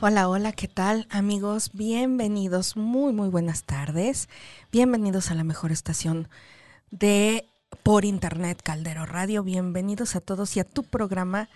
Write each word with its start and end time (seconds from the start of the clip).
Hola, 0.00 0.28
hola, 0.28 0.52
¿qué 0.52 0.68
tal 0.68 1.08
amigos? 1.10 1.70
Bienvenidos, 1.72 2.76
muy, 2.76 3.12
muy 3.12 3.30
buenas 3.30 3.64
tardes. 3.64 4.28
Bienvenidos 4.70 5.32
a 5.32 5.34
la 5.34 5.42
mejor 5.42 5.72
estación 5.72 6.28
de 6.92 7.48
por 7.82 8.04
internet 8.04 8.60
Caldero 8.62 9.06
Radio. 9.06 9.42
Bienvenidos 9.42 10.14
a 10.14 10.20
todos 10.20 10.56
y 10.56 10.60
a 10.60 10.64
tu 10.64 10.84
programa 10.84 11.48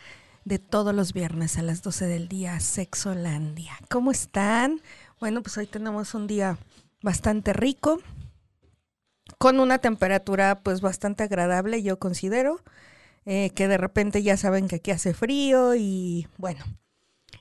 de 0.44 0.58
todos 0.58 0.92
los 0.92 1.12
viernes 1.12 1.56
a 1.56 1.62
las 1.62 1.84
12 1.84 2.06
del 2.06 2.26
día, 2.26 2.58
Sexolandia. 2.58 3.78
¿Cómo 3.88 4.10
están? 4.10 4.80
Bueno, 5.20 5.40
pues 5.42 5.56
hoy 5.56 5.68
tenemos 5.68 6.12
un 6.12 6.26
día 6.26 6.58
bastante 7.00 7.52
rico, 7.52 8.00
con 9.38 9.60
una 9.60 9.78
temperatura 9.78 10.62
pues 10.64 10.80
bastante 10.80 11.22
agradable, 11.22 11.84
yo 11.84 12.00
considero, 12.00 12.60
eh, 13.24 13.50
que 13.50 13.68
de 13.68 13.78
repente 13.78 14.24
ya 14.24 14.36
saben 14.36 14.66
que 14.66 14.76
aquí 14.76 14.90
hace 14.90 15.14
frío 15.14 15.76
y 15.76 16.26
bueno, 16.38 16.64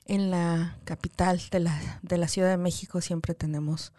en 0.06 0.30
la 0.30 0.76
capital 0.84 1.40
de 1.50 1.60
la, 1.60 2.00
de 2.02 2.18
la 2.18 2.28
Ciudad 2.28 2.50
de 2.50 2.56
México 2.56 3.00
siempre 3.00 3.34
tenemos 3.34 3.92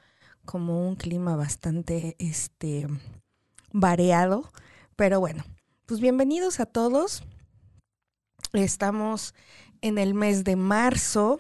como 0.46 0.88
un 0.88 0.96
clima 0.96 1.36
bastante 1.36 2.16
este 2.20 2.88
variado, 3.72 4.52
pero 4.96 5.20
bueno, 5.20 5.44
pues 5.85 6.00
bienvenidos 6.00 6.60
a 6.60 6.66
todos. 6.66 7.24
Estamos 8.54 9.34
en 9.82 9.98
el 9.98 10.13
mes 10.13 10.44
de 10.44 10.55
marzo. 10.55 11.40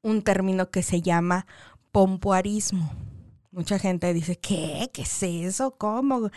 un 0.00 0.22
término 0.22 0.70
que 0.70 0.82
se 0.82 1.02
llama 1.02 1.46
pompoarismo. 1.92 3.09
Mucha 3.52 3.80
gente 3.80 4.14
dice, 4.14 4.38
¿qué? 4.38 4.90
¿Qué 4.92 5.02
es 5.02 5.22
eso? 5.22 5.76
¿Cómo? 5.76 6.30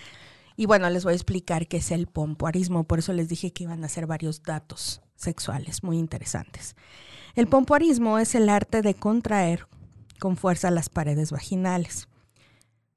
Y 0.56 0.66
bueno, 0.66 0.90
les 0.90 1.04
voy 1.04 1.14
a 1.14 1.16
explicar 1.16 1.68
qué 1.68 1.78
es 1.78 1.92
el 1.92 2.08
pompoarismo, 2.08 2.86
por 2.86 3.00
eso 3.00 3.14
les 3.14 3.30
dije 3.30 3.54
que 3.54 3.64
iban 3.64 3.84
a 3.84 3.90
ser 3.90 4.08
varios 4.08 4.42
datos 4.42 5.02
sexuales 5.16 5.84
muy 5.84 5.98
interesantes. 6.00 6.76
El 7.36 7.48
pompoarismo 7.48 8.18
es 8.18 8.34
el 8.34 8.50
arte 8.50 8.82
de 8.82 8.96
contraer 8.96 9.68
con 10.20 10.38
fuerza 10.38 10.72
las 10.72 10.90
paredes 10.90 11.32
vaginales 11.32 12.08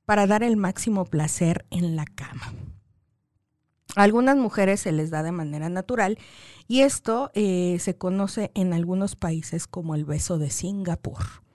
para 0.06 0.26
dar 0.26 0.43
el 0.43 0.56
máximo 0.56 1.05
placer 1.05 1.66
en 1.71 1.97
la 1.97 2.06
cama. 2.06 2.55
A 3.97 4.03
algunas 4.03 4.37
mujeres 4.37 4.81
se 4.81 4.93
les 4.93 5.10
da 5.10 5.22
de 5.22 5.32
manera 5.32 5.69
natural 5.69 6.19
y 6.69 6.81
esto 6.81 7.31
eh, 7.34 7.78
se 7.81 7.97
conoce 7.97 8.50
en 8.55 8.72
algunos 8.72 9.15
países 9.16 9.66
como 9.66 9.94
el 9.94 10.05
beso 10.05 10.38
de 10.38 10.50
Singapur 10.50 11.45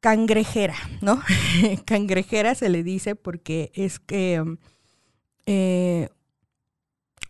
cangrejera, 0.00 0.76
¿no? 1.00 1.20
cangrejera 1.84 2.54
se 2.54 2.68
le 2.68 2.82
dice 2.82 3.14
porque 3.14 3.70
es 3.74 3.98
que 3.98 4.42
eh, 5.46 6.08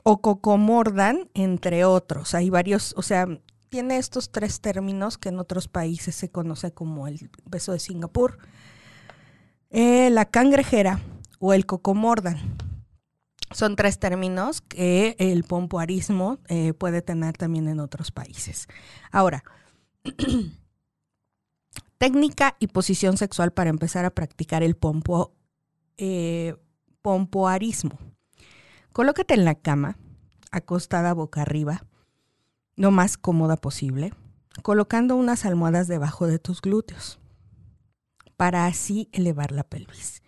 o 0.03 0.21
cocomordan, 0.21 1.31
entre 1.35 1.85
otros. 1.85 2.35
Hay 2.35 2.49
varios, 2.49 2.95
o 2.97 3.03
sea, 3.03 3.27
tiene 3.69 3.97
estos 3.99 4.31
tres 4.31 4.61
términos 4.61 5.19
que 5.19 5.31
en 5.31 5.39
otros 5.41 5.67
países 5.69 6.15
se 6.15 6.31
conoce 6.31 6.73
como 6.73 7.09
el 7.09 7.31
beso 7.45 7.73
de 7.73 7.81
Singapur, 7.81 8.39
eh, 9.71 10.11
la 10.11 10.25
cangrejera 10.25 11.01
o 11.41 11.53
el 11.53 11.67
cocomordan. 11.67 12.39
Son 13.51 13.75
tres 13.77 13.99
términos 13.99 14.61
que 14.61 15.17
el 15.19 15.45
pompoarismo 15.45 16.39
eh, 16.49 16.73
puede 16.73 17.03
tener 17.03 17.37
también 17.37 17.69
en 17.69 17.81
otros 17.81 18.11
países. 18.13 18.69
Ahora, 19.11 19.45
Técnica 21.99 22.57
y 22.59 22.69
posición 22.69 23.17
sexual 23.17 23.53
para 23.53 23.71
empezar 23.71 24.05
a 24.05 24.11
practicar 24.11 24.63
el 24.63 24.77
pompo, 24.77 25.35
eh, 25.97 26.57
pompoarismo. 27.03 27.99
Colócate 28.93 29.35
en 29.35 29.45
la 29.45 29.55
cama, 29.55 29.99
acostada 30.51 31.15
boca 31.15 31.43
arriba, 31.43 31.87
lo 32.77 32.91
más 32.91 33.17
cómoda 33.17 33.57
posible, 33.57 34.13
colocando 34.63 35.17
unas 35.17 35.45
almohadas 35.45 35.89
debajo 35.89 36.27
de 36.27 36.39
tus 36.39 36.61
glúteos, 36.61 37.19
para 38.37 38.67
así 38.67 39.09
elevar 39.13 39.53
la 39.53 39.65
pelvis. 39.65 40.23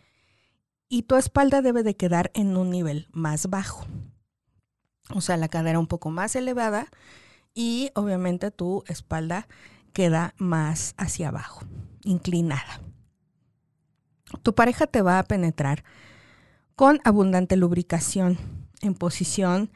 Y 0.89 1.03
tu 1.03 1.17
espalda 1.17 1.61
debe 1.61 1.83
de 1.83 1.97
quedar 1.97 2.31
en 2.35 2.57
un 2.57 2.71
nivel 2.71 3.09
más 3.13 3.51
bajo. 3.51 3.87
O 5.15 5.21
sea, 5.21 5.37
la 5.37 5.49
cadera 5.49 5.79
un 5.79 5.87
poco 5.87 6.11
más 6.11 6.35
elevada 6.37 6.89
y 7.55 7.91
obviamente 7.95 8.51
tu 8.51 8.85
espalda 8.87 9.49
queda 9.89 10.35
más 10.39 10.95
hacia 10.97 11.29
abajo, 11.29 11.67
inclinada. 12.03 12.81
Tu 14.43 14.55
pareja 14.55 14.87
te 14.87 15.03
va 15.03 15.19
a 15.19 15.25
penetrar 15.25 15.85
con 16.75 17.01
abundante 17.05 17.57
lubricación 17.57 18.39
en 18.83 18.95
posición 18.95 19.71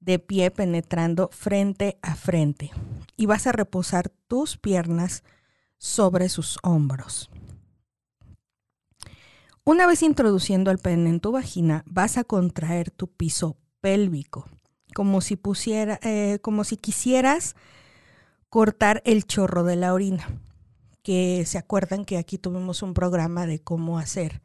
de 0.00 0.18
pie 0.18 0.50
penetrando 0.50 1.28
frente 1.32 1.98
a 2.02 2.14
frente 2.14 2.70
y 3.16 3.26
vas 3.26 3.46
a 3.46 3.52
reposar 3.52 4.10
tus 4.28 4.56
piernas 4.56 5.24
sobre 5.78 6.28
sus 6.28 6.58
hombros. 6.62 7.30
Una 9.64 9.86
vez 9.88 10.02
introduciendo 10.02 10.70
el 10.70 10.78
pene 10.78 11.10
en 11.10 11.18
tu 11.18 11.32
vagina, 11.32 11.82
vas 11.86 12.18
a 12.18 12.24
contraer 12.24 12.92
tu 12.92 13.08
piso 13.08 13.56
pélvico, 13.80 14.48
como 14.94 15.20
si, 15.20 15.34
pusiera, 15.34 15.98
eh, 16.02 16.38
como 16.40 16.62
si 16.62 16.76
quisieras 16.76 17.56
cortar 18.48 19.02
el 19.04 19.24
chorro 19.24 19.64
de 19.64 19.76
la 19.76 19.94
orina. 19.94 20.26
Que 21.02 21.44
se 21.46 21.58
acuerdan 21.58 22.04
que 22.04 22.18
aquí 22.18 22.38
tuvimos 22.38 22.82
un 22.82 22.94
programa 22.94 23.46
de 23.46 23.60
cómo 23.60 23.98
hacer 23.98 24.42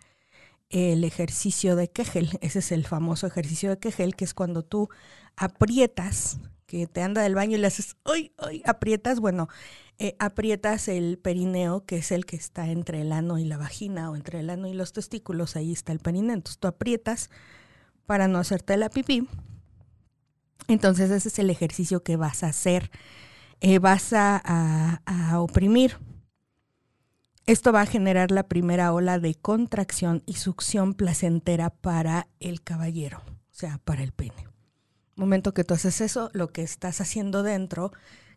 el 0.70 1.04
ejercicio 1.04 1.76
de 1.76 1.90
Kegel. 1.90 2.38
Ese 2.42 2.60
es 2.60 2.72
el 2.72 2.86
famoso 2.86 3.28
ejercicio 3.28 3.70
de 3.70 3.80
Kegel, 3.80 4.16
que 4.16 4.26
es 4.26 4.34
cuando 4.34 4.64
tú 4.64 4.90
aprietas 5.36 6.40
que 6.72 6.88
te 6.88 7.02
anda 7.02 7.22
del 7.22 7.36
baño 7.36 7.58
y 7.58 7.60
le 7.60 7.68
haces, 7.68 7.98
¡ay, 8.06 8.32
ay! 8.38 8.62
Aprietas, 8.66 9.20
bueno, 9.20 9.50
eh, 10.00 10.16
aprietas 10.20 10.88
el 10.88 11.18
perineo, 11.18 11.86
que 11.86 11.98
es 11.98 12.14
el 12.14 12.26
que 12.26 12.38
está 12.38 12.70
entre 12.70 13.02
el 13.02 13.12
ano 13.12 13.38
y 13.38 13.44
la 13.44 13.58
vagina, 13.58 14.10
o 14.10 14.16
entre 14.16 14.40
el 14.40 14.50
ano 14.50 14.68
y 14.68 14.74
los 14.74 14.94
testículos, 14.94 15.58
ahí 15.58 15.74
está 15.74 15.92
el 15.92 16.00
perineo. 16.00 16.34
Entonces 16.34 16.60
tú 16.60 16.70
aprietas 16.70 17.30
para 18.06 18.30
no 18.30 18.40
hacerte 18.40 18.78
la 18.78 18.90
pipí. 18.90 19.28
Entonces 20.70 21.12
ese 21.12 21.28
es 21.28 21.40
el 21.40 21.50
ejercicio 21.50 22.04
que 22.04 22.16
vas 22.16 22.44
a 22.44 22.48
hacer. 22.48 22.90
Eh, 23.62 23.80
vas 23.80 24.12
a, 24.14 24.38
a 25.06 25.40
oprimir. 25.40 25.98
Esto 27.46 27.72
va 27.72 27.82
a 27.82 27.86
generar 27.86 28.32
la 28.32 28.44
primera 28.44 28.92
ola 28.94 29.20
de 29.20 29.36
contracción 29.36 30.24
y 30.26 30.34
succión 30.34 30.94
placentera 30.94 31.70
para 31.70 32.28
el 32.40 32.62
caballero, 32.62 33.22
o 33.28 33.54
sea, 33.54 33.80
para 33.84 34.04
el 34.04 34.12
pene. 34.12 34.48
Momento 35.16 35.54
que 35.54 35.64
tú 35.64 35.74
haces 35.74 36.02
eso, 36.02 36.30
lo 36.34 36.52
que 36.52 36.64
estás 36.64 37.02
haciendo 37.02 37.44
dentro 37.44 37.92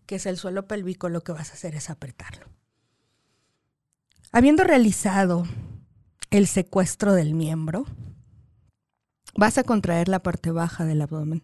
que 0.06 0.17
es 0.17 0.26
el 0.26 0.37
suelo 0.37 0.67
pélvico, 0.67 1.09
lo 1.09 1.23
que 1.23 1.32
vas 1.32 1.50
a 1.50 1.55
hacer 1.55 1.75
es 1.75 1.91
apretarlo. 1.91 2.47
Habiendo 4.32 4.65
realizado 4.65 5.47
el 6.31 6.47
secuestro 6.47 7.15
del 7.15 7.35
miembro, 7.35 7.87
vas 9.37 9.59
a 9.59 9.65
contraer 9.65 10.09
la 10.09 10.23
parte 10.23 10.50
baja 10.50 10.85
del 10.85 11.03
abdomen. 11.03 11.43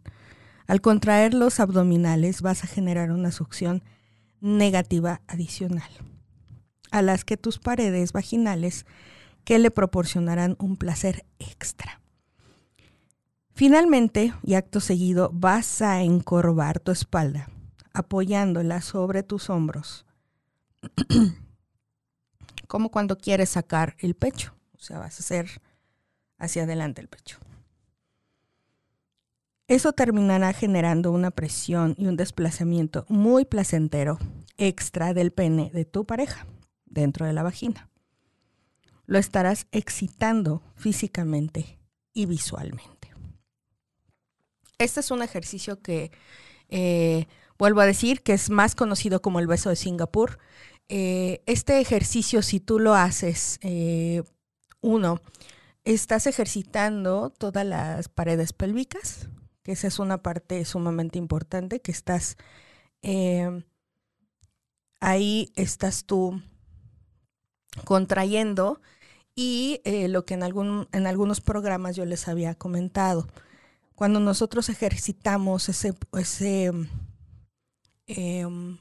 Al 0.71 0.81
contraer 0.81 1.35
los 1.35 1.59
abdominales 1.59 2.43
vas 2.43 2.63
a 2.63 2.69
generar 2.69 3.11
una 3.11 3.33
succión 3.33 3.83
negativa 4.41 5.21
adicional, 5.27 5.91
a 6.93 7.03
las 7.03 7.25
que 7.25 7.37
tus 7.37 7.59
paredes 7.59 8.13
vaginales 8.13 8.87
que 9.43 9.59
le 9.59 9.73
proporcionarán 9.73 10.55
un 10.61 10.77
placer 10.77 11.27
extra. 11.41 12.01
Finalmente, 13.53 14.33
y 14.45 14.55
acto 14.55 14.79
seguido, 14.79 15.33
vas 15.35 15.83
a 15.83 16.03
encorvar 16.03 16.79
tu 16.79 16.93
espalda 16.93 17.51
apoyándola 17.93 18.81
sobre 18.81 19.25
tus 19.25 19.51
hombros, 19.51 20.07
como 22.69 22.93
cuando 22.93 23.19
quieres 23.19 23.49
sacar 23.49 23.97
el 23.99 24.15
pecho, 24.15 24.55
o 24.77 24.79
sea, 24.79 25.01
vas 25.01 25.17
a 25.17 25.19
hacer 25.25 25.61
hacia 26.39 26.63
adelante 26.63 27.01
el 27.01 27.09
pecho. 27.09 27.41
Eso 29.71 29.93
terminará 29.93 30.53
generando 30.53 31.13
una 31.13 31.31
presión 31.31 31.95
y 31.97 32.07
un 32.07 32.17
desplazamiento 32.17 33.07
muy 33.09 33.45
placentero 33.45 34.19
extra 34.59 35.15
del 35.15 35.33
pene 35.33 35.71
de 35.73 35.85
tu 35.85 36.05
pareja 36.05 36.47
dentro 36.87 37.25
de 37.25 37.33
la 37.33 37.45
vagina. 37.45 37.89
Lo 39.07 39.19
estarás 39.19 39.69
excitando 39.71 40.63
físicamente 40.75 41.79
y 42.13 42.27
visualmente. 42.27 43.13
Este 44.79 45.01
es 45.01 45.11
un 45.11 45.23
ejercicio 45.23 45.81
que 45.81 46.11
eh, 46.69 47.27
Vuelvo 47.61 47.83
a 47.83 47.87
decir 47.87 48.23
que 48.23 48.33
es 48.33 48.49
más 48.49 48.75
conocido 48.75 49.21
como 49.21 49.39
el 49.39 49.47
beso 49.47 49.69
de 49.69 49.77
Singapur. 49.77 50.39
Eh, 50.89 51.43
este 51.45 51.79
ejercicio, 51.79 52.41
si 52.41 52.59
tú 52.59 52.79
lo 52.79 52.95
haces, 52.95 53.59
eh, 53.61 54.23
uno, 54.81 55.21
estás 55.85 56.27
ejercitando 56.27 57.29
todas 57.29 57.67
las 57.67 58.09
paredes 58.09 58.55
pélvicas, 58.55 59.29
que 59.63 59.73
esa 59.73 59.87
es 59.87 59.99
una 59.99 60.23
parte 60.23 60.65
sumamente 60.65 61.19
importante, 61.19 61.81
que 61.81 61.93
estás 61.93 62.37
eh, 63.03 63.65
ahí, 65.01 65.53
estás 65.57 66.05
tú 66.05 66.43
contrayendo 67.85 68.81
y 69.35 69.81
lo 70.09 70.25
que 70.27 70.35
en, 70.35 70.43
algún, 70.43 70.89
en 70.93 71.07
algunos 71.07 71.41
programas 71.41 71.97
yo 71.97 72.05
les 72.05 72.29
había 72.29 72.55
comentado. 72.55 73.29
Cuando 73.95 74.21
nosotros 74.21 74.69
ejercitamos 74.69 75.69
ese, 75.69 75.95
ese 76.19 76.73
Em, 78.13 78.77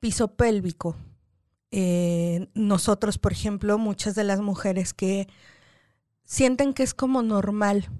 piso 0.00 0.28
pélvico. 0.28 0.96
Eh, 1.70 2.48
nosotros, 2.54 3.18
por 3.18 3.32
ejemplo, 3.32 3.76
muchas 3.76 4.14
de 4.14 4.24
las 4.24 4.40
mujeres 4.40 4.94
que 4.94 5.28
sienten 6.24 6.72
que 6.72 6.84
es 6.84 6.94
como 6.94 7.20
normal 7.20 7.90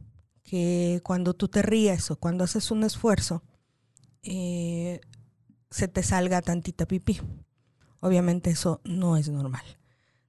que 0.44 1.00
cuando 1.02 1.34
tú 1.34 1.48
te 1.48 1.62
ríes 1.62 2.10
o 2.10 2.16
cuando 2.16 2.44
haces 2.44 2.70
un 2.70 2.84
esfuerzo, 2.84 3.42
eh, 4.22 5.00
se 5.70 5.88
te 5.88 6.02
salga 6.02 6.42
tantita 6.42 6.86
pipí. 6.86 7.20
Obviamente 8.00 8.50
eso 8.50 8.80
no 8.84 9.16
es 9.16 9.28
normal. 9.30 9.64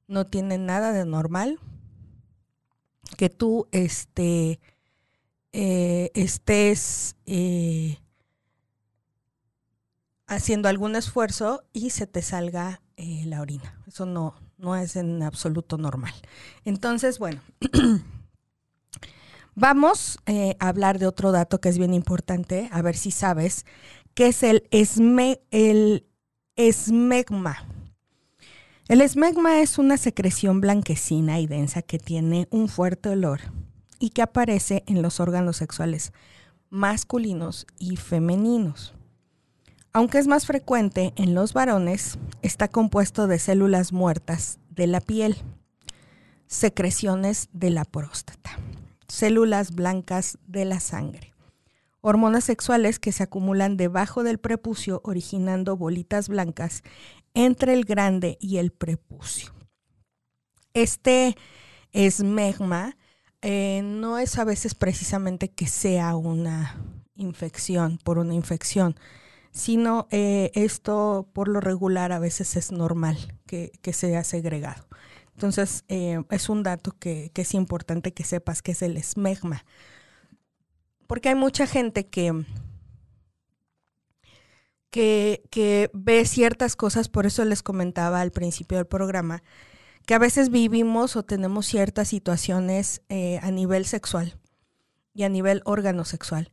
No 0.07 0.25
tiene 0.25 0.57
nada 0.57 0.93
de 0.93 1.05
normal 1.05 1.59
que 3.17 3.29
tú 3.29 3.67
este, 3.71 4.59
eh, 5.51 6.11
estés 6.15 7.15
haciendo 10.27 10.69
algún 10.69 10.95
esfuerzo 10.95 11.63
y 11.73 11.91
se 11.91 12.07
te 12.07 12.21
salga 12.21 12.81
eh, 12.97 13.23
la 13.25 13.41
orina. 13.41 13.81
Eso 13.87 14.05
no, 14.05 14.35
no 14.57 14.75
es 14.75 14.95
en 14.95 15.21
absoluto 15.21 15.77
normal. 15.77 16.13
Entonces, 16.63 17.19
bueno, 17.19 17.41
vamos 19.55 20.19
eh, 20.25 20.55
a 20.59 20.67
hablar 20.67 20.99
de 20.99 21.07
otro 21.07 21.31
dato 21.31 21.59
que 21.59 21.69
es 21.69 21.77
bien 21.77 21.93
importante, 21.93 22.69
a 22.71 22.81
ver 22.81 22.95
si 22.95 23.11
sabes, 23.11 23.65
que 24.13 24.27
es 24.27 24.43
el, 24.43 24.67
el 25.51 26.05
esmegma. 26.55 27.67
El 28.87 29.01
esmegma 29.01 29.59
es 29.61 29.79
una 29.79 29.97
secreción 29.97 30.61
blanquecina 30.61 31.39
y 31.39 31.47
densa 31.47 31.81
que 31.81 31.97
tiene 31.97 32.47
un 32.51 32.69
fuerte 32.69 33.09
olor 33.09 33.41
y 33.99 34.09
que 34.09 34.21
aparece 34.21 34.83
en 34.85 35.01
los 35.01 35.19
órganos 35.19 35.57
sexuales 35.57 36.13
masculinos 36.69 37.65
y 37.79 37.95
femeninos. 37.95 38.93
Aunque 39.91 40.19
es 40.19 40.27
más 40.27 40.45
frecuente 40.45 41.13
en 41.15 41.33
los 41.33 41.53
varones, 41.53 42.19
está 42.41 42.67
compuesto 42.67 43.27
de 43.27 43.39
células 43.39 43.93
muertas 43.93 44.59
de 44.69 44.87
la 44.87 44.99
piel, 44.99 45.37
secreciones 46.47 47.49
de 47.53 47.69
la 47.69 47.85
próstata, 47.85 48.51
células 49.07 49.73
blancas 49.73 50.37
de 50.47 50.65
la 50.65 50.79
sangre, 50.79 51.33
hormonas 52.01 52.43
sexuales 52.43 52.99
que 52.99 53.11
se 53.11 53.23
acumulan 53.23 53.77
debajo 53.77 54.23
del 54.23 54.37
prepucio 54.37 55.01
originando 55.03 55.77
bolitas 55.77 56.29
blancas 56.29 56.83
entre 57.33 57.73
el 57.73 57.85
grande 57.85 58.37
y 58.39 58.57
el 58.57 58.71
prepucio. 58.71 59.53
Este 60.73 61.35
esmegma 61.91 62.97
eh, 63.41 63.81
no 63.83 64.17
es 64.17 64.37
a 64.37 64.43
veces 64.43 64.75
precisamente 64.75 65.49
que 65.49 65.67
sea 65.67 66.15
una 66.15 66.75
infección, 67.15 67.99
por 68.03 68.17
una 68.17 68.33
infección, 68.33 68.95
sino 69.51 70.07
eh, 70.11 70.51
esto 70.53 71.29
por 71.31 71.47
lo 71.47 71.61
regular 71.61 72.11
a 72.11 72.19
veces 72.19 72.55
es 72.57 72.71
normal 72.71 73.17
que, 73.47 73.71
sea 73.93 74.23
segregado. 74.23 74.85
Entonces, 75.35 75.83
eh, 75.89 76.23
es 76.29 76.47
un 76.47 76.63
dato 76.63 76.95
que, 76.97 77.31
es 77.35 77.53
importante 77.53 78.13
que 78.13 78.23
sepas 78.23 78.61
que 78.61 78.71
es 78.71 78.81
el 78.81 78.95
esmegma. 78.95 79.65
Porque 81.07 81.29
hay 81.29 81.35
mucha 81.35 81.67
gente 81.67 82.07
que, 82.07 82.45
que, 84.89 85.91
ve 85.93 86.25
ciertas 86.25 86.77
cosas, 86.77 87.09
por 87.09 87.25
eso 87.25 87.43
les 87.43 87.63
comentaba 87.63 88.21
al 88.21 88.31
principio 88.31 88.77
del 88.77 88.87
programa, 88.87 89.43
que 90.05 90.13
a 90.13 90.19
veces 90.19 90.49
vivimos 90.49 91.17
o 91.17 91.23
tenemos 91.23 91.65
ciertas 91.65 92.07
situaciones 92.07 93.01
eh, 93.09 93.39
a 93.43 93.51
nivel 93.51 93.85
sexual 93.85 94.39
y 95.13 95.23
a 95.23 95.29
nivel 95.29 95.61
órgano 95.65 96.05
sexual 96.05 96.49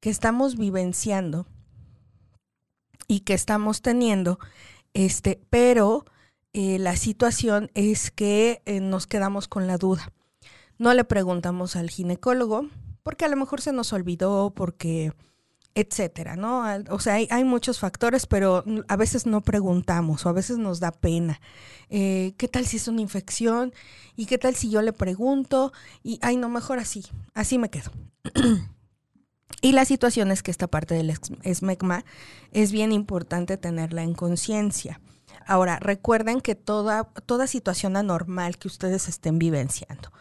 que 0.00 0.10
estamos 0.10 0.56
vivenciando 0.56 1.46
y 3.08 3.20
que 3.20 3.34
estamos 3.34 3.80
teniendo, 3.80 4.38
este, 4.92 5.40
pero 5.48 6.04
eh, 6.58 6.78
la 6.78 6.96
situación 6.96 7.70
es 7.74 8.10
que 8.10 8.62
eh, 8.64 8.80
nos 8.80 9.06
quedamos 9.06 9.46
con 9.46 9.66
la 9.66 9.76
duda. 9.76 10.10
No 10.78 10.94
le 10.94 11.04
preguntamos 11.04 11.76
al 11.76 11.90
ginecólogo 11.90 12.70
porque 13.02 13.26
a 13.26 13.28
lo 13.28 13.36
mejor 13.36 13.60
se 13.60 13.74
nos 13.74 13.92
olvidó, 13.92 14.54
porque 14.54 15.12
etcétera, 15.74 16.34
¿no? 16.34 16.64
O 16.88 16.98
sea, 16.98 17.16
hay, 17.16 17.44
muchos 17.44 17.78
factores, 17.78 18.24
pero 18.24 18.64
a 18.88 18.96
veces 18.96 19.26
no 19.26 19.42
preguntamos 19.42 20.24
o 20.24 20.30
a 20.30 20.32
veces 20.32 20.56
nos 20.56 20.80
da 20.80 20.92
pena. 20.92 21.42
Eh, 21.90 22.32
¿Qué 22.38 22.48
tal 22.48 22.64
si 22.64 22.78
es 22.78 22.88
una 22.88 23.02
infección? 23.02 23.74
¿Y 24.16 24.24
qué 24.24 24.38
tal 24.38 24.54
si 24.54 24.70
yo 24.70 24.80
le 24.80 24.94
pregunto? 24.94 25.74
Y, 26.02 26.18
ay, 26.22 26.38
no, 26.38 26.48
mejor 26.48 26.78
así, 26.78 27.04
así 27.34 27.58
me 27.58 27.68
quedo. 27.68 27.92
Y 29.62 29.72
la 29.72 29.84
situación 29.84 30.30
es 30.30 30.42
que 30.42 30.50
esta 30.50 30.66
parte 30.66 30.94
del 30.94 31.14
esmegma 31.42 32.04
es 32.52 32.72
bien 32.72 32.92
importante 32.92 33.56
tenerla 33.56 34.02
en 34.02 34.14
conciencia. 34.14 35.00
Ahora, 35.46 35.78
recuerden 35.78 36.40
que 36.40 36.54
toda, 36.56 37.04
toda 37.24 37.46
situación 37.46 37.96
anormal 37.96 38.58
que 38.58 38.68
ustedes 38.68 39.08
estén 39.08 39.38
vivenciando, 39.38 40.12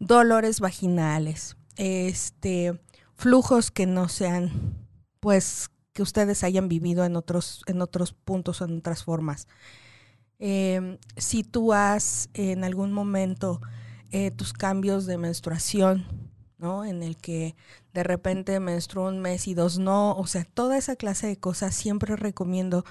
dolores 0.00 0.58
vaginales, 0.58 1.56
este, 1.76 2.80
flujos 3.14 3.70
que 3.70 3.86
no 3.86 4.08
sean, 4.08 4.76
pues, 5.20 5.70
que 5.92 6.02
ustedes 6.02 6.42
hayan 6.42 6.68
vivido 6.68 7.04
en 7.04 7.16
otros, 7.16 7.62
en 7.66 7.80
otros 7.80 8.12
puntos 8.12 8.60
o 8.60 8.64
en 8.64 8.78
otras 8.78 9.04
formas. 9.04 9.46
Em, 10.38 10.98
si 11.16 11.44
tú 11.44 11.72
has 11.72 12.28
en 12.34 12.64
algún 12.64 12.92
momento 12.92 13.60
eh, 14.10 14.32
tus 14.32 14.52
cambios 14.52 15.06
de 15.06 15.16
menstruación, 15.16 16.04
¿no? 16.58 16.84
En 16.84 17.04
el 17.04 17.16
que 17.16 17.54
de 17.94 18.02
repente 18.02 18.58
menstruo 18.58 19.08
un 19.08 19.20
mes 19.20 19.46
y 19.46 19.54
dos 19.54 19.78
no, 19.78 20.16
o 20.16 20.26
sea, 20.26 20.44
toda 20.44 20.76
esa 20.76 20.96
clase 20.96 21.28
de 21.28 21.38
cosas 21.38 21.74
siempre 21.76 22.16
recomiendo 22.16 22.84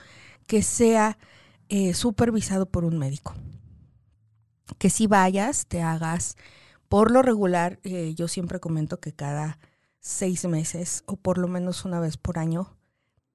que 0.48 0.64
sea 0.64 1.18
eh, 1.72 1.94
supervisado 1.94 2.66
por 2.66 2.84
un 2.84 2.98
médico. 2.98 3.34
Que 4.78 4.90
si 4.90 5.08
vayas, 5.08 5.68
te 5.68 5.82
hagas, 5.82 6.36
por 6.90 7.12
lo 7.12 7.22
regular, 7.22 7.80
eh, 7.84 8.14
yo 8.14 8.28
siempre 8.28 8.60
comento 8.60 9.00
que 9.00 9.14
cada 9.14 9.58
seis 10.02 10.44
meses 10.46 11.04
o 11.06 11.16
por 11.16 11.38
lo 11.38 11.48
menos 11.48 11.86
una 11.86 12.02
vez 12.02 12.18
por 12.18 12.40
año 12.40 12.76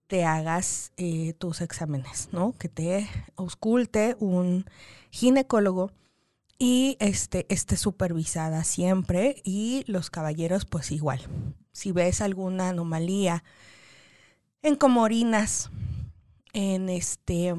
te 0.06 0.26
hagas 0.26 0.92
eh, 0.98 1.32
tus 1.38 1.62
exámenes, 1.62 2.28
¿no? 2.30 2.52
Que 2.58 2.68
te 2.68 3.08
ausculte 3.36 4.16
un 4.20 4.66
ginecólogo 5.10 5.92
y 6.58 6.98
este, 7.00 7.46
esté 7.48 7.78
supervisada 7.78 8.64
siempre 8.64 9.40
y 9.44 9.82
los 9.86 10.10
caballeros 10.10 10.66
pues 10.66 10.90
igual. 10.92 11.22
Si 11.72 11.90
ves 11.90 12.20
alguna 12.20 12.68
anomalía 12.68 13.44
en 14.60 14.76
comorinas, 14.76 15.70
en 16.52 16.90
este 16.90 17.54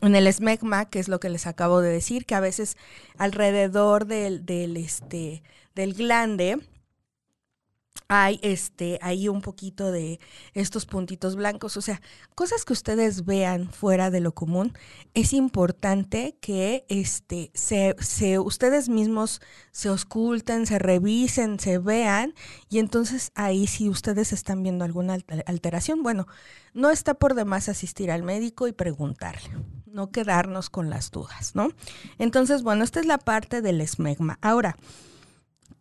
en 0.00 0.16
el 0.16 0.26
esmegma, 0.26 0.86
que 0.86 0.98
es 0.98 1.08
lo 1.08 1.20
que 1.20 1.30
les 1.30 1.46
acabo 1.46 1.80
de 1.80 1.90
decir, 1.90 2.26
que 2.26 2.34
a 2.34 2.40
veces 2.40 2.76
alrededor 3.16 4.06
del, 4.06 4.44
del, 4.44 4.76
este, 4.76 5.42
del 5.74 5.94
glande 5.94 6.58
hay 8.08 8.38
este 8.42 8.98
ahí 9.02 9.28
un 9.28 9.40
poquito 9.40 9.90
de 9.90 10.20
estos 10.52 10.86
puntitos 10.86 11.36
blancos, 11.36 11.76
o 11.76 11.80
sea, 11.80 12.00
cosas 12.34 12.64
que 12.64 12.72
ustedes 12.72 13.24
vean 13.24 13.70
fuera 13.70 14.10
de 14.10 14.20
lo 14.20 14.32
común, 14.32 14.72
es 15.14 15.32
importante 15.32 16.36
que 16.40 16.84
este 16.88 17.50
se, 17.54 17.96
se 18.00 18.38
ustedes 18.38 18.88
mismos 18.88 19.40
se 19.72 19.90
oculten, 19.90 20.66
se 20.66 20.78
revisen, 20.78 21.58
se 21.58 21.78
vean 21.78 22.34
y 22.68 22.78
entonces 22.78 23.32
ahí 23.34 23.66
si 23.66 23.88
ustedes 23.88 24.32
están 24.32 24.62
viendo 24.62 24.84
alguna 24.84 25.18
alteración, 25.46 26.02
bueno, 26.02 26.26
no 26.74 26.90
está 26.90 27.14
por 27.14 27.34
demás 27.34 27.68
asistir 27.68 28.10
al 28.10 28.22
médico 28.22 28.68
y 28.68 28.72
preguntarle, 28.72 29.50
no 29.86 30.10
quedarnos 30.10 30.70
con 30.70 30.90
las 30.90 31.10
dudas, 31.10 31.54
¿no? 31.54 31.68
Entonces, 32.18 32.62
bueno, 32.62 32.84
esta 32.84 33.00
es 33.00 33.06
la 33.06 33.18
parte 33.18 33.62
del 33.62 33.80
esmegma. 33.80 34.38
Ahora, 34.42 34.76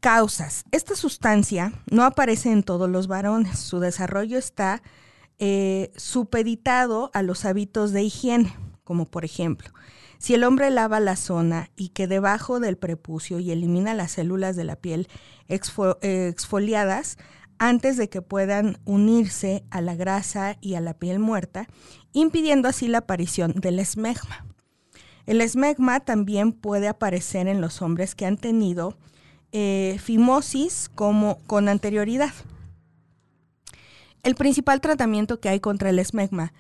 Causas. 0.04 0.66
Esta 0.74 0.98
sustancia 0.98 1.72
no 1.90 2.04
aparece 2.04 2.52
en 2.52 2.64
todos 2.64 2.90
los 2.90 3.08
varones. 3.08 3.58
Su 3.58 3.80
desarrollo 3.80 4.38
está 4.38 4.84
eh, 5.40 5.94
supeditado 5.96 7.10
a 7.14 7.22
los 7.22 7.46
hábitos 7.46 7.94
de 7.94 8.04
higiene, 8.04 8.54
como 8.84 9.06
por 9.06 9.24
ejemplo, 9.24 9.70
si 10.18 10.34
el 10.34 10.44
hombre 10.44 10.72
lava 10.72 11.00
la 11.00 11.16
zona 11.16 11.72
y 11.78 11.90
que 11.90 12.08
debajo 12.08 12.60
del 12.60 12.76
prepucio 12.76 13.40
y 13.40 13.52
elimina 13.52 13.94
las 13.94 14.12
células 14.12 14.58
de 14.58 14.66
la 14.66 14.76
piel 14.76 15.08
exfoliadas 15.48 17.18
antes 17.58 17.96
de 17.96 18.10
que 18.10 18.22
puedan 18.22 18.80
unirse 18.84 19.64
a 19.72 19.80
la 19.80 19.96
grasa 19.96 20.58
y 20.60 20.74
a 20.76 20.82
la 20.82 20.96
piel 20.96 21.20
muerta, 21.20 21.70
impidiendo 22.12 22.68
así 22.68 22.90
la 22.90 22.98
aparición 22.98 23.54
del 23.54 23.80
esmegma. 23.80 24.46
El 25.26 25.40
esmegma 25.40 26.02
también 26.02 26.52
puede 26.52 26.90
aparecer 26.90 27.48
en 27.48 27.62
los 27.62 27.82
hombres 27.82 28.16
que 28.16 28.26
han 28.26 28.36
tenido 28.36 28.98
eh, 29.54 29.98
fimosis 30.02 30.90
como 30.94 31.38
con 31.46 31.70
anterioridad. 31.70 32.34
El 34.24 34.36
principal 34.36 34.82
tratamiento 34.82 35.40
que 35.40 35.50
hay 35.50 35.60
contra 35.60 35.92
el 35.92 36.00
esmegma 36.00 36.54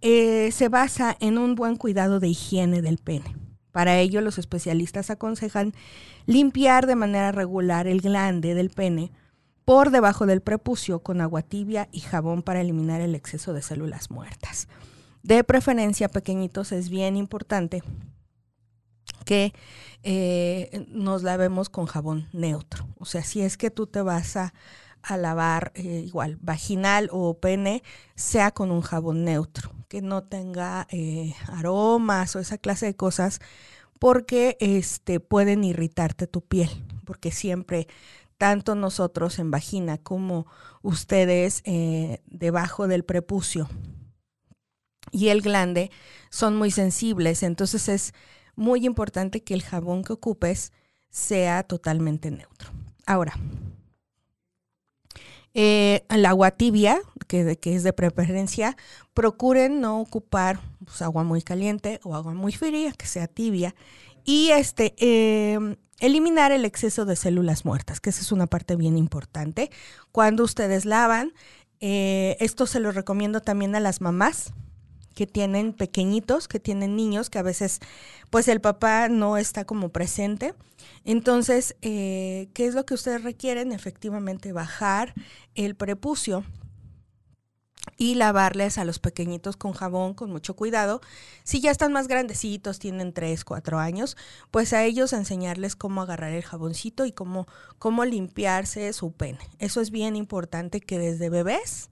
eh, 0.00 0.50
se 0.52 0.68
basa 0.68 1.16
en 1.20 1.38
un 1.38 1.54
buen 1.54 1.76
cuidado 1.76 2.18
de 2.18 2.28
higiene 2.28 2.82
del 2.82 2.98
pene. 2.98 3.36
Para 3.70 3.98
ello, 3.98 4.20
los 4.20 4.38
especialistas 4.38 5.10
aconsejan 5.10 5.74
limpiar 6.26 6.86
de 6.86 6.96
manera 6.96 7.30
regular 7.30 7.86
el 7.86 8.00
glande 8.00 8.54
del 8.54 8.70
pene 8.70 9.12
por 9.64 9.90
debajo 9.90 10.26
del 10.26 10.40
prepucio 10.40 11.00
con 11.00 11.20
agua 11.20 11.42
tibia 11.42 11.88
y 11.92 12.00
jabón 12.00 12.42
para 12.42 12.62
eliminar 12.62 13.00
el 13.00 13.14
exceso 13.14 13.52
de 13.52 13.62
células 13.62 14.10
muertas. 14.10 14.66
De 15.22 15.44
preferencia, 15.44 16.08
pequeñitos, 16.08 16.72
es 16.72 16.88
bien 16.88 17.16
importante 17.16 17.84
que 19.24 19.52
eh, 20.02 20.86
nos 20.88 21.22
lavemos 21.22 21.68
con 21.68 21.86
jabón 21.86 22.28
neutro. 22.32 22.86
O 22.98 23.04
sea, 23.04 23.22
si 23.22 23.40
es 23.42 23.56
que 23.56 23.70
tú 23.70 23.86
te 23.86 24.02
vas 24.02 24.36
a, 24.36 24.52
lavar 25.16 25.72
eh, 25.74 26.04
igual 26.06 26.36
vaginal 26.42 27.08
o 27.10 27.38
pene, 27.38 27.82
sea 28.16 28.50
con 28.50 28.70
un 28.70 28.82
jabón 28.82 29.24
neutro, 29.24 29.72
que 29.88 30.02
no 30.02 30.22
tenga 30.22 30.86
eh, 30.90 31.34
aromas 31.48 32.36
o 32.36 32.38
esa 32.38 32.58
clase 32.58 32.86
de 32.86 32.96
cosas, 32.96 33.40
porque 33.98 34.56
este, 34.60 35.18
pueden 35.18 35.64
irritarte 35.64 36.26
tu 36.26 36.42
piel, 36.42 36.68
porque 37.06 37.30
siempre 37.32 37.88
tanto 38.36 38.74
nosotros 38.74 39.38
en 39.38 39.50
vagina 39.50 39.98
como 39.98 40.46
ustedes 40.82 41.62
debajo 42.26 42.88
del 42.88 43.04
prepucio 43.04 43.68
y 45.10 45.28
el 45.28 45.42
glande 45.42 45.90
son 46.30 46.56
muy 46.56 46.70
sensibles, 46.70 47.42
entonces 47.42 47.88
es 47.88 48.14
muy 48.60 48.84
importante 48.84 49.42
que 49.42 49.54
el 49.54 49.62
jabón 49.62 50.04
que 50.04 50.12
ocupes 50.12 50.72
sea 51.08 51.62
totalmente 51.62 52.30
neutro. 52.30 52.70
Ahora, 53.06 53.34
eh, 55.54 56.04
el 56.10 56.26
agua 56.26 56.50
tibia, 56.52 57.00
que, 57.26 57.56
que, 57.56 57.74
es 57.74 57.82
de 57.82 57.92
preferencia, 57.94 58.76
procuren 59.14 59.80
no 59.80 59.98
ocupar 60.00 60.60
pues, 60.84 61.00
agua 61.00 61.24
muy 61.24 61.42
caliente 61.42 62.00
o 62.04 62.14
agua 62.14 62.34
muy 62.34 62.52
fría, 62.52 62.92
que 62.92 63.06
sea 63.06 63.26
tibia. 63.26 63.74
Y 64.24 64.50
este, 64.50 64.94
em, 64.98 65.76
eliminar 65.98 66.52
el 66.52 66.66
exceso 66.66 67.06
de 67.06 67.16
células 67.16 67.64
muertas, 67.64 67.98
que 67.98 68.10
esa 68.10 68.20
es 68.20 68.30
una 68.30 68.46
parte 68.46 68.76
bien 68.76 68.98
importante. 68.98 69.70
Cuando 70.12 70.44
ustedes 70.44 70.84
lavan, 70.84 71.32
eh, 71.80 72.36
esto 72.40 72.66
se 72.66 72.78
lo 72.78 72.92
recomiendo 72.92 73.40
también 73.40 73.74
a 73.74 73.80
las 73.80 74.02
mamás, 74.02 74.52
que 75.14 75.26
tienen 75.26 75.72
pequeñitos, 75.72 76.48
que 76.48 76.60
tienen 76.60 76.96
niños, 76.96 77.30
que 77.30 77.38
a 77.38 77.42
veces 77.42 77.80
pues 78.30 78.48
el 78.48 78.60
papá 78.60 79.08
no 79.08 79.36
está 79.36 79.64
como 79.64 79.90
presente. 79.90 80.54
Entonces, 81.04 81.76
eh, 81.82 82.48
¿qué 82.54 82.66
es 82.66 82.74
lo 82.74 82.86
que 82.86 82.94
ustedes 82.94 83.22
requieren? 83.22 83.72
Efectivamente, 83.72 84.52
bajar 84.52 85.14
el 85.54 85.74
prepucio 85.74 86.44
y 87.96 88.14
lavarles 88.14 88.78
a 88.78 88.84
los 88.84 88.98
pequeñitos 88.98 89.56
con 89.56 89.72
jabón 89.72 90.14
con 90.14 90.30
mucho 90.30 90.54
cuidado. 90.54 91.00
Si 91.44 91.60
ya 91.60 91.70
están 91.70 91.92
más 91.92 92.08
grandecitos, 92.08 92.78
tienen 92.78 93.12
3, 93.12 93.44
4 93.44 93.78
años, 93.78 94.16
pues 94.50 94.72
a 94.72 94.84
ellos 94.84 95.12
enseñarles 95.12 95.76
cómo 95.76 96.02
agarrar 96.02 96.32
el 96.32 96.42
jaboncito 96.42 97.04
y 97.04 97.12
cómo, 97.12 97.46
cómo 97.78 98.04
limpiarse 98.04 98.92
su 98.92 99.12
pene. 99.12 99.40
Eso 99.58 99.80
es 99.80 99.90
bien 99.90 100.16
importante 100.16 100.80
que 100.80 100.98
desde 100.98 101.28
bebés 101.28 101.90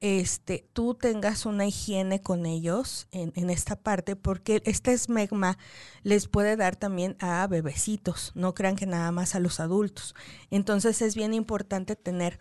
este, 0.00 0.68
tú 0.72 0.94
tengas 0.94 1.44
una 1.44 1.66
higiene 1.66 2.20
con 2.20 2.46
ellos 2.46 3.08
en, 3.10 3.50
esta 3.50 3.76
parte, 3.76 4.14
porque 4.14 4.62
este 4.64 4.92
esmegma 4.92 5.58
les 6.02 6.28
puede 6.28 6.56
dar 6.56 6.76
también 6.76 7.16
a 7.18 7.46
bebecitos, 7.48 8.32
no 8.34 8.54
crean 8.54 8.76
que 8.76 8.86
nada 8.86 9.10
más 9.10 9.34
a 9.34 9.40
los 9.40 9.60
adultos. 9.60 10.14
Entonces 10.50 11.02
es 11.02 11.16
bien 11.16 11.34
importante 11.34 11.96
tener 11.96 12.38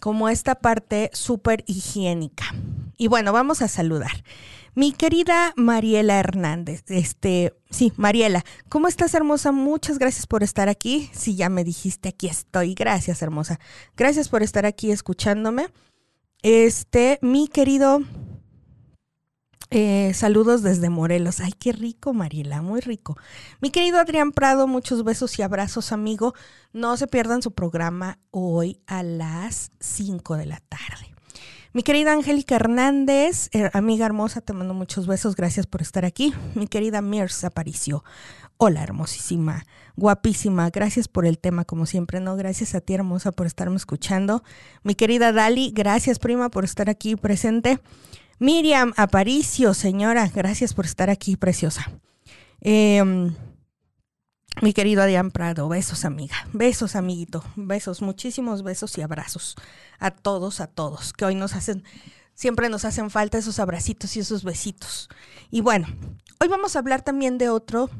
como 0.00 0.28
esta 0.28 0.56
parte 0.56 1.10
súper 1.12 1.64
higiénica. 1.66 2.44
Y 2.96 3.08
bueno, 3.08 3.32
vamos 3.32 3.62
a 3.62 3.68
saludar. 3.68 4.24
Mi 4.76 4.92
querida 4.92 5.52
Mariela 5.56 6.18
Hernández, 6.18 6.84
este, 6.88 7.54
sí, 7.70 7.92
Mariela, 7.96 8.44
¿cómo 8.68 8.88
estás 8.88 9.14
hermosa? 9.14 9.52
Muchas 9.52 9.98
gracias 9.98 10.26
por 10.26 10.42
estar 10.42 10.68
aquí. 10.68 11.10
Si 11.12 11.36
ya 11.36 11.48
me 11.48 11.64
dijiste, 11.64 12.08
aquí 12.08 12.26
estoy. 12.26 12.74
Gracias, 12.74 13.22
hermosa. 13.22 13.60
Gracias 13.96 14.28
por 14.28 14.42
estar 14.42 14.66
aquí 14.66 14.90
escuchándome. 14.90 15.68
Este, 16.44 17.18
mi 17.22 17.48
querido, 17.48 18.02
eh, 19.70 20.12
saludos 20.12 20.60
desde 20.62 20.90
Morelos. 20.90 21.40
Ay, 21.40 21.52
qué 21.52 21.72
rico, 21.72 22.12
Mariela, 22.12 22.60
muy 22.60 22.82
rico. 22.82 23.16
Mi 23.62 23.70
querido 23.70 23.98
Adrián 23.98 24.30
Prado, 24.30 24.66
muchos 24.66 25.04
besos 25.04 25.38
y 25.38 25.42
abrazos, 25.42 25.90
amigo. 25.90 26.34
No 26.74 26.98
se 26.98 27.06
pierdan 27.06 27.40
su 27.40 27.52
programa 27.52 28.18
hoy 28.30 28.82
a 28.86 29.02
las 29.02 29.72
5 29.80 30.36
de 30.36 30.44
la 30.44 30.60
tarde. 30.60 31.14
Mi 31.72 31.82
querida 31.82 32.12
Angélica 32.12 32.56
Hernández, 32.56 33.48
amiga 33.72 34.04
hermosa, 34.04 34.42
te 34.42 34.52
mando 34.52 34.74
muchos 34.74 35.06
besos. 35.06 35.36
Gracias 35.36 35.66
por 35.66 35.80
estar 35.80 36.04
aquí. 36.04 36.34
Mi 36.54 36.66
querida 36.66 37.00
Mirs 37.00 37.42
apareció. 37.44 38.04
Hola, 38.58 38.82
hermosísima, 38.82 39.64
guapísima. 39.96 40.70
Gracias 40.70 41.08
por 41.08 41.26
el 41.26 41.38
tema, 41.38 41.64
como 41.64 41.86
siempre, 41.86 42.20
¿no? 42.20 42.36
Gracias 42.36 42.74
a 42.74 42.80
ti, 42.80 42.94
hermosa, 42.94 43.32
por 43.32 43.46
estarme 43.46 43.76
escuchando. 43.76 44.42
Mi 44.82 44.94
querida 44.94 45.32
Dali, 45.32 45.72
gracias, 45.74 46.18
prima, 46.18 46.50
por 46.50 46.64
estar 46.64 46.90
aquí 46.90 47.16
presente. 47.16 47.80
Miriam 48.38 48.92
Aparicio, 48.96 49.74
señora, 49.74 50.28
gracias 50.28 50.74
por 50.74 50.84
estar 50.84 51.10
aquí, 51.10 51.36
preciosa. 51.36 51.90
Em, 52.60 53.34
mi 54.62 54.72
querido 54.72 55.02
Adrián 55.02 55.30
Prado, 55.30 55.68
besos, 55.68 56.04
amiga. 56.04 56.36
Besos, 56.52 56.96
amiguito. 56.96 57.44
Besos, 57.56 58.02
muchísimos 58.02 58.62
besos 58.62 58.96
y 58.98 59.02
abrazos. 59.02 59.56
A 59.98 60.10
todos, 60.10 60.60
a 60.60 60.66
todos, 60.66 61.12
que 61.12 61.24
hoy 61.24 61.34
nos 61.34 61.54
hacen, 61.54 61.84
siempre 62.34 62.68
nos 62.68 62.84
hacen 62.84 63.10
falta 63.10 63.38
esos 63.38 63.60
abracitos 63.60 64.16
y 64.16 64.20
esos 64.20 64.42
besitos. 64.42 65.08
Y 65.50 65.60
bueno, 65.60 65.86
hoy 66.40 66.48
vamos 66.48 66.74
a 66.74 66.80
hablar 66.80 67.02
también 67.02 67.38
de 67.38 67.48
otro 67.48 67.90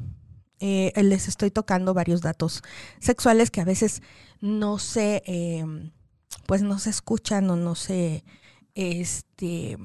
eh, 0.61 0.93
les 1.03 1.29
estoy 1.29 1.51
tocando 1.51 1.95
varios 1.95 2.21
datos 2.21 2.63
sexuales 3.01 3.51
que 3.51 3.61
a 3.61 3.65
veces 3.65 4.03
no 4.41 4.79
se, 4.79 5.23
em, 5.27 5.91
pues 6.47 6.63
no 6.63 6.79
se 6.79 6.91
escuchan 6.91 7.51
o 7.51 7.57
no 7.57 7.75
se, 7.75 8.25
este, 8.75 9.79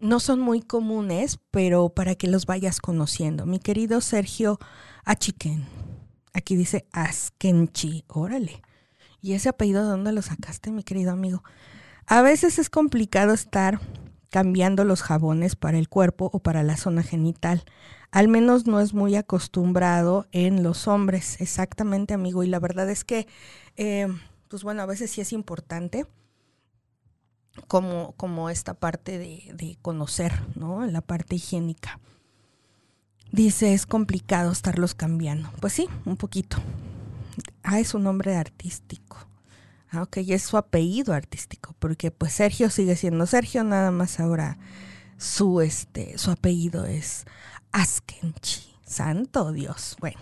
no 0.00 0.20
son 0.20 0.40
muy 0.40 0.60
comunes, 0.62 1.38
pero 1.50 1.88
para 1.90 2.14
que 2.14 2.28
los 2.28 2.46
vayas 2.46 2.80
conociendo. 2.80 3.46
Mi 3.46 3.58
querido 3.58 4.00
Sergio 4.00 4.58
Achiquen, 5.04 5.66
aquí 6.32 6.56
dice 6.56 6.86
Askenchi, 6.92 8.04
órale. 8.08 8.62
¿Y 9.20 9.32
ese 9.32 9.48
apellido 9.48 9.82
de 9.82 9.90
dónde 9.90 10.12
lo 10.12 10.22
sacaste, 10.22 10.70
mi 10.70 10.84
querido 10.84 11.10
amigo? 11.10 11.42
A 12.06 12.22
veces 12.22 12.58
es 12.58 12.70
complicado 12.70 13.34
estar 13.34 13.80
cambiando 14.30 14.84
los 14.84 15.02
jabones 15.02 15.56
para 15.56 15.78
el 15.78 15.88
cuerpo 15.88 16.30
o 16.32 16.40
para 16.40 16.62
la 16.62 16.76
zona 16.76 17.02
genital. 17.02 17.64
Al 18.10 18.28
menos 18.28 18.66
no 18.66 18.80
es 18.80 18.94
muy 18.94 19.16
acostumbrado 19.16 20.26
en 20.32 20.62
los 20.62 20.88
hombres, 20.88 21.40
exactamente, 21.40 22.14
amigo. 22.14 22.42
Y 22.42 22.48
la 22.48 22.58
verdad 22.58 22.88
es 22.90 23.04
que, 23.04 23.26
eh, 23.76 24.08
pues 24.48 24.62
bueno, 24.62 24.82
a 24.82 24.86
veces 24.86 25.10
sí 25.10 25.20
es 25.20 25.32
importante 25.32 26.06
como, 27.66 28.12
como 28.16 28.50
esta 28.50 28.74
parte 28.74 29.18
de, 29.18 29.50
de 29.54 29.78
conocer, 29.82 30.32
¿no? 30.54 30.86
La 30.86 31.00
parte 31.00 31.36
higiénica. 31.36 32.00
Dice, 33.30 33.74
es 33.74 33.84
complicado 33.84 34.52
estarlos 34.52 34.94
cambiando. 34.94 35.50
Pues 35.60 35.74
sí, 35.74 35.88
un 36.06 36.16
poquito. 36.16 36.56
Ah, 37.62 37.78
es 37.78 37.92
un 37.92 38.04
nombre 38.04 38.36
artístico. 38.36 39.27
Ah, 39.90 40.02
ok, 40.02 40.18
es 40.18 40.42
su 40.42 40.56
apellido 40.56 41.14
artístico, 41.14 41.74
porque 41.78 42.10
pues 42.10 42.32
Sergio 42.34 42.70
sigue 42.70 42.96
siendo 42.96 43.26
Sergio, 43.26 43.64
nada 43.64 43.90
más 43.90 44.20
ahora 44.20 44.58
su, 45.16 45.60
este, 45.60 46.18
su 46.18 46.30
apellido 46.30 46.84
es 46.84 47.24
Askenchi. 47.72 48.68
Santo 48.84 49.52
Dios. 49.52 49.96
Bueno, 50.00 50.18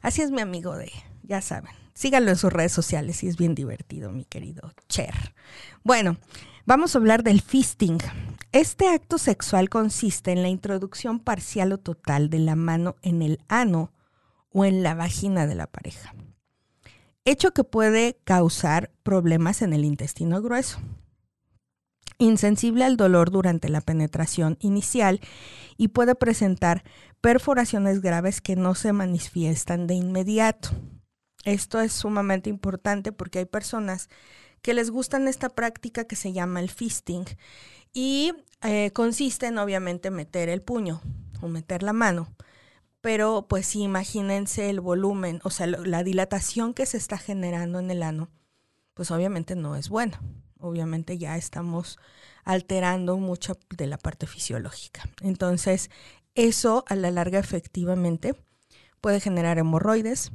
así 0.00 0.22
es 0.22 0.30
mi 0.30 0.40
amigo 0.40 0.76
de, 0.76 0.92
ya 1.24 1.40
saben, 1.40 1.72
Síganlo 1.98 2.30
en 2.30 2.36
sus 2.36 2.52
redes 2.52 2.70
sociales 2.70 3.24
y 3.24 3.26
es 3.26 3.36
bien 3.36 3.56
divertido, 3.56 4.12
mi 4.12 4.24
querido 4.24 4.72
Cher. 4.88 5.34
Bueno, 5.82 6.16
vamos 6.64 6.94
a 6.94 6.98
hablar 6.98 7.24
del 7.24 7.40
fisting. 7.40 7.98
Este 8.52 8.88
acto 8.88 9.18
sexual 9.18 9.68
consiste 9.68 10.30
en 10.30 10.42
la 10.42 10.48
introducción 10.48 11.18
parcial 11.18 11.72
o 11.72 11.78
total 11.78 12.30
de 12.30 12.38
la 12.38 12.54
mano 12.54 12.94
en 13.02 13.20
el 13.20 13.40
ano 13.48 13.90
o 14.52 14.64
en 14.64 14.84
la 14.84 14.94
vagina 14.94 15.48
de 15.48 15.56
la 15.56 15.66
pareja. 15.66 16.14
Hecho 17.30 17.52
que 17.52 17.62
puede 17.62 18.18
causar 18.24 18.90
problemas 19.02 19.60
en 19.60 19.74
el 19.74 19.84
intestino 19.84 20.40
grueso. 20.40 20.78
Insensible 22.16 22.86
al 22.86 22.96
dolor 22.96 23.30
durante 23.30 23.68
la 23.68 23.82
penetración 23.82 24.56
inicial 24.60 25.20
y 25.76 25.88
puede 25.88 26.14
presentar 26.14 26.84
perforaciones 27.20 28.00
graves 28.00 28.40
que 28.40 28.56
no 28.56 28.74
se 28.74 28.94
manifiestan 28.94 29.86
de 29.86 29.92
inmediato. 29.92 30.70
Esto 31.44 31.82
es 31.82 31.92
sumamente 31.92 32.48
importante 32.48 33.12
porque 33.12 33.40
hay 33.40 33.44
personas 33.44 34.08
que 34.62 34.72
les 34.72 34.90
gustan 34.90 35.28
esta 35.28 35.50
práctica 35.50 36.04
que 36.04 36.16
se 36.16 36.32
llama 36.32 36.60
el 36.60 36.70
fisting 36.70 37.26
y 37.92 38.32
eh, 38.62 38.90
consiste 38.92 39.48
en 39.48 39.58
obviamente 39.58 40.10
meter 40.10 40.48
el 40.48 40.62
puño 40.62 41.02
o 41.42 41.48
meter 41.48 41.82
la 41.82 41.92
mano. 41.92 42.34
Pero 43.08 43.46
pues 43.48 43.64
sí, 43.64 43.84
imagínense 43.84 44.68
el 44.68 44.80
volumen, 44.80 45.40
o 45.42 45.48
sea, 45.48 45.66
la 45.66 46.04
dilatación 46.04 46.74
que 46.74 46.84
se 46.84 46.98
está 46.98 47.16
generando 47.16 47.78
en 47.78 47.90
el 47.90 48.02
ano, 48.02 48.28
pues 48.92 49.10
obviamente 49.10 49.56
no 49.56 49.76
es 49.76 49.88
buena. 49.88 50.20
Obviamente 50.60 51.16
ya 51.16 51.38
estamos 51.38 51.98
alterando 52.44 53.16
mucho 53.16 53.56
de 53.70 53.86
la 53.86 53.96
parte 53.96 54.26
fisiológica. 54.26 55.08
Entonces, 55.22 55.88
eso 56.34 56.84
a 56.86 56.96
la 56.96 57.10
larga 57.10 57.38
efectivamente 57.38 58.34
puede 59.00 59.20
generar 59.20 59.56
hemorroides, 59.56 60.30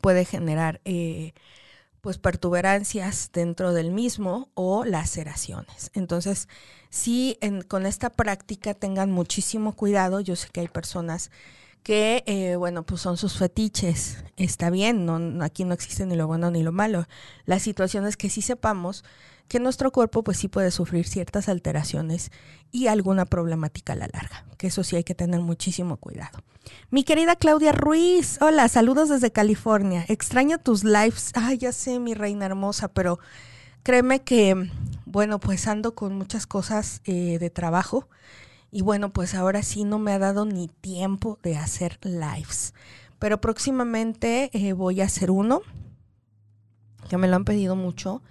puede 0.00 0.24
generar 0.24 0.80
eh, 0.84 1.34
pues 2.02 2.18
pertuberancias 2.18 3.30
dentro 3.32 3.72
del 3.72 3.92
mismo 3.92 4.50
o 4.54 4.84
laceraciones. 4.84 5.92
Entonces, 5.94 6.48
sí, 6.90 7.38
con 7.68 7.86
esta 7.86 8.10
práctica 8.10 8.74
tengan 8.74 9.12
muchísimo 9.12 9.74
cuidado. 9.74 10.20
Yo 10.20 10.34
sé 10.34 10.48
que 10.52 10.60
hay 10.60 10.68
personas 10.68 11.30
que, 11.84 12.24
eh, 12.26 12.56
bueno, 12.56 12.82
pues 12.82 13.00
son 13.00 13.16
sus 13.16 13.38
fetiches. 13.38 14.24
Está 14.36 14.68
bien, 14.68 15.06
no, 15.06 15.44
aquí 15.44 15.64
no 15.64 15.74
existe 15.74 16.04
ni 16.04 16.16
lo 16.16 16.26
bueno 16.26 16.50
ni 16.50 16.64
lo 16.64 16.72
malo. 16.72 17.06
La 17.46 17.60
situación 17.60 18.04
es 18.04 18.16
que 18.16 18.30
sí 18.30 18.42
sepamos 18.42 19.04
que 19.46 19.60
nuestro 19.60 19.92
cuerpo 19.92 20.24
pues 20.24 20.38
sí 20.38 20.48
puede 20.48 20.72
sufrir 20.72 21.06
ciertas 21.06 21.48
alteraciones 21.48 22.32
y 22.72 22.88
alguna 22.88 23.26
problemática 23.26 23.92
a 23.92 23.96
la 23.96 24.08
larga, 24.12 24.44
que 24.58 24.66
eso 24.66 24.82
sí 24.82 24.96
hay 24.96 25.04
que 25.04 25.14
tener 25.14 25.40
muchísimo 25.40 25.98
cuidado. 25.98 26.40
Mi 26.90 27.04
querida 27.04 27.36
Claudia 27.36 27.72
Ruiz, 27.72 28.38
hola, 28.40 28.68
saludos 28.68 29.08
desde 29.08 29.32
California. 29.32 30.04
Extraño 30.08 30.58
tus 30.58 30.84
lives. 30.84 31.32
Ay, 31.34 31.58
ya 31.58 31.72
sé, 31.72 31.98
mi 31.98 32.14
reina 32.14 32.46
hermosa, 32.46 32.88
pero 32.88 33.18
créeme 33.82 34.22
que, 34.22 34.70
bueno, 35.06 35.40
pues 35.40 35.66
ando 35.66 35.94
con 35.94 36.14
muchas 36.16 36.46
cosas 36.46 37.00
eh, 37.04 37.38
de 37.38 37.50
trabajo 37.50 38.08
y 38.70 38.82
bueno, 38.82 39.12
pues 39.12 39.34
ahora 39.34 39.62
sí 39.62 39.84
no 39.84 39.98
me 39.98 40.12
ha 40.12 40.18
dado 40.18 40.44
ni 40.44 40.68
tiempo 40.68 41.38
de 41.42 41.56
hacer 41.56 41.98
lives. 42.02 42.74
Pero 43.18 43.40
próximamente 43.40 44.50
eh, 44.52 44.72
voy 44.72 45.00
a 45.00 45.04
hacer 45.04 45.30
uno, 45.30 45.62
que 47.08 47.16
me 47.16 47.28
lo 47.28 47.36
han 47.36 47.44
pedido 47.44 47.76
mucho 47.76 48.22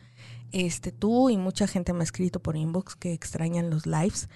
este, 0.51 0.91
tú 0.91 1.29
y 1.29 1.37
mucha 1.37 1.67
gente 1.67 1.93
me 1.93 2.01
ha 2.01 2.03
escrito 2.03 2.41
por 2.41 2.57
inbox 2.57 2.95
que 2.95 3.13
extrañan 3.13 3.69
los 3.69 3.85
lives. 3.85 4.29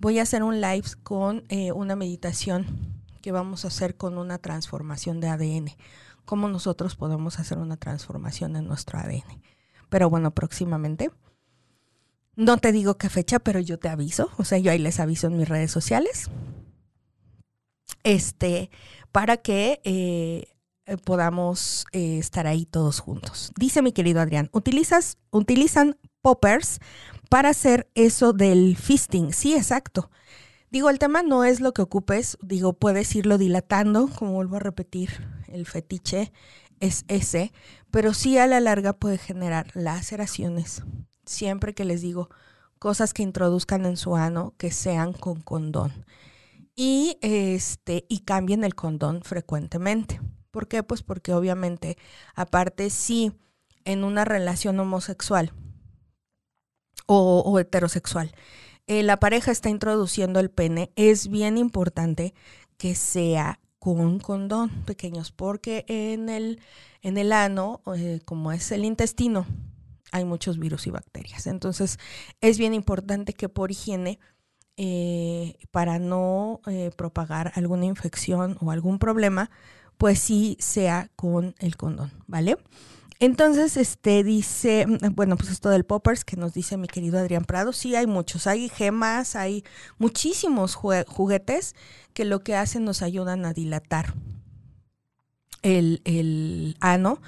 Voy 0.00 0.18
a 0.18 0.22
hacer 0.22 0.42
un 0.42 0.60
live 0.60 0.88
con 1.02 1.44
eh, 1.48 1.72
una 1.72 1.96
meditación 1.96 2.97
que 3.28 3.32
vamos 3.32 3.66
a 3.66 3.68
hacer 3.68 3.94
con 3.94 4.16
una 4.16 4.38
transformación 4.38 5.20
de 5.20 5.28
ADN. 5.28 5.76
Cómo 6.24 6.48
nosotros 6.48 6.96
podemos 6.96 7.38
hacer 7.38 7.58
una 7.58 7.76
transformación 7.76 8.56
en 8.56 8.66
nuestro 8.66 8.98
ADN. 8.98 9.42
Pero 9.90 10.08
bueno, 10.08 10.30
próximamente. 10.30 11.10
No 12.36 12.56
te 12.56 12.72
digo 12.72 12.96
qué 12.96 13.10
fecha, 13.10 13.38
pero 13.38 13.60
yo 13.60 13.78
te 13.78 13.90
aviso. 13.90 14.30
O 14.38 14.44
sea, 14.44 14.56
yo 14.56 14.72
ahí 14.72 14.78
les 14.78 14.98
aviso 14.98 15.26
en 15.26 15.36
mis 15.36 15.46
redes 15.46 15.70
sociales. 15.70 16.30
Este, 18.02 18.70
para 19.12 19.36
que 19.36 19.82
eh, 19.84 20.46
podamos 21.04 21.84
eh, 21.92 22.16
estar 22.16 22.46
ahí 22.46 22.64
todos 22.64 22.98
juntos. 22.98 23.52
Dice 23.58 23.82
mi 23.82 23.92
querido 23.92 24.22
Adrián, 24.22 24.48
¿utilizas, 24.54 25.18
utilizan 25.32 25.98
poppers 26.22 26.80
para 27.28 27.50
hacer 27.50 27.90
eso 27.94 28.32
del 28.32 28.78
fisting. 28.78 29.34
Sí, 29.34 29.54
exacto. 29.54 30.10
Digo, 30.70 30.90
el 30.90 30.98
tema 30.98 31.22
no 31.22 31.44
es 31.44 31.60
lo 31.60 31.72
que 31.72 31.82
ocupes, 31.82 32.36
digo, 32.42 32.74
puedes 32.74 33.14
irlo 33.14 33.38
dilatando, 33.38 34.08
como 34.08 34.32
vuelvo 34.32 34.56
a 34.56 34.60
repetir, 34.60 35.10
el 35.48 35.66
fetiche 35.66 36.32
es 36.80 37.04
ese, 37.08 37.52
pero 37.90 38.14
sí 38.14 38.38
a 38.38 38.46
la 38.46 38.60
larga 38.60 38.92
puede 38.92 39.18
generar 39.18 39.70
laceraciones. 39.74 40.82
Siempre 41.24 41.74
que 41.74 41.84
les 41.84 42.02
digo 42.02 42.28
cosas 42.78 43.12
que 43.12 43.22
introduzcan 43.22 43.86
en 43.86 43.96
su 43.96 44.16
ano 44.16 44.54
que 44.56 44.70
sean 44.70 45.12
con 45.12 45.40
condón. 45.40 46.06
Y 46.74 47.18
este 47.22 48.04
y 48.08 48.20
cambien 48.20 48.62
el 48.62 48.74
condón 48.74 49.22
frecuentemente. 49.22 50.20
¿Por 50.50 50.68
qué? 50.68 50.82
Pues 50.82 51.02
porque 51.02 51.34
obviamente, 51.34 51.98
aparte 52.34 52.90
si 52.90 53.32
en 53.84 54.04
una 54.04 54.24
relación 54.24 54.78
homosexual 54.78 55.52
o, 57.06 57.58
heterosexual, 57.58 58.32
eh, 58.88 59.02
la 59.02 59.18
pareja 59.18 59.52
está 59.52 59.68
introduciendo 59.68 60.40
el 60.40 60.50
pene, 60.50 60.90
es 60.96 61.28
bien 61.28 61.58
importante 61.58 62.34
que 62.76 62.94
sea 62.94 63.60
con 63.78 64.18
condón 64.18 64.70
pequeños, 64.84 65.30
porque 65.30 65.84
en 65.88 66.28
el, 66.28 66.60
en 67.02 67.18
el 67.18 67.32
ano, 67.32 67.82
eh, 67.94 68.20
como 68.24 68.50
es 68.50 68.72
el 68.72 68.84
intestino, 68.84 69.46
hay 70.10 70.24
muchos 70.24 70.58
virus 70.58 70.86
y 70.86 70.90
bacterias. 70.90 71.46
Entonces, 71.46 71.98
es 72.40 72.58
bien 72.58 72.74
importante 72.74 73.34
que 73.34 73.48
por 73.48 73.70
higiene, 73.70 74.18
eh, 74.78 75.58
para 75.70 75.98
no 75.98 76.60
propagar 76.96 77.52
alguna 77.56 77.84
infección 77.84 78.56
o 78.60 78.70
algún 78.70 78.98
problema, 78.98 79.50
pues 79.98 80.18
sí 80.18 80.56
sea 80.60 81.10
con 81.14 81.54
el 81.58 81.76
condón, 81.76 82.12
¿vale? 82.26 82.56
Entonces, 83.20 83.76
este 83.76 84.22
dice, 84.22 84.86
bueno, 85.12 85.36
pues 85.36 85.50
esto 85.50 85.70
del 85.70 85.84
poppers 85.84 86.24
que 86.24 86.36
nos 86.36 86.54
dice 86.54 86.76
mi 86.76 86.86
querido 86.86 87.18
Adrián 87.18 87.44
Prado, 87.44 87.72
sí 87.72 87.96
hay 87.96 88.06
muchos, 88.06 88.46
hay 88.46 88.68
gemas, 88.68 89.34
hay 89.34 89.64
muchísimos 89.98 90.76
juguetes 90.76 91.74
que 92.12 92.24
lo 92.24 92.40
que 92.44 92.54
hacen 92.54 92.84
nos 92.84 93.02
ayudan 93.02 93.44
a 93.44 93.52
dilatar 93.52 94.14
el, 95.62 96.00
el 96.04 96.76
ano. 96.80 97.20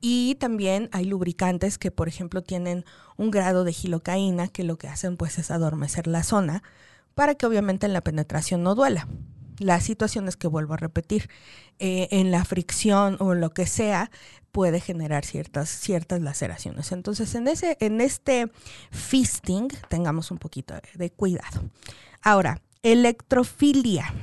Y 0.00 0.34
también 0.36 0.88
hay 0.92 1.04
lubricantes 1.04 1.78
que, 1.78 1.92
por 1.92 2.08
ejemplo, 2.08 2.42
tienen 2.42 2.84
un 3.16 3.30
grado 3.30 3.62
de 3.62 3.72
gilocaína 3.72 4.48
que 4.48 4.64
lo 4.64 4.76
que 4.78 4.88
hacen 4.88 5.16
pues 5.16 5.38
es 5.38 5.50
adormecer 5.50 6.06
la 6.08 6.22
zona 6.22 6.62
para 7.14 7.34
que 7.34 7.46
obviamente 7.46 7.86
en 7.86 7.92
la 7.92 8.02
penetración 8.02 8.62
no 8.62 8.74
duela 8.74 9.08
las 9.58 9.84
situaciones 9.84 10.36
que 10.36 10.48
vuelvo 10.48 10.74
a 10.74 10.78
repetir, 10.78 11.28
eh, 11.78 12.08
en 12.10 12.30
la 12.30 12.44
fricción 12.44 13.16
o 13.20 13.34
lo 13.34 13.50
que 13.50 13.66
sea, 13.66 14.10
puede 14.52 14.80
generar 14.80 15.24
ciertas, 15.24 15.68
ciertas 15.68 16.22
laceraciones. 16.22 16.90
Entonces, 16.92 17.34
en, 17.34 17.46
ese, 17.46 17.76
en 17.80 18.00
este 18.00 18.50
fisting, 18.90 19.68
tengamos 19.90 20.30
un 20.30 20.38
poquito 20.38 20.74
de, 20.94 21.10
cuidado. 21.10 21.62
Ahora, 22.22 22.62
electrofilia. 22.82 24.14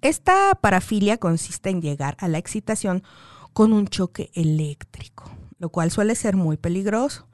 Esta 0.00 0.56
parafilia 0.60 1.18
consiste 1.18 1.70
en 1.70 1.82
llegar 1.82 2.16
a 2.18 2.26
la 2.26 2.38
excitación 2.38 3.04
con 3.52 3.72
un 3.72 3.86
choque 3.86 4.30
eléctrico, 4.34 5.30
lo 5.58 5.68
cual 5.68 5.92
suele 5.92 6.16
ser 6.16 6.34
muy 6.34 6.56
peligroso. 6.56 7.28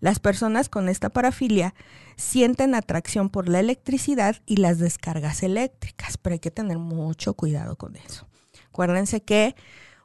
Las 0.00 0.18
personas 0.18 0.68
con 0.68 0.88
esta 0.88 1.10
parafilia 1.10 1.74
sienten 2.16 2.74
atracción 2.74 3.30
por 3.30 3.48
la 3.48 3.60
electricidad 3.60 4.36
y 4.46 4.56
las 4.56 4.78
descargas 4.78 5.42
eléctricas, 5.42 6.16
pero 6.16 6.34
hay 6.34 6.40
que 6.40 6.50
tener 6.50 6.78
mucho 6.78 7.34
cuidado 7.34 7.76
con 7.76 7.96
eso. 7.96 8.26
Acuérdense 8.68 9.22
que 9.22 9.54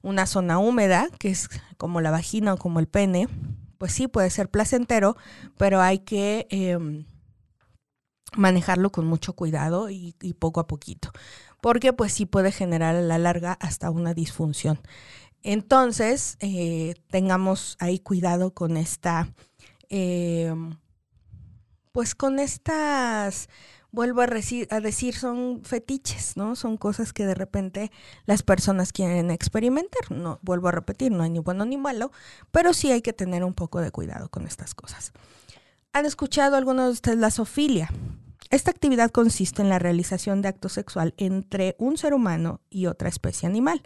una 0.02 0.26
zona 0.26 0.60
húmeda, 0.60 1.08
que 1.20 1.30
es 1.30 1.50
como 1.78 2.02
la 2.02 2.12
vagina 2.12 2.54
o 2.54 2.58
como 2.58 2.80
el 2.80 2.88
pene, 2.88 3.28
pues 3.78 3.94
sí 3.94 4.08
puede 4.08 4.30
ser 4.30 4.50
placentero, 4.50 5.16
pero 5.58 5.82
hay 5.82 6.00
que 6.00 6.48
em, 6.50 7.06
manejarlo 8.36 8.92
con 8.92 9.06
mucho 9.08 9.34
cuidado 9.34 9.90
y, 9.90 10.14
poco 10.40 10.60
a 10.60 10.68
poquito, 10.68 11.12
porque 11.62 11.94
pues 11.94 12.14
sí 12.14 12.26
puede 12.26 12.52
generar 12.52 12.96
a 12.96 13.02
la 13.02 13.18
larga 13.18 13.54
hasta 13.54 13.90
una 13.90 14.14
disfunción. 14.14 14.80
Entonces, 15.44 16.38
eh, 16.40 16.94
tengamos 17.10 17.76
ahí 17.80 18.00
cuidado 18.00 18.54
con 18.54 18.78
esta, 18.78 19.34
em, 19.90 20.78
pues 21.92 22.16
con 22.16 22.40
estas 22.40 23.50
vuelvo 23.92 24.22
a, 24.22 24.28
decir, 24.28 25.16
son 25.16 25.62
fetiches, 25.64 26.38
¿no? 26.38 26.56
Son 26.56 26.78
cosas 26.78 27.14
que 27.14 27.26
de 27.26 27.36
repente 27.36 27.92
las 28.26 28.44
personas 28.44 28.94
quieren 28.94 29.32
experimentar. 29.32 30.12
No, 30.12 30.40
vuelvo 30.42 30.70
a 30.70 30.72
repetir, 30.72 31.12
no 31.12 31.24
hay 31.24 31.30
ni 31.30 31.40
bueno 31.40 31.66
ni 31.66 31.78
malo, 31.78 32.12
pero 32.52 32.74
sí 32.74 32.92
hay 32.92 33.02
que 33.02 33.14
tener 33.14 33.44
un 33.44 33.54
poco 33.54 33.82
de 33.82 33.92
cuidado 33.92 34.30
con 34.30 34.48
estas 34.48 34.74
cosas. 34.74 35.12
¿Han 35.94 36.06
escuchado 36.06 36.56
algunos 36.56 36.86
de 36.86 36.92
ustedes 36.92 37.18
la 37.18 37.32
zoofilia? 37.32 37.90
Esta 38.50 38.72
actividad 38.72 39.12
consiste 39.12 39.62
en 39.62 39.70
la 39.70 39.80
realización 39.80 40.42
de 40.42 40.50
acto 40.50 40.68
sexual 40.68 41.14
entre 41.18 41.76
un 41.80 41.98
ser 41.98 42.14
humano 42.14 42.62
y 42.70 42.86
otra 42.86 43.08
especie 43.08 43.48
animal. 43.48 43.82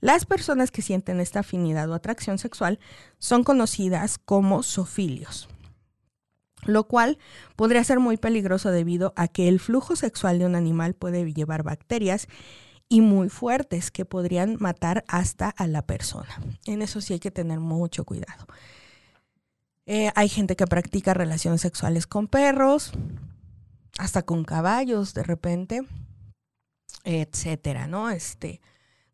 Las 0.00 0.26
personas 0.26 0.70
que 0.70 0.82
sienten 0.82 1.20
esta 1.20 1.40
afinidad 1.40 1.90
o 1.90 1.94
atracción 1.94 2.38
sexual 2.38 2.80
son 3.18 3.44
conocidas 3.44 4.18
como 4.18 4.62
zoofilios 4.62 5.48
lo 6.64 6.84
cual 6.84 7.18
podría 7.56 7.84
ser 7.84 8.00
muy 8.00 8.16
peligroso 8.16 8.70
debido 8.70 9.12
a 9.16 9.28
que 9.28 9.48
el 9.48 9.60
flujo 9.60 9.96
sexual 9.96 10.38
de 10.38 10.46
un 10.46 10.54
animal 10.54 10.94
puede 10.94 11.32
llevar 11.32 11.62
bacterias 11.62 12.28
y 12.88 13.00
muy 13.00 13.28
fuertes 13.28 13.90
que 13.90 14.04
podrían 14.04 14.56
matar 14.58 15.04
hasta 15.06 15.48
a 15.48 15.66
la 15.66 15.82
persona. 15.82 16.40
En 16.66 16.82
eso 16.82 17.00
sí 17.00 17.14
hay 17.14 17.20
que 17.20 17.30
tener 17.30 17.60
mucho 17.60 18.04
cuidado. 18.04 18.46
Eh, 19.86 20.10
hay 20.14 20.28
gente 20.28 20.56
que 20.56 20.66
practica 20.66 21.14
relaciones 21.14 21.60
sexuales 21.60 22.06
con 22.06 22.26
perros, 22.26 22.92
hasta 23.98 24.22
con 24.22 24.44
caballos 24.44 25.14
de 25.14 25.22
repente, 25.22 25.82
etcétera, 27.04 27.86
¿no? 27.86 28.10
Este, 28.10 28.60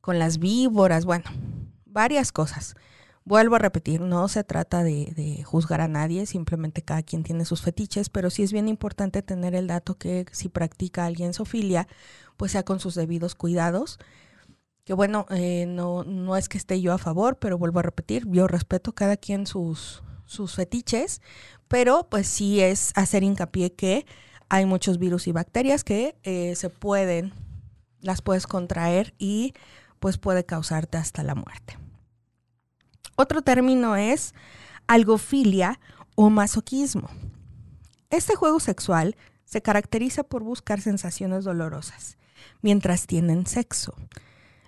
con 0.00 0.18
las 0.18 0.38
víboras, 0.38 1.04
bueno, 1.04 1.24
varias 1.84 2.32
cosas. 2.32 2.76
Vuelvo 3.26 3.56
a 3.56 3.58
repetir, 3.58 4.02
no 4.02 4.28
se 4.28 4.44
trata 4.44 4.84
de, 4.84 5.42
juzgar 5.44 5.80
a 5.80 5.88
nadie, 5.88 6.26
simplemente 6.26 6.82
cada 6.82 7.02
quien 7.02 7.24
tiene 7.24 7.44
sus 7.44 7.60
fetiches, 7.60 8.08
pero 8.08 8.30
sí 8.30 8.44
es 8.44 8.52
bien 8.52 8.68
importante 8.68 9.20
tener 9.20 9.56
el 9.56 9.66
dato 9.66 9.98
que 9.98 10.26
si 10.30 10.48
practica 10.48 11.04
alguien 11.04 11.34
sofilia, 11.34 11.88
pues 12.36 12.52
sea 12.52 12.64
con 12.64 12.78
sus 12.78 12.94
debidos 12.94 13.34
cuidados. 13.34 13.98
Que 14.84 14.92
bueno, 14.94 15.26
eh, 15.30 15.66
no, 15.66 16.04
no 16.04 16.36
es 16.36 16.48
que 16.48 16.56
esté 16.56 16.80
yo 16.80 16.92
a 16.92 16.98
favor, 16.98 17.36
pero 17.40 17.58
vuelvo 17.58 17.80
a 17.80 17.82
repetir, 17.82 18.28
yo 18.30 18.46
respeto 18.46 18.94
cada 18.94 19.16
quien 19.16 19.48
sus, 19.48 20.04
sus 20.24 20.54
fetiches, 20.54 21.20
pero 21.66 22.06
pues 22.08 22.28
sí 22.28 22.60
es 22.60 22.92
hacer 22.94 23.24
hincapié 23.24 23.72
que 23.72 24.06
hay 24.48 24.66
muchos 24.66 24.98
virus 24.98 25.26
y 25.26 25.32
bacterias 25.32 25.82
que 25.82 26.16
eh, 26.22 26.54
se 26.54 26.70
pueden, 26.70 27.32
las 28.02 28.22
puedes 28.22 28.46
contraer 28.46 29.14
y 29.18 29.52
pues 29.98 30.16
puede 30.16 30.46
causarte 30.46 30.96
hasta 30.96 31.24
la 31.24 31.34
muerte. 31.34 31.76
Otro 33.16 33.42
término 33.42 33.96
es 33.96 34.34
algofilia 34.86 35.80
o 36.14 36.30
masoquismo. 36.30 37.08
Este 38.10 38.36
juego 38.36 38.60
sexual 38.60 39.16
se 39.44 39.62
caracteriza 39.62 40.22
por 40.22 40.42
buscar 40.42 40.80
sensaciones 40.80 41.44
dolorosas 41.44 42.18
mientras 42.62 43.06
tienen 43.06 43.46
sexo. 43.46 43.94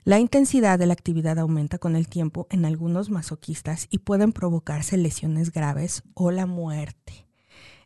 La 0.05 0.19
intensidad 0.19 0.79
de 0.79 0.87
la 0.87 0.95
actividad 0.95 1.39
aumenta 1.39 1.79
con 1.79 1.95
el 1.95 2.09
tiempo 2.09 2.47
en 2.51 2.65
algunos 2.65 3.11
masoquistas 3.11 3.87
y 3.91 3.99
pueden 3.99 4.33
provocarse 4.33 4.97
lesiones 4.97 5.53
graves 5.53 6.03
o 6.15 6.31
la 6.31 6.47
muerte. 6.47 7.27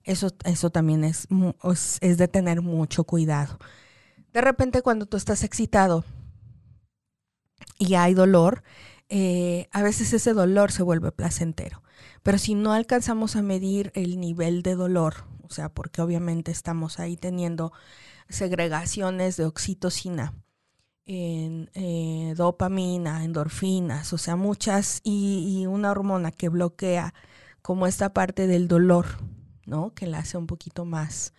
Eso, 0.04 0.28
eso 0.44 0.70
también 0.70 1.02
es, 1.02 1.26
es 2.00 2.18
de 2.18 2.28
tener 2.28 2.62
mucho 2.62 3.04
cuidado. 3.04 3.58
De 4.32 4.40
repente 4.40 4.82
cuando 4.82 5.06
tú 5.06 5.16
estás 5.16 5.42
excitado 5.42 6.04
y 7.78 7.94
hay 7.94 8.14
dolor, 8.14 8.62
eh, 9.14 9.68
a 9.72 9.82
veces 9.82 10.14
ese 10.14 10.32
dolor 10.32 10.72
se 10.72 10.82
vuelve 10.82 11.12
placentero. 11.12 11.82
Pero 12.22 12.38
si 12.38 12.54
no 12.54 12.72
alcanzamos 12.72 13.36
a 13.36 13.42
medir 13.42 13.92
el 13.94 14.18
nivel 14.18 14.62
de 14.62 14.74
dolor, 14.74 15.26
o 15.42 15.50
sea, 15.50 15.68
porque 15.68 16.00
obviamente 16.00 16.50
estamos 16.50 16.98
ahí 16.98 17.18
teniendo 17.18 17.74
segregaciones 18.30 19.36
de 19.36 19.44
oxitocina, 19.44 20.32
en, 21.04 21.68
eh, 21.74 22.32
dopamina, 22.38 23.22
endorfinas, 23.22 24.14
o 24.14 24.18
sea, 24.18 24.36
muchas, 24.36 25.02
y, 25.04 25.66
una 25.66 25.90
hormona 25.90 26.30
que 26.30 26.48
bloquea 26.48 27.12
como 27.60 27.86
esta 27.86 28.14
parte 28.14 28.46
del 28.46 28.66
dolor, 28.66 29.06
¿no? 29.66 29.92
Que 29.92 30.06
la 30.06 30.20
hace 30.20 30.38
un 30.38 30.46
poquito 30.46 30.86
más, 30.86 31.34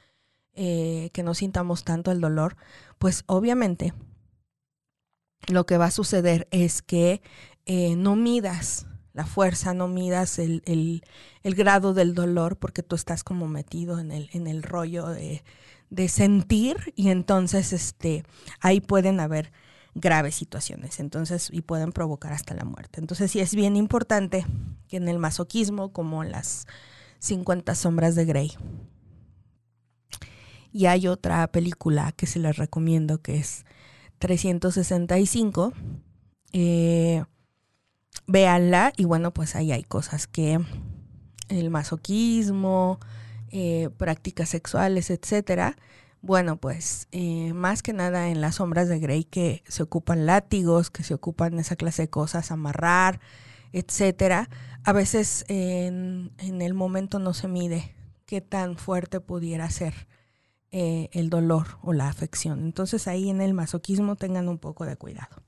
eh, 0.53 1.09
que 1.11 1.23
no 1.23 1.33
sintamos 1.33 1.83
tanto 1.83 2.11
el 2.11 2.21
dolor, 2.21 2.55
pues 2.99 3.23
obviamente 3.25 3.95
lo 5.47 5.65
que 5.65 5.77
va 5.77 5.85
a 5.85 5.91
suceder 5.91 6.47
es 6.51 6.81
que 6.81 7.21
eh, 7.65 7.95
no 7.95 8.15
midas 8.15 8.87
la 9.13 9.25
fuerza, 9.25 9.73
no 9.73 9.87
midas 9.87 10.39
el, 10.39 10.63
el, 10.65 11.55
grado 11.55 11.93
del 11.93 12.15
dolor 12.15 12.57
porque 12.57 12.81
tú 12.81 12.95
estás 12.95 13.23
como 13.23 13.47
metido 13.47 13.99
en 13.99 14.11
el, 14.11 14.29
en 14.33 14.47
el 14.47 14.63
rollo 14.63 15.07
de, 15.07 15.43
de, 15.91 16.07
sentir 16.09 16.93
y 16.95 17.09
entonces 17.09 17.73
este, 17.73 18.23
ahí 18.59 18.81
pueden 18.81 19.19
haber 19.19 19.51
graves 19.93 20.33
situaciones 20.33 20.99
entonces 20.99 21.49
y 21.51 21.61
pueden 21.61 21.91
provocar 21.91 22.33
hasta 22.33 22.55
la 22.55 22.65
muerte. 22.65 22.99
Entonces 22.99 23.29
sí 23.31 23.39
es 23.39 23.53
bien 23.53 23.75
importante 23.75 24.45
que 24.87 24.97
en 24.97 25.07
el 25.07 25.19
masoquismo 25.19 25.93
como 25.93 26.23
en 26.23 26.31
las 26.31 26.65
50 27.19 27.75
sombras 27.75 28.15
de 28.15 28.25
Grey 28.25 28.51
y 30.73 30.87
hay 30.87 31.07
otra 31.07 31.47
película 31.51 32.11
que 32.13 32.25
se 32.25 32.39
les 32.39 32.57
recomiendo 32.57 33.21
que 33.21 33.37
es 33.37 33.63
365 34.17 35.71
eh, 36.51 37.23
véanla 38.27 38.93
y 38.97 39.05
bueno, 39.05 39.33
pues 39.33 39.55
ahí 39.55 39.71
hay 39.71 39.83
cosas 39.83 40.27
que 40.27 40.59
el 41.49 41.69
masoquismo, 41.69 42.99
eh, 43.51 43.89
prácticas 43.97 44.49
sexuales, 44.49 45.09
etcétera. 45.09 45.75
Bueno, 46.21 46.57
pues 46.57 47.07
eh, 47.11 47.53
más 47.53 47.83
que 47.83 47.93
nada 47.93 48.29
en 48.29 48.39
las 48.41 48.55
sombras 48.55 48.87
de 48.87 48.99
Grey 48.99 49.25
que 49.25 49.63
se 49.67 49.83
ocupan 49.83 50.25
látigos, 50.25 50.89
que 50.89 51.03
se 51.03 51.13
ocupan 51.13 51.59
esa 51.59 51.75
clase 51.75 52.03
de 52.03 52.09
cosas, 52.09 52.51
amarrar, 52.51 53.19
etcétera. 53.73 54.49
A 54.85 54.93
veces 54.93 55.45
en, 55.49 56.31
el 56.39 56.73
momento 56.73 57.19
no 57.19 57.33
se 57.33 57.47
mide 57.47 57.95
qué 58.25 58.41
tan 58.41 58.77
fuerte 58.77 59.19
pudiera 59.19 59.69
ser 59.69 59.93
eh, 60.71 61.09
el 61.11 61.29
dolor 61.29 61.77
o 61.81 61.93
la 61.93 62.07
afección. 62.07 62.63
Entonces 62.63 63.07
ahí 63.07 63.29
en 63.29 63.41
el 63.41 63.53
masoquismo 63.53 64.15
tengan 64.15 64.47
un 64.49 64.59
poco 64.59 64.85
de 64.85 64.95
cuidado 64.95 65.43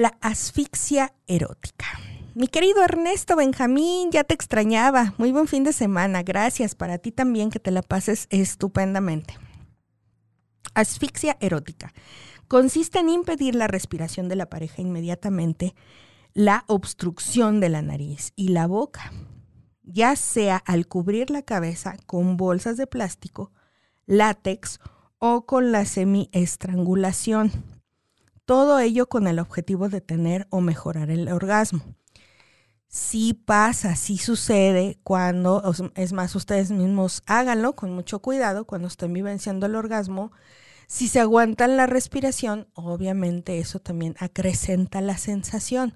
la 0.00 0.16
asfixia 0.22 1.12
erótica. 1.26 1.84
Mi 2.34 2.48
querido 2.48 2.82
Ernesto 2.82 3.36
Benjamín, 3.36 4.10
ya 4.10 4.24
te 4.24 4.32
extrañaba. 4.32 5.12
Muy 5.18 5.30
buen 5.30 5.46
fin 5.46 5.62
de 5.62 5.74
semana. 5.74 6.22
Gracias. 6.22 6.74
Para 6.74 6.96
ti 6.96 7.12
también 7.12 7.50
que 7.50 7.60
te 7.60 7.70
la 7.70 7.82
pases 7.82 8.26
estupendamente. 8.30 9.36
Asfixia 10.72 11.36
erótica. 11.38 11.92
Consiste 12.48 12.98
en 12.98 13.10
impedir 13.10 13.54
la 13.54 13.66
respiración 13.66 14.30
de 14.30 14.36
la 14.36 14.48
pareja 14.48 14.80
inmediatamente, 14.80 15.74
la 16.32 16.64
obstrucción 16.66 17.60
de 17.60 17.68
la 17.68 17.82
nariz 17.82 18.32
y 18.36 18.48
la 18.48 18.66
boca, 18.66 19.12
ya 19.82 20.16
sea 20.16 20.56
al 20.56 20.86
cubrir 20.86 21.28
la 21.28 21.42
cabeza 21.42 21.98
con 22.06 22.38
bolsas 22.38 22.78
de 22.78 22.86
plástico, 22.86 23.52
látex 24.06 24.80
o 25.18 25.44
con 25.44 25.72
la 25.72 25.84
semiestrangulación 25.84 27.79
todo 28.50 28.80
ello 28.80 29.06
con 29.06 29.28
el 29.28 29.38
objetivo 29.38 29.88
de 29.88 30.00
tener 30.00 30.48
o 30.50 30.60
mejorar 30.60 31.08
el 31.08 31.28
orgasmo. 31.28 31.84
Sí 32.88 33.32
pasa, 33.32 33.94
sí 33.94 34.18
sucede 34.18 34.98
cuando, 35.04 35.62
es 35.94 36.12
más, 36.12 36.34
ustedes 36.34 36.72
mismos 36.72 37.22
háganlo 37.26 37.76
con 37.76 37.92
mucho 37.92 38.18
cuidado 38.18 38.64
cuando 38.64 38.88
estén 38.88 39.12
vivenciando 39.12 39.66
el 39.66 39.76
orgasmo. 39.76 40.32
Si 40.88 41.06
se 41.06 41.20
aguantan 41.20 41.76
la 41.76 41.86
respiración, 41.86 42.66
obviamente 42.74 43.60
eso 43.60 43.78
también 43.78 44.16
acrecenta 44.18 45.00
la 45.00 45.16
sensación, 45.16 45.94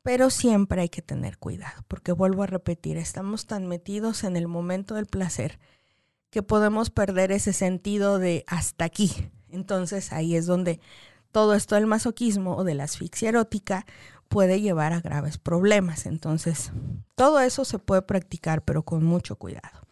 pero 0.00 0.30
siempre 0.30 0.80
hay 0.80 0.88
que 0.88 1.02
tener 1.02 1.36
cuidado, 1.36 1.84
porque 1.86 2.12
vuelvo 2.12 2.44
a 2.44 2.46
repetir, 2.46 2.96
estamos 2.96 3.44
tan 3.44 3.66
metidos 3.66 4.24
en 4.24 4.38
el 4.38 4.48
momento 4.48 4.94
del 4.94 5.04
placer 5.04 5.58
que 6.30 6.42
podemos 6.42 6.88
perder 6.88 7.30
ese 7.30 7.52
sentido 7.52 8.18
de 8.18 8.44
hasta 8.46 8.86
aquí. 8.86 9.28
Entonces 9.50 10.14
ahí 10.14 10.34
es 10.34 10.46
donde 10.46 10.80
todo 11.32 11.54
esto 11.54 11.74
del 11.74 11.86
masoquismo 11.86 12.56
o 12.56 12.64
de 12.64 12.74
la 12.74 12.84
asfixia 12.84 13.28
erótica 13.28 13.86
puede 14.28 14.60
llevar 14.60 14.92
a 14.92 15.00
graves 15.00 15.38
problemas. 15.38 16.06
Entonces, 16.06 16.72
todo 17.16 17.40
eso 17.40 17.64
se 17.64 17.78
puede 17.78 18.02
practicar, 18.02 18.64
pero 18.64 18.82
con 18.84 19.04
mucho 19.04 19.36
cuidado. 19.36 19.86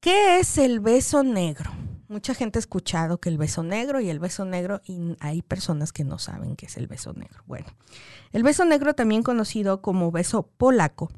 ¿Qué 0.00 0.40
es 0.40 0.58
el 0.58 0.80
beso 0.80 1.22
negro? 1.22 1.70
Mucha 2.08 2.34
gente 2.34 2.58
ha 2.58 2.60
escuchado 2.60 3.18
que 3.18 3.28
el 3.28 3.38
beso 3.38 3.62
negro 3.62 4.00
y 4.00 4.10
el 4.10 4.18
beso 4.18 4.44
negro, 4.44 4.80
y 4.84 5.16
hay 5.20 5.42
personas 5.42 5.92
que 5.92 6.04
no 6.04 6.18
saben 6.18 6.56
qué 6.56 6.66
es 6.66 6.76
el 6.76 6.86
beso 6.86 7.12
negro. 7.14 7.42
Bueno, 7.46 7.66
el 8.32 8.42
beso 8.42 8.64
negro, 8.64 8.94
también 8.94 9.22
conocido 9.22 9.80
como 9.80 10.10
beso 10.10 10.42
polaco, 10.42 11.10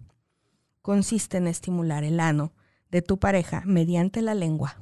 consiste 0.82 1.38
en 1.38 1.48
estimular 1.48 2.04
el 2.04 2.20
ano 2.20 2.52
de 2.90 3.02
tu 3.02 3.18
pareja 3.18 3.62
mediante 3.64 4.22
la 4.22 4.34
lengua 4.34 4.76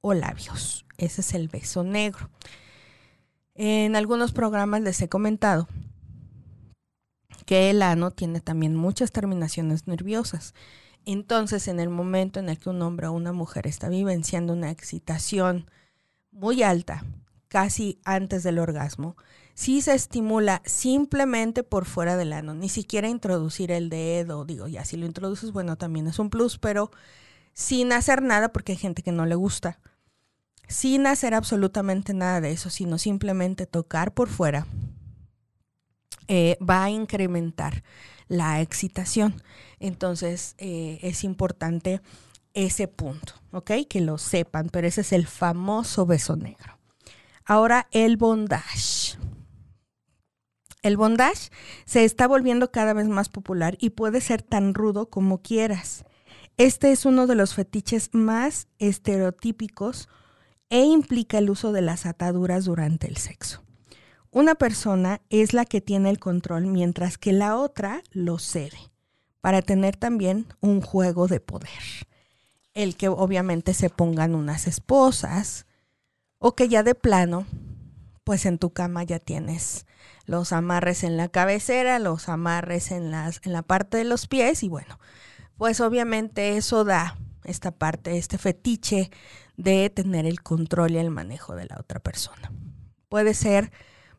o 0.00 0.14
labios. 0.14 0.84
Ese 0.96 1.22
es 1.22 1.34
el 1.34 1.48
beso 1.48 1.84
negro. 1.84 2.30
En 3.60 3.96
algunos 3.96 4.30
programas 4.30 4.82
les 4.82 5.02
he 5.02 5.08
comentado 5.08 5.66
que 7.44 7.70
el 7.70 7.82
ano 7.82 8.12
tiene 8.12 8.40
también 8.40 8.76
muchas 8.76 9.10
terminaciones 9.10 9.88
nerviosas. 9.88 10.54
Entonces, 11.04 11.66
en 11.66 11.80
el 11.80 11.88
momento 11.88 12.38
en 12.38 12.50
el 12.50 12.58
que 12.60 12.70
un 12.70 12.80
hombre 12.82 13.08
o 13.08 13.12
una 13.12 13.32
mujer 13.32 13.66
está 13.66 13.88
vivenciando 13.88 14.52
una 14.52 14.70
excitación 14.70 15.68
muy 16.30 16.62
alta, 16.62 17.04
casi 17.48 17.98
antes 18.04 18.44
del 18.44 18.60
orgasmo, 18.60 19.16
si 19.54 19.80
se 19.80 19.94
estimula 19.94 20.62
simplemente 20.64 21.64
por 21.64 21.84
fuera 21.84 22.16
del 22.16 22.34
ano, 22.34 22.54
ni 22.54 22.68
siquiera 22.68 23.08
introducir 23.08 23.72
el 23.72 23.88
dedo, 23.88 24.44
digo, 24.44 24.68
ya 24.68 24.84
si 24.84 24.96
lo 24.96 25.04
introduces, 25.04 25.50
bueno, 25.50 25.74
también 25.74 26.06
es 26.06 26.20
un 26.20 26.30
plus, 26.30 26.58
pero 26.58 26.92
sin 27.54 27.92
hacer 27.92 28.22
nada, 28.22 28.52
porque 28.52 28.70
hay 28.70 28.78
gente 28.78 29.02
que 29.02 29.10
no 29.10 29.26
le 29.26 29.34
gusta 29.34 29.80
sin 30.68 31.06
hacer 31.06 31.34
absolutamente 31.34 32.14
nada 32.14 32.40
de 32.40 32.52
eso, 32.52 32.70
sino 32.70 32.98
simplemente 32.98 33.66
tocar 33.66 34.12
por 34.12 34.28
fuera, 34.28 34.66
eh, 36.28 36.58
va 36.62 36.84
a 36.84 36.90
incrementar 36.90 37.82
la 38.28 38.60
excitación. 38.60 39.42
Entonces 39.80 40.54
eh, 40.58 40.98
es 41.02 41.24
importante 41.24 42.02
ese 42.52 42.86
punto, 42.86 43.34
¿ok? 43.50 43.72
Que 43.88 44.00
lo 44.00 44.18
sepan, 44.18 44.68
pero 44.68 44.86
ese 44.86 45.00
es 45.00 45.12
el 45.12 45.26
famoso 45.26 46.06
beso 46.06 46.36
negro. 46.36 46.78
Ahora 47.44 47.88
el 47.90 48.18
bondage. 48.18 49.16
El 50.82 50.96
bondage 50.96 51.50
se 51.86 52.04
está 52.04 52.28
volviendo 52.28 52.70
cada 52.70 52.92
vez 52.92 53.08
más 53.08 53.30
popular 53.30 53.76
y 53.80 53.90
puede 53.90 54.20
ser 54.20 54.42
tan 54.42 54.74
rudo 54.74 55.08
como 55.08 55.40
quieras. 55.40 56.04
Este 56.56 56.92
es 56.92 57.04
uno 57.04 57.26
de 57.26 57.34
los 57.36 57.54
fetiches 57.54 58.10
más 58.12 58.68
estereotípicos 58.78 60.08
e 60.70 60.82
implica 60.84 61.38
el 61.38 61.50
uso 61.50 61.72
de 61.72 61.82
las 61.82 62.06
ataduras 62.06 62.64
durante 62.64 63.06
el 63.06 63.16
sexo. 63.16 63.62
Una 64.30 64.54
persona 64.54 65.20
es 65.30 65.54
la 65.54 65.64
que 65.64 65.80
tiene 65.80 66.10
el 66.10 66.18
control 66.18 66.66
mientras 66.66 67.16
que 67.16 67.32
la 67.32 67.56
otra 67.56 68.02
lo 68.12 68.38
cede, 68.38 68.78
para 69.40 69.62
tener 69.62 69.96
también 69.96 70.46
un 70.60 70.80
juego 70.80 71.28
de 71.28 71.40
poder. 71.40 71.70
El 72.74 72.96
que 72.96 73.08
obviamente 73.08 73.72
se 73.72 73.88
pongan 73.88 74.34
unas 74.34 74.66
esposas 74.66 75.66
o 76.38 76.54
que 76.54 76.68
ya 76.68 76.82
de 76.82 76.94
plano, 76.94 77.46
pues 78.22 78.44
en 78.44 78.58
tu 78.58 78.70
cama 78.70 79.02
ya 79.04 79.18
tienes 79.18 79.86
los 80.26 80.52
amarres 80.52 81.04
en 81.04 81.16
la 81.16 81.28
cabecera, 81.28 81.98
los 81.98 82.28
amarres 82.28 82.92
en, 82.92 83.10
las, 83.10 83.40
en 83.44 83.54
la 83.54 83.62
parte 83.62 83.96
de 83.96 84.04
los 84.04 84.26
pies 84.26 84.62
y 84.62 84.68
bueno, 84.68 85.00
pues 85.56 85.80
obviamente 85.80 86.58
eso 86.58 86.84
da 86.84 87.16
esta 87.44 87.70
parte, 87.70 88.18
este 88.18 88.36
fetiche 88.36 89.10
de 89.58 89.90
tener 89.90 90.24
el 90.24 90.40
control 90.40 90.92
y 90.92 90.98
el 90.98 91.10
manejo 91.10 91.54
de 91.54 91.66
la 91.66 91.76
otra 91.78 92.00
persona. 92.00 92.50
Puede 93.10 93.34
ser 93.34 93.70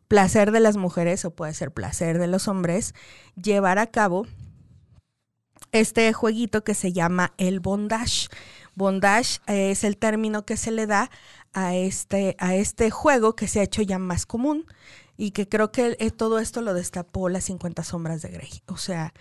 placer 0.06 0.52
de 0.52 0.60
las 0.60 0.76
mujeres 0.76 1.24
o 1.24 1.34
puede 1.34 1.54
ser 1.54 1.72
placer 1.72 2.18
de 2.18 2.26
los 2.26 2.46
hombres 2.46 2.94
llevar 3.40 3.78
a 3.78 3.86
cabo 3.88 4.26
este 5.72 6.12
jueguito 6.12 6.62
que 6.62 6.74
se 6.74 6.92
llama 6.92 7.32
el 7.38 7.60
bondage. 7.60 8.28
Bondage 8.74 9.40
es 9.46 9.82
el 9.82 9.96
término 9.96 10.44
que 10.44 10.56
se 10.56 10.70
le 10.70 10.86
da 10.86 11.10
a 11.52 11.74
este, 11.74 12.36
a 12.38 12.54
este 12.54 12.90
juego 12.90 13.34
que 13.34 13.48
se 13.48 13.60
ha 13.60 13.64
hecho 13.64 13.82
ya 13.82 13.98
más 13.98 14.26
común 14.26 14.66
y 15.16 15.30
que 15.30 15.48
creo 15.48 15.72
que 15.72 15.96
eh, 16.00 16.10
todo 16.10 16.38
esto 16.38 16.60
lo 16.60 16.74
destapó 16.74 17.28
las 17.28 17.44
50 17.44 17.82
sombras 17.82 18.20
de 18.20 18.28
Grey. 18.28 18.62
O 18.66 18.76
sea, 18.76 19.14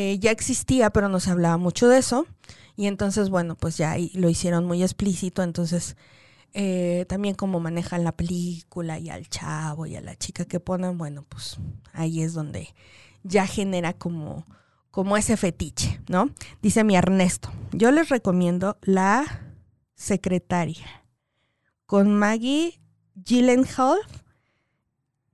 eh, 0.00 0.20
ya 0.20 0.30
existía, 0.30 0.90
pero 0.90 1.08
no 1.08 1.18
se 1.18 1.32
hablaba 1.32 1.56
mucho 1.56 1.88
de 1.88 1.98
eso. 1.98 2.24
Y 2.76 2.86
entonces, 2.86 3.30
bueno, 3.30 3.56
pues 3.56 3.76
ya 3.76 3.96
lo 4.14 4.28
hicieron 4.28 4.64
muy 4.64 4.84
explícito. 4.84 5.42
Entonces, 5.42 5.96
eh, 6.52 7.04
también 7.08 7.34
como 7.34 7.58
manejan 7.58 8.04
la 8.04 8.12
película 8.12 9.00
y 9.00 9.10
al 9.10 9.28
chavo 9.28 9.86
y 9.86 9.96
a 9.96 10.00
la 10.00 10.14
chica 10.14 10.44
que 10.44 10.60
ponen, 10.60 10.98
bueno, 10.98 11.24
pues 11.28 11.58
ahí 11.92 12.22
es 12.22 12.32
donde 12.32 12.72
ya 13.24 13.44
genera 13.48 13.92
como, 13.92 14.46
como 14.92 15.16
ese 15.16 15.36
fetiche, 15.36 16.00
¿no? 16.08 16.30
Dice 16.62 16.84
mi 16.84 16.94
Ernesto, 16.94 17.50
yo 17.72 17.90
les 17.90 18.08
recomiendo 18.08 18.78
La 18.82 19.24
Secretaria 19.96 20.86
con 21.86 22.16
Maggie 22.16 22.80
Gyllenhaal, 23.16 23.98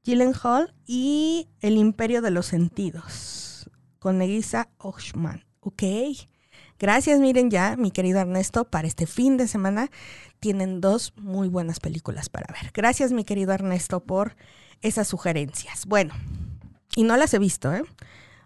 Gyllenhaal 0.04 0.74
y 0.86 1.50
El 1.60 1.76
Imperio 1.76 2.22
de 2.22 2.30
los 2.30 2.46
Sentidos 2.46 3.44
con 4.04 4.20
Elisa 4.20 4.68
Oshman, 4.76 5.46
¿ok? 5.60 5.82
Gracias, 6.78 7.20
miren 7.20 7.50
ya, 7.50 7.74
mi 7.78 7.90
querido 7.90 8.20
Ernesto, 8.20 8.66
para 8.66 8.86
este 8.86 9.06
fin 9.06 9.38
de 9.38 9.48
semana 9.48 9.90
tienen 10.40 10.82
dos 10.82 11.14
muy 11.16 11.48
buenas 11.48 11.80
películas 11.80 12.28
para 12.28 12.52
ver. 12.52 12.70
Gracias, 12.74 13.12
mi 13.12 13.24
querido 13.24 13.54
Ernesto, 13.54 14.00
por 14.00 14.36
esas 14.82 15.08
sugerencias. 15.08 15.86
Bueno, 15.86 16.12
y 16.94 17.04
no 17.04 17.16
las 17.16 17.32
he 17.32 17.38
visto, 17.38 17.72
¿eh? 17.72 17.82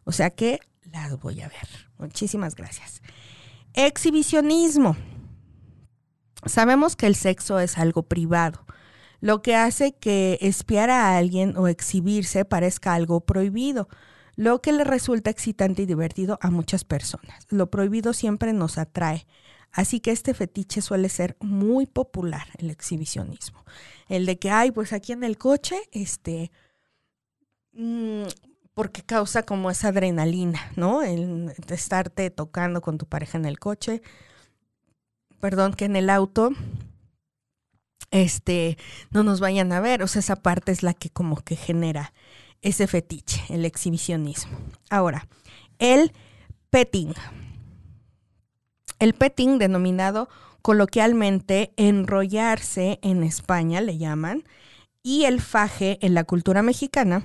O 0.05 0.13
sea 0.13 0.31
que 0.31 0.61
las 0.93 1.19
voy 1.19 1.41
a 1.41 1.49
ver. 1.49 1.91
Muchísimas 1.99 2.55
gracias. 2.55 3.03
Exhibicionismo. 3.75 4.97
Sabemos 6.47 6.95
que 6.95 7.09
el 7.09 7.17
sexo 7.17 7.59
es 7.59 7.79
algo 7.79 8.05
privado, 8.05 8.65
lo 9.21 9.43
que 9.43 9.57
hace 9.57 9.91
que 9.91 10.39
espiar 10.41 10.89
a 10.89 11.17
alguien 11.17 11.57
o 11.57 11.67
exhibirse 11.67 12.45
parezca 12.45 12.95
algo 12.95 13.23
prohibido 13.23 13.89
lo 14.39 14.63
que 14.63 14.71
le 14.71 14.85
resulta 14.85 15.31
excitante 15.31 15.83
y 15.83 15.87
divertido 15.87 16.39
a 16.41 16.49
muchas 16.51 16.85
personas. 16.85 17.45
Lo 17.51 17.73
prohibido 17.73 18.13
siempre 18.13 18.53
nos 18.53 18.79
atrae. 18.79 19.27
Así 19.73 19.99
que 19.99 20.13
este 20.13 20.33
fetiche 20.33 20.81
suele 20.81 21.09
ser 21.09 21.37
muy 21.41 21.87
popular, 21.87 22.47
el 22.59 22.71
exhibicionismo. 22.71 23.65
El 24.09 24.27
de 24.27 24.39
que, 24.39 24.53
ay, 24.53 24.71
pues 24.71 24.93
aquí 24.93 25.11
en 25.11 25.25
el 25.25 25.39
coche, 25.39 25.77
este, 25.91 26.53
mm, 27.73 28.27
porque 28.75 29.03
causa 29.03 29.43
como 29.43 29.73
esa 29.73 29.89
adrenalina, 29.89 30.71
¿no? 30.77 31.03
El 31.03 31.53
estarte 31.69 32.31
tocando 32.31 32.81
con 32.81 32.97
tu 32.97 33.07
pareja 33.07 33.39
en 33.39 33.45
el 33.45 33.59
coche, 33.59 34.03
perdón, 35.41 35.75
que 35.75 35.87
en 35.87 35.97
el 35.97 36.09
auto, 36.11 36.51
este, 38.13 38.79
no 39.11 39.25
nos 39.25 39.41
vayan 39.41 39.73
a 39.73 39.81
ver, 39.81 40.05
o 40.05 40.07
sea, 40.07 40.21
esa 40.21 40.37
parte 40.37 40.71
es 40.71 40.85
la 40.85 40.95
que 40.95 41.11
como 41.11 41.39
que 41.39 41.57
genera 41.57 42.13
ese 42.63 42.87
fetiche, 42.87 43.43
el 43.49 43.65
exhibicionismo. 43.65 44.57
Ahora, 44.91 45.27
el 45.79 46.13
petting. 46.71 47.15
El 48.99 49.15
petting, 49.15 49.59
denominado 49.59 50.29
coloquialmente 50.63 51.73
enrollarse 51.77 52.99
en 53.03 53.23
España, 53.23 53.81
le 53.81 53.97
llaman, 53.97 54.45
y 55.03 55.25
el 55.25 55.41
faje 55.41 55.99
en 56.03 56.15
la 56.15 56.25
cultura 56.25 56.63
mexicana, 56.63 57.23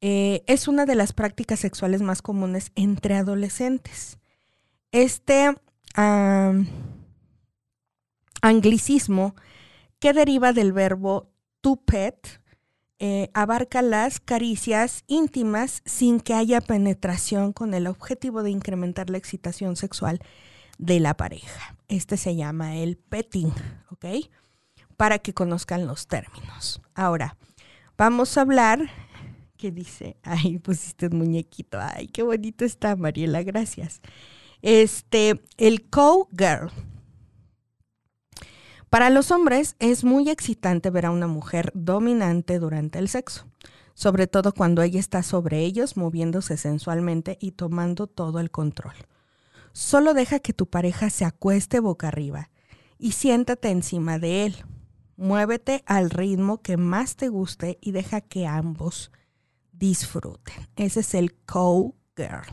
eh, 0.00 0.42
es 0.46 0.68
una 0.68 0.86
de 0.86 0.94
las 0.94 1.12
prácticas 1.12 1.60
sexuales 1.60 2.02
más 2.02 2.22
comunes 2.22 2.72
entre 2.74 3.14
adolescentes. 3.14 4.18
Este 4.92 5.54
anglicismo 8.42 9.34
que 9.98 10.12
deriva 10.12 10.52
del 10.52 10.72
verbo 10.72 11.30
to 11.62 11.76
pet, 11.76 12.40
eh, 12.98 13.30
abarca 13.34 13.82
las 13.82 14.20
caricias 14.20 15.04
íntimas 15.06 15.82
sin 15.84 16.18
que 16.18 16.32
haya 16.32 16.60
penetración 16.60 17.52
con 17.52 17.74
el 17.74 17.86
objetivo 17.86 18.42
de 18.42 18.50
incrementar 18.50 19.10
la 19.10 19.18
excitación 19.18 19.76
sexual 19.76 20.20
de 20.78 21.00
la 21.00 21.14
pareja. 21.14 21.76
Este 21.88 22.16
se 22.16 22.36
llama 22.36 22.76
el 22.76 22.96
petting, 22.96 23.52
¿ok? 23.90 24.06
Para 24.96 25.18
que 25.18 25.34
conozcan 25.34 25.86
los 25.86 26.06
términos. 26.06 26.80
Ahora, 26.94 27.36
vamos 27.98 28.38
a 28.38 28.40
hablar, 28.40 28.90
¿qué 29.58 29.70
dice? 29.70 30.16
Ay, 30.22 30.58
pusiste 30.58 31.08
un 31.08 31.18
muñequito. 31.18 31.78
Ay, 31.80 32.08
qué 32.08 32.22
bonito 32.22 32.64
está, 32.64 32.96
Mariela, 32.96 33.42
gracias. 33.42 34.00
Este, 34.62 35.42
el 35.58 35.88
co-girl. 35.90 36.70
Para 38.96 39.10
los 39.10 39.30
hombres 39.30 39.76
es 39.78 40.04
muy 40.04 40.30
excitante 40.30 40.88
ver 40.88 41.04
a 41.04 41.10
una 41.10 41.26
mujer 41.26 41.70
dominante 41.74 42.58
durante 42.58 42.98
el 42.98 43.10
sexo, 43.10 43.44
sobre 43.92 44.26
todo 44.26 44.54
cuando 44.54 44.80
ella 44.80 44.98
está 44.98 45.22
sobre 45.22 45.60
ellos 45.60 45.98
moviéndose 45.98 46.56
sensualmente 46.56 47.36
y 47.38 47.50
tomando 47.50 48.06
todo 48.06 48.40
el 48.40 48.50
control. 48.50 48.94
Solo 49.72 50.14
deja 50.14 50.38
que 50.38 50.54
tu 50.54 50.64
pareja 50.64 51.10
se 51.10 51.26
acueste 51.26 51.78
boca 51.78 52.08
arriba 52.08 52.48
y 52.98 53.12
siéntate 53.12 53.68
encima 53.68 54.18
de 54.18 54.46
él. 54.46 54.64
Muévete 55.18 55.82
al 55.84 56.08
ritmo 56.08 56.62
que 56.62 56.78
más 56.78 57.16
te 57.16 57.28
guste 57.28 57.76
y 57.82 57.92
deja 57.92 58.22
que 58.22 58.46
ambos 58.46 59.12
disfruten. 59.72 60.68
Ese 60.74 61.00
es 61.00 61.12
el 61.12 61.34
co-girl. 61.44 62.46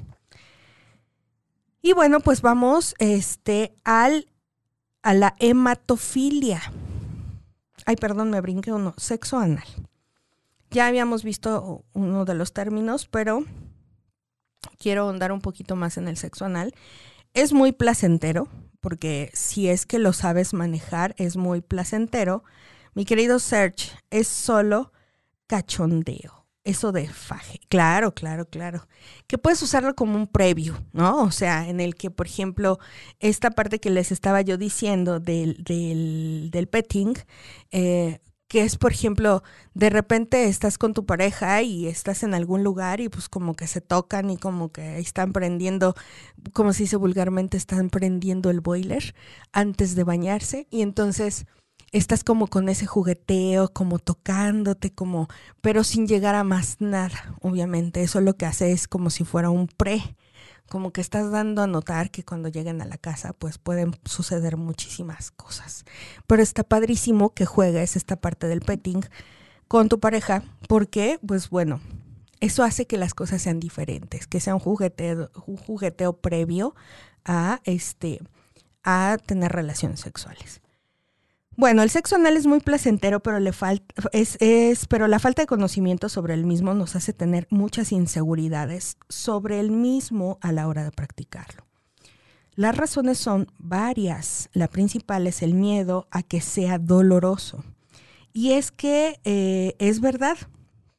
Y 1.81 1.93
bueno, 1.93 2.19
pues 2.19 2.41
vamos 2.41 2.95
este, 2.99 3.77
al, 3.85 4.27
a 5.03 5.13
la 5.13 5.35
hematofilia. 5.39 6.61
Ay, 7.85 7.95
perdón, 7.97 8.31
me 8.31 8.41
brinqué 8.41 8.71
uno. 8.71 8.93
Sexo 8.97 9.37
anal. 9.37 9.67
Ya 10.71 10.87
habíamos 10.87 11.23
visto 11.23 11.85
uno 11.93 12.25
de 12.25 12.33
los 12.33 12.53
términos, 12.53 13.07
pero 13.07 13.43
quiero 14.79 15.03
ahondar 15.03 15.31
un 15.31 15.41
poquito 15.41 15.75
más 15.75 15.97
en 15.97 16.07
el 16.07 16.17
sexo 16.17 16.45
anal. 16.45 16.73
Es 17.33 17.53
muy 17.53 17.73
placentero, 17.73 18.47
porque 18.81 19.29
si 19.33 19.67
es 19.67 19.85
que 19.85 19.99
lo 19.99 20.13
sabes 20.13 20.53
manejar, 20.53 21.13
es 21.17 21.35
muy 21.35 21.61
placentero. 21.61 22.43
Mi 22.95 23.05
querido 23.05 23.39
Serge, 23.39 23.91
es 24.09 24.27
solo 24.27 24.91
cachondeo 25.47 26.42
eso 26.63 26.91
de 26.91 27.07
faje. 27.07 27.59
Claro, 27.69 28.13
claro, 28.13 28.45
claro. 28.45 28.87
Que 29.27 29.37
puedes 29.37 29.61
usarlo 29.61 29.95
como 29.95 30.15
un 30.15 30.27
preview, 30.27 30.75
¿no? 30.93 31.23
O 31.23 31.31
sea, 31.31 31.67
en 31.67 31.79
el 31.79 31.95
que, 31.95 32.09
por 32.09 32.27
ejemplo, 32.27 32.79
esta 33.19 33.51
parte 33.51 33.79
que 33.79 33.89
les 33.89 34.11
estaba 34.11 34.41
yo 34.41 34.57
diciendo 34.57 35.19
del, 35.19 35.63
del, 35.63 36.49
del 36.51 36.67
petting, 36.67 37.15
eh, 37.71 38.19
que 38.47 38.61
es, 38.61 38.77
por 38.77 38.91
ejemplo, 38.91 39.41
de 39.73 39.89
repente 39.89 40.45
estás 40.45 40.77
con 40.77 40.93
tu 40.93 41.07
pareja 41.07 41.63
y 41.63 41.87
estás 41.87 42.21
en 42.21 42.35
algún 42.35 42.63
lugar 42.63 43.01
y 43.01 43.09
pues 43.09 43.27
como 43.27 43.55
que 43.55 43.65
se 43.65 43.81
tocan 43.81 44.29
y 44.29 44.37
como 44.37 44.71
que 44.71 44.99
están 44.99 45.33
prendiendo, 45.33 45.95
como 46.53 46.71
se 46.71 46.83
dice 46.83 46.97
vulgarmente, 46.97 47.57
están 47.57 47.89
prendiendo 47.89 48.51
el 48.51 48.61
boiler 48.61 49.15
antes 49.53 49.95
de 49.95 50.03
bañarse 50.03 50.67
y 50.69 50.83
entonces 50.83 51.47
estás 51.93 52.23
como 52.23 52.47
con 52.47 52.67
ese 52.67 52.85
jugueteo, 52.85 53.71
como 53.71 53.99
tocándote, 53.99 54.91
como, 54.91 55.29
pero 55.61 55.83
sin 55.83 56.07
llegar 56.07 56.35
a 56.35 56.43
más 56.43 56.77
nada, 56.79 57.35
obviamente. 57.41 58.03
Eso 58.03 58.19
lo 58.19 58.35
que 58.35 58.45
hace 58.45 58.71
es 58.71 58.87
como 58.87 59.09
si 59.11 59.23
fuera 59.23 59.51
un 59.51 59.67
pre, 59.67 60.17
como 60.67 60.91
que 60.91 61.01
estás 61.01 61.31
dando 61.31 61.61
a 61.61 61.67
notar 61.67 62.09
que 62.09 62.23
cuando 62.25 62.49
lleguen 62.49 62.81
a 62.81 62.85
la 62.85 62.97
casa, 62.97 63.33
pues 63.33 63.59
pueden 63.59 63.95
suceder 64.05 64.57
muchísimas 64.57 65.31
cosas. 65.31 65.85
Pero 66.25 66.41
está 66.41 66.63
padrísimo 66.63 67.33
que 67.33 67.45
juegues 67.45 67.95
esta 67.95 68.15
parte 68.15 68.47
del 68.47 68.61
petting 68.61 69.01
con 69.67 69.87
tu 69.87 69.99
pareja, 69.99 70.43
porque, 70.67 71.19
pues 71.25 71.49
bueno, 71.49 71.79
eso 72.39 72.63
hace 72.63 72.87
que 72.87 72.97
las 72.97 73.13
cosas 73.13 73.41
sean 73.43 73.59
diferentes, 73.59 74.25
que 74.25 74.39
sea 74.39 74.55
un 74.55 74.59
jugueteo, 74.59 75.29
un 75.45 75.57
jugueteo 75.57 76.13
previo 76.13 76.75
a 77.23 77.61
este 77.65 78.19
a 78.83 79.17
tener 79.25 79.51
relaciones 79.51 80.01
sexuales. 80.01 80.62
Bueno, 81.55 81.83
el 81.83 81.91
sexo 81.91 82.15
anal 82.15 82.35
es 82.35 82.47
muy 82.47 82.59
placentero, 82.59 83.21
pero 83.21 83.39
le 83.39 83.51
es, 84.11 84.37
es, 84.39 84.87
pero 84.87 85.07
la 85.07 85.19
falta 85.19 85.43
de 85.43 85.47
conocimiento 85.47 86.09
sobre 86.09 86.33
el 86.33 86.45
mismo 86.45 86.73
nos 86.73 86.95
hace 86.95 87.13
tener 87.13 87.47
muchas 87.51 87.91
inseguridades 87.91 88.97
sobre 89.07 89.59
el 89.59 89.69
mismo 89.69 90.39
a 90.41 90.51
la 90.51 90.67
hora 90.67 90.83
de 90.83 90.91
practicarlo. 90.91 91.65
Las 92.55 92.75
razones 92.75 93.17
son 93.17 93.51
varias. 93.57 94.49
La 94.53 94.67
principal 94.67 95.27
es 95.27 95.41
el 95.41 95.53
miedo 95.53 96.07
a 96.11 96.23
que 96.23 96.41
sea 96.41 96.79
doloroso. 96.79 97.63
Y 98.31 98.53
es 98.53 98.71
que 98.71 99.19
eh, 99.23 99.75
es 99.77 100.01
verdad 100.01 100.37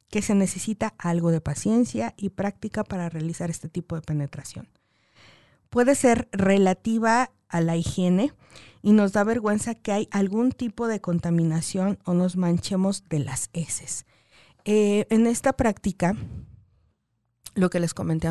que 0.09 0.21
se 0.21 0.35
necesita 0.35 0.93
algo 0.97 1.31
de 1.31 1.41
paciencia 1.41 2.13
y 2.15 2.29
práctica 2.29 2.83
para 2.83 3.09
realizar 3.09 3.49
este 3.49 3.67
tipo 3.67 3.95
de 3.95 4.01
penetración. 4.01 4.69
Puede 5.69 5.95
ser 5.95 6.29
relativa 6.31 7.31
a 7.49 7.61
la 7.61 7.75
higiene 7.75 8.33
y 8.85 8.93
nos 8.93 9.13
da 9.13 9.23
vergüenza 9.23 9.73
que 9.73 9.91
hay 9.91 10.07
algún 10.11 10.51
tipo 10.51 10.87
de 10.87 11.01
contaminación 11.01 11.97
o 12.05 12.13
nos 12.13 12.37
manchemos 12.37 13.03
de 13.09 13.17
las 13.17 13.49
heces. 13.51 14.05
Eh, 14.63 15.07
en 15.09 15.25
esta 15.25 15.53
práctica, 15.53 16.15
lo 17.55 17.71
que 17.71 17.79
les 17.79 17.95
comenté 17.95 18.27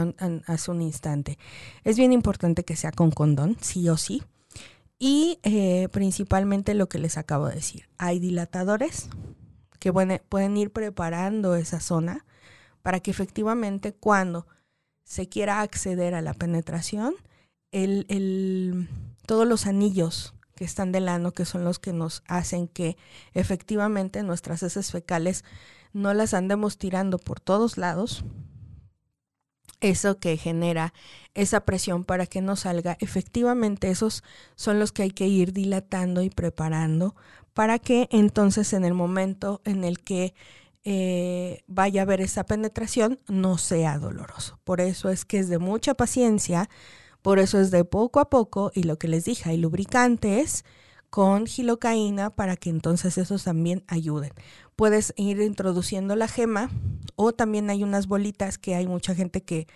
hace 0.46 0.70
un 0.70 0.80
instante, 0.80 1.38
es 1.82 1.96
bien 1.96 2.12
importante 2.12 2.62
que 2.62 2.76
sea 2.76 2.92
con 2.92 3.10
condón, 3.10 3.56
sí 3.60 3.88
o 3.88 3.96
sí. 3.96 4.22
Y 4.96 5.40
eh, 5.42 5.88
principalmente 5.90 6.74
lo 6.74 6.88
que 6.88 7.00
les 7.00 7.18
acabo 7.18 7.48
de 7.48 7.56
decir, 7.56 7.88
hay 7.98 8.20
dilatadores 8.20 9.08
que 9.80 9.92
pueden 9.92 10.56
ir 10.56 10.70
preparando 10.70 11.56
esa 11.56 11.80
zona 11.80 12.24
para 12.80 13.00
que 13.00 13.10
efectivamente 13.10 13.92
cuando 13.92 14.46
se 15.02 15.28
quiera 15.28 15.62
acceder 15.62 16.14
a 16.14 16.22
la 16.22 16.32
penetración, 16.32 17.16
el, 17.72 18.88
todos 19.26 19.48
los 19.48 19.66
anillos 19.66 20.33
que 20.54 20.64
están 20.64 20.92
del 20.92 21.08
ano, 21.08 21.32
que 21.32 21.44
son 21.44 21.64
los 21.64 21.78
que 21.78 21.92
nos 21.92 22.22
hacen 22.26 22.68
que 22.68 22.96
efectivamente 23.32 24.22
nuestras 24.22 24.62
heces 24.62 24.90
fecales 24.90 25.44
no 25.92 26.12
las 26.14 26.34
andemos 26.34 26.78
tirando 26.78 27.18
por 27.18 27.40
todos 27.40 27.78
lados. 27.78 28.24
Eso 29.80 30.18
que 30.18 30.36
genera 30.36 30.94
esa 31.34 31.60
presión 31.60 32.04
para 32.04 32.26
que 32.26 32.40
no 32.40 32.56
salga, 32.56 32.96
efectivamente 33.00 33.90
esos 33.90 34.22
son 34.54 34.78
los 34.78 34.92
que 34.92 35.02
hay 35.02 35.10
que 35.10 35.26
ir 35.26 35.52
dilatando 35.52 36.22
y 36.22 36.30
preparando 36.30 37.14
para 37.52 37.78
que 37.78 38.08
entonces 38.10 38.72
en 38.72 38.84
el 38.84 38.94
momento 38.94 39.60
en 39.64 39.84
el 39.84 40.00
que 40.00 40.34
eh, 40.84 41.62
vaya 41.66 42.02
a 42.02 42.04
haber 42.04 42.20
esa 42.20 42.44
penetración 42.44 43.18
no 43.26 43.56
sea 43.56 43.98
doloroso. 43.98 44.58
Por 44.64 44.80
eso 44.80 45.08
es 45.08 45.24
que 45.24 45.38
es 45.38 45.48
de 45.48 45.58
mucha 45.58 45.94
paciencia 45.94 46.68
por 47.24 47.38
eso 47.38 47.58
es 47.58 47.70
de 47.70 47.86
poco 47.86 48.20
a 48.20 48.28
poco 48.28 48.70
y 48.74 48.82
lo 48.82 48.98
que 48.98 49.08
les 49.08 49.24
dije, 49.24 49.48
hay 49.48 49.56
lubricantes 49.56 50.62
con 51.08 51.46
gilocaína 51.46 52.28
para 52.28 52.54
que 52.54 52.68
entonces 52.68 53.16
esos 53.16 53.44
también 53.44 53.82
ayuden. 53.88 54.30
Puedes 54.76 55.14
ir 55.16 55.40
introduciendo 55.40 56.16
la 56.16 56.28
gema 56.28 56.68
o 57.16 57.32
también 57.32 57.70
hay 57.70 57.82
unas 57.82 58.08
bolitas 58.08 58.58
que 58.58 58.74
hay 58.74 58.86
mucha 58.86 59.14
gente 59.14 59.42
que 59.42 59.66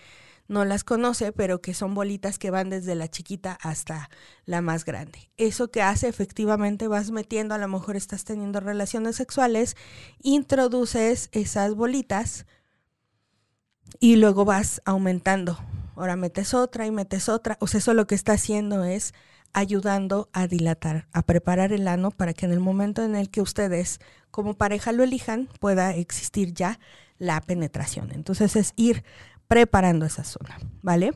no 0.47 0.67
las 0.67 0.85
conoce, 0.85 1.33
pero 1.33 1.63
que 1.63 1.73
son 1.73 1.95
bolitas 1.95 2.39
que 2.39 2.51
van 2.51 2.69
desde 2.69 2.95
la 2.95 3.09
chiquita 3.09 3.59
hasta 3.63 4.11
la 4.45 4.61
más 4.61 4.85
grande. 4.85 5.31
Eso 5.39 5.71
que 5.71 5.81
hace 5.81 6.07
efectivamente 6.07 6.87
vas 6.87 7.13
metiendo, 7.13 7.55
a 7.55 7.59
lo 7.59 7.69
mejor 7.69 7.97
estás 7.97 8.25
teniendo 8.25 8.61
relaciones 8.61 9.17
sexuales, 9.17 9.75
introduces 10.21 11.31
esas 11.33 11.75
bolitas 11.75 12.45
y 14.01 14.17
luego 14.17 14.45
vas 14.45 14.83
aumentando 14.85 15.59
ahora 15.99 16.17
metes 16.17 16.55
otra 16.55 16.87
y 16.87 16.91
metes 16.91 17.29
otra. 17.29 17.57
O 17.61 17.67
sea, 17.67 17.79
eso 17.79 17.95
lo 17.95 18.07
que 18.07 18.15
está 18.15 18.33
haciendo 18.33 18.85
es 18.85 19.15
ayudando 19.53 20.29
a 20.33 20.47
dilatar, 20.47 21.09
a 21.13 21.23
preparar 21.23 21.73
el 21.73 21.89
ano 21.89 22.11
para 22.11 22.35
que 22.35 22.47
en 22.47 22.53
el 22.53 22.61
momento 22.61 23.03
en 23.03 23.17
el 23.17 23.31
que 23.31 23.41
ustedes 23.41 23.99
como 24.31 24.55
pareja 24.55 24.93
lo 24.93 25.03
elijan 25.03 25.49
pueda 25.61 25.95
existir 25.95 26.53
ya 26.53 26.79
la 27.19 27.41
penetración. 27.41 28.13
Entonces 28.13 28.57
es 28.57 28.73
ir 28.77 29.05
preparando 29.49 30.07
esa 30.07 30.25
zona, 30.25 30.59
¿vale? 30.83 31.13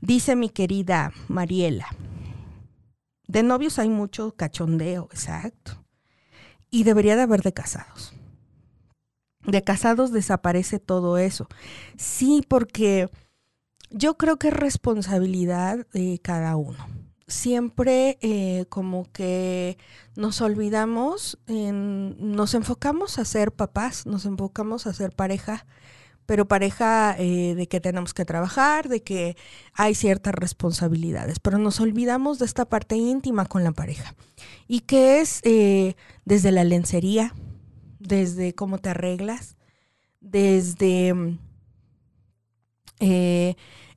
Dice 0.00 0.36
mi 0.36 0.48
querida 0.48 1.12
Mariela, 1.28 1.88
de 3.28 3.42
novios 3.42 3.78
hay 3.78 3.88
mucho 3.88 4.32
cachondeo, 4.32 5.08
exacto. 5.12 5.84
Y 6.70 6.84
debería 6.84 7.16
de 7.16 7.22
haber 7.22 7.42
de 7.42 7.52
casados. 7.52 8.12
De 9.44 9.62
casados 9.62 10.10
desaparece 10.10 10.80
todo 10.80 11.18
eso. 11.18 11.46
Sí, 11.96 12.42
porque 12.48 13.08
yo 13.90 14.16
creo 14.16 14.38
que 14.38 14.48
es 14.48 14.54
responsabilidad 14.54 15.86
de 15.92 16.20
cada 16.22 16.56
uno. 16.56 16.86
Siempre 17.28 18.18
eh, 18.20 18.66
como 18.68 19.10
que 19.12 19.78
nos 20.14 20.40
olvidamos, 20.40 21.38
nos 21.48 22.54
enfocamos 22.54 23.18
a 23.18 23.24
ser 23.24 23.50
papás, 23.50 24.06
nos 24.06 24.26
enfocamos 24.26 24.86
a 24.86 24.92
ser 24.92 25.10
pareja, 25.10 25.66
pero 26.26 26.46
pareja 26.46 27.16
eh, 27.18 27.54
de 27.56 27.68
que 27.68 27.80
tenemos 27.80 28.12
que 28.12 28.24
trabajar, 28.24 28.88
de 28.88 29.02
que 29.02 29.36
hay 29.72 29.94
ciertas 29.94 30.34
responsabilidades, 30.34 31.38
pero 31.38 31.58
nos 31.58 31.80
olvidamos 31.80 32.38
de 32.38 32.46
esta 32.46 32.64
parte 32.64 32.96
íntima 32.96 33.46
con 33.46 33.64
la 33.64 33.72
pareja 33.72 34.14
y 34.68 34.80
que 34.80 35.20
es 35.20 35.40
eh, 35.44 35.96
desde 36.24 36.52
la 36.52 36.64
lencería, 36.64 37.32
desde 37.98 38.54
cómo 38.54 38.78
te 38.78 38.90
arreglas, 38.90 39.56
desde 40.20 41.38
eh, 43.00 43.54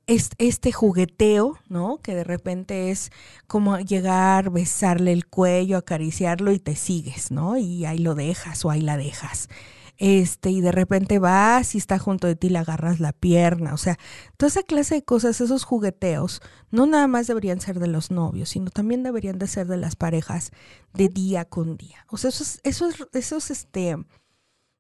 este 0.08 0.72
jugueteo, 0.72 1.60
¿no? 1.68 1.98
Que 2.02 2.16
de 2.16 2.24
repente 2.24 2.90
es 2.90 3.12
como 3.48 3.78
llegar, 3.80 4.50
besarle 4.50 5.14
el 5.14 5.28
cuello, 5.28 5.78
acariciarlo 5.78 6.52
y 6.52 6.60
te 6.60 6.76
sigues, 6.76 7.32
¿no? 7.32 7.58
Y 7.58 7.86
ahí 7.86 8.00
lo 8.00 8.16
dejas 8.16 8.66
o 8.66 8.72
ahí 8.72 8.82
la 8.82 8.98
dejas. 8.98 9.50
Este, 9.98 10.50
y 10.50 10.62
de 10.62 10.72
repente 10.72 11.20
vas 11.20 11.76
y 11.76 11.78
está 11.78 12.00
junto 12.00 12.26
de 12.26 12.38
ti, 12.38 12.50
le 12.50 12.58
agarras 12.60 13.02
la 13.02 13.12
pierna, 13.12 13.74
o 13.74 13.78
sea, 13.78 13.98
toda 14.38 14.48
esa 14.48 14.64
clase 14.64 14.96
de 14.96 15.04
cosas, 15.04 15.42
esos 15.42 15.66
jugueteos, 15.66 16.42
no 16.72 16.86
nada 16.86 17.08
más 17.08 17.28
deberían 17.28 17.60
ser 17.60 17.80
de 17.80 17.88
los 17.88 18.10
novios, 18.10 18.48
sino 18.50 18.72
también 18.72 19.04
deberían 19.04 19.38
de 19.38 19.48
ser 19.48 19.68
de 19.68 19.76
las 19.76 19.98
parejas 19.98 20.52
de 20.94 21.10
día 21.10 21.44
con 21.44 21.76
día. 21.76 22.06
O 22.08 22.16
sea, 22.16 22.30
eso 22.30 22.44
es, 22.44 22.62
eso 22.64 22.88
es, 22.88 22.96
eso 23.12 23.38
es 23.38 23.52
este, 23.52 23.98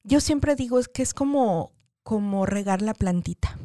yo 0.05 0.21
siempre 0.21 0.55
digo 0.55 0.79
es 0.79 0.87
que 0.87 1.03
es 1.03 1.13
como, 1.13 1.73
como 2.03 2.45
regar 2.45 2.81
la 2.81 2.93
plantita. 2.93 3.57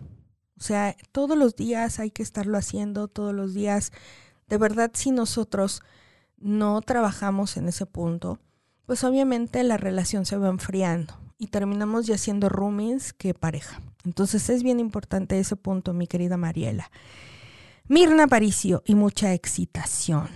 O 0.59 0.63
sea, 0.63 0.97
todos 1.13 1.37
los 1.37 1.57
días 1.57 1.99
hay 1.99 2.11
que 2.11 2.23
estarlo 2.23 2.57
haciendo, 2.57 3.09
todos 3.09 3.35
los 3.35 3.55
días. 3.55 3.93
De 4.49 4.59
verdad, 4.59 4.91
si 4.95 5.11
nosotros 5.11 5.83
no 6.39 6.81
trabajamos 6.81 7.57
en 7.57 7.69
ese 7.69 7.87
punto, 7.87 8.39
pues 8.87 9.03
obviamente 9.05 9.63
la 9.65 9.77
relación 9.77 10.27
se 10.27 10.37
va 10.37 10.49
enfriando 10.49 11.15
y 11.39 11.49
terminamos 11.49 12.07
ya 12.07 12.19
siendo 12.19 12.49
roomies 12.49 13.13
que 13.13 13.35
pareja. 13.35 13.81
Entonces 14.05 14.49
es 14.51 14.63
bien 14.63 14.81
importante 14.81 15.39
ese 15.39 15.57
punto, 15.57 15.93
mi 15.93 16.07
querida 16.07 16.37
Mariela. 16.37 16.91
Mirna 17.87 18.27
Paricio 18.27 18.83
y 18.87 18.95
mucha 18.95 19.35
excitación 19.35 20.29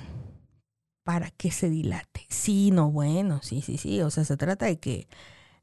para 1.03 1.31
que 1.31 1.51
se 1.51 1.71
dilate. 1.71 2.27
Sí, 2.29 2.71
no, 2.71 2.91
bueno, 2.91 3.41
sí, 3.43 3.63
sí, 3.63 3.79
sí. 3.79 4.03
O 4.03 4.11
sea, 4.11 4.25
se 4.25 4.37
trata 4.37 4.67
de 4.67 4.79
que 4.79 5.09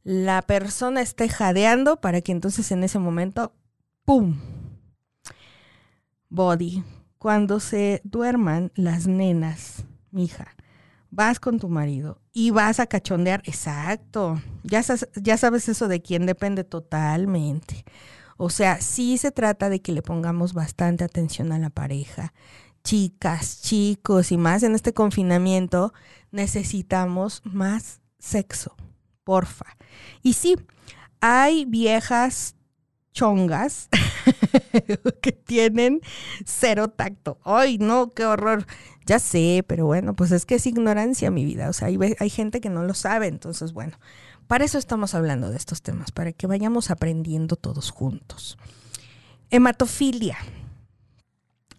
la 0.03 0.41
persona 0.41 1.01
esté 1.01 1.29
jadeando 1.29 2.01
para 2.01 2.21
que 2.21 2.31
entonces 2.31 2.71
en 2.71 2.83
ese 2.83 2.97
momento, 2.97 3.53
¡pum! 4.05 4.39
Body. 6.29 6.83
Cuando 7.17 7.59
se 7.59 8.01
duerman 8.03 8.71
las 8.75 9.07
nenas, 9.07 9.83
mija, 10.11 10.55
vas 11.09 11.39
con 11.39 11.59
tu 11.59 11.69
marido 11.69 12.21
y 12.31 12.51
vas 12.51 12.79
a 12.79 12.85
cachondear. 12.85 13.41
Exacto. 13.45 14.39
Ya, 14.63 14.83
ya 15.15 15.37
sabes 15.37 15.67
eso 15.69 15.87
de 15.87 16.01
quién 16.01 16.25
depende 16.25 16.63
totalmente. 16.63 17.83
O 18.37 18.49
sea, 18.49 18.79
sí 18.81 19.17
se 19.17 19.31
trata 19.31 19.69
de 19.69 19.81
que 19.81 19.91
le 19.91 20.01
pongamos 20.01 20.53
bastante 20.53 21.03
atención 21.03 21.51
a 21.51 21.59
la 21.59 21.69
pareja. 21.69 22.33
Chicas, 22.83 23.61
chicos 23.61 24.31
y 24.31 24.37
más 24.37 24.61
en 24.61 24.75
este 24.75 24.93
confinamiento 24.93 25.93
necesitamos 26.31 27.41
más 27.43 28.01
sexo, 28.19 28.75
porfa. 29.23 29.77
Y 30.21 30.33
sí, 30.33 30.57
hay 31.21 31.65
viejas 31.65 32.55
chongas 33.15 33.89
que 35.21 35.31
tienen 35.31 36.01
cero 36.45 36.89
tacto. 36.89 37.39
Ay, 37.43 37.79
no, 37.79 38.13
qué 38.13 38.25
horror. 38.25 38.67
Ya 39.07 39.19
sé, 39.19 39.63
pero 39.65 39.85
bueno, 39.85 40.15
pues 40.15 40.31
es 40.31 40.45
que 40.45 40.55
es 40.55 40.67
ignorancia 40.67 41.31
mi 41.31 41.45
vida. 41.45 41.69
O 41.69 41.73
sea, 41.73 41.87
hay, 41.87 41.97
hay 42.19 42.29
gente 42.29 42.61
que 42.61 42.69
no 42.69 42.83
lo 42.83 42.93
sabe. 42.93 43.27
Entonces, 43.27 43.73
bueno, 43.73 43.97
para 44.47 44.65
eso 44.65 44.77
estamos 44.77 45.15
hablando 45.15 45.49
de 45.49 45.57
estos 45.57 45.81
temas, 45.81 46.11
para 46.11 46.31
que 46.33 46.45
vayamos 46.45 46.91
aprendiendo 46.91 47.55
todos 47.55 47.89
juntos. 47.89 48.57
Hematofilia. 49.49 50.37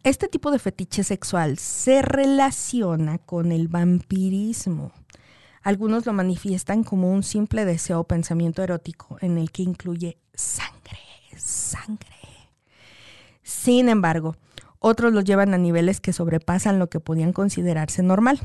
Este 0.02 0.28
tipo 0.28 0.50
de 0.50 0.58
fetiche 0.58 1.04
sexual 1.04 1.58
se 1.58 2.00
relaciona 2.00 3.18
con 3.18 3.52
el 3.52 3.68
vampirismo. 3.68 4.92
Algunos 5.62 6.06
lo 6.06 6.12
manifiestan 6.12 6.84
como 6.84 7.10
un 7.10 7.24
simple 7.24 7.64
deseo 7.64 7.98
o 7.98 8.04
pensamiento 8.04 8.62
erótico 8.62 9.18
en 9.20 9.36
el 9.36 9.50
que 9.50 9.64
incluye 9.64 10.16
sangre, 10.32 10.65
sangre. 11.66 12.16
Sin 13.42 13.88
embargo, 13.88 14.36
otros 14.78 15.12
lo 15.12 15.20
llevan 15.20 15.54
a 15.54 15.58
niveles 15.58 16.00
que 16.00 16.12
sobrepasan 16.12 16.78
lo 16.78 16.88
que 16.88 17.00
podían 17.00 17.32
considerarse 17.32 18.02
normal 18.02 18.40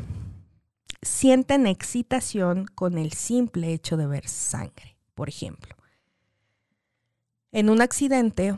sienten 1.02 1.66
excitación 1.68 2.66
con 2.76 2.98
el 2.98 3.14
simple 3.14 3.74
hecho 3.74 3.98
de 3.98 4.08
ver 4.08 4.28
sangre, 4.28 4.98
por 5.16 5.30
ejemplo. 5.30 5.76
En 7.52 7.70
un 7.70 7.82
accidente 7.82 8.58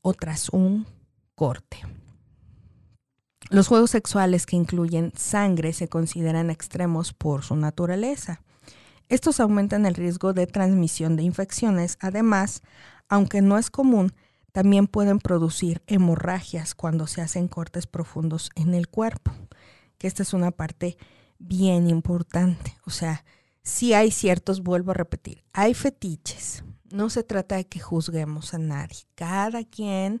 o 0.00 0.14
tras 0.14 0.48
un 0.50 0.86
corte. 1.34 1.78
Los 3.50 3.66
juegos 3.66 3.90
sexuales 3.90 4.46
que 4.46 4.56
incluyen 4.56 5.12
sangre 5.16 5.72
se 5.72 5.88
consideran 5.88 6.50
extremos 6.50 7.12
por 7.12 7.42
su 7.42 7.56
naturaleza. 7.56 8.40
Estos 9.08 9.40
aumentan 9.40 9.86
el 9.86 9.96
riesgo 9.96 10.32
de 10.32 10.46
transmisión 10.46 11.16
de 11.16 11.24
infecciones. 11.24 11.98
Además, 12.00 12.62
aunque 13.10 13.42
no 13.42 13.58
es 13.58 13.70
común, 13.70 14.14
también 14.52 14.86
pueden 14.86 15.18
producir 15.18 15.82
hemorragias 15.86 16.74
cuando 16.74 17.06
se 17.06 17.20
hacen 17.20 17.48
cortes 17.48 17.86
profundos 17.86 18.50
en 18.54 18.72
el 18.72 18.88
cuerpo, 18.88 19.32
que 19.98 20.06
esta 20.06 20.22
es 20.22 20.32
una 20.32 20.52
parte 20.52 20.96
bien 21.38 21.88
importante. 21.88 22.76
O 22.86 22.90
sea, 22.90 23.24
si 23.62 23.92
hay 23.94 24.12
ciertos, 24.12 24.62
vuelvo 24.62 24.92
a 24.92 24.94
repetir, 24.94 25.42
hay 25.52 25.74
fetiches. 25.74 26.64
No 26.90 27.10
se 27.10 27.22
trata 27.22 27.56
de 27.56 27.66
que 27.66 27.80
juzguemos 27.80 28.54
a 28.54 28.58
nadie. 28.58 28.98
Cada 29.14 29.64
quien 29.64 30.20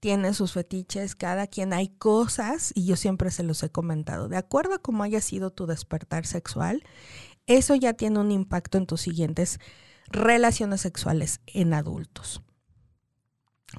tiene 0.00 0.34
sus 0.34 0.52
fetiches, 0.52 1.14
cada 1.14 1.46
quien 1.46 1.72
hay 1.72 1.88
cosas, 1.88 2.72
y 2.74 2.84
yo 2.84 2.96
siempre 2.96 3.30
se 3.30 3.42
los 3.42 3.62
he 3.62 3.70
comentado, 3.70 4.28
de 4.28 4.36
acuerdo 4.36 4.74
a 4.74 4.78
cómo 4.78 5.02
haya 5.02 5.20
sido 5.20 5.50
tu 5.50 5.66
despertar 5.66 6.26
sexual, 6.26 6.82
eso 7.46 7.74
ya 7.74 7.94
tiene 7.94 8.18
un 8.18 8.30
impacto 8.30 8.76
en 8.76 8.86
tus 8.86 9.00
siguientes 9.00 9.58
relaciones 10.10 10.80
sexuales 10.80 11.40
en 11.46 11.74
adultos. 11.74 12.42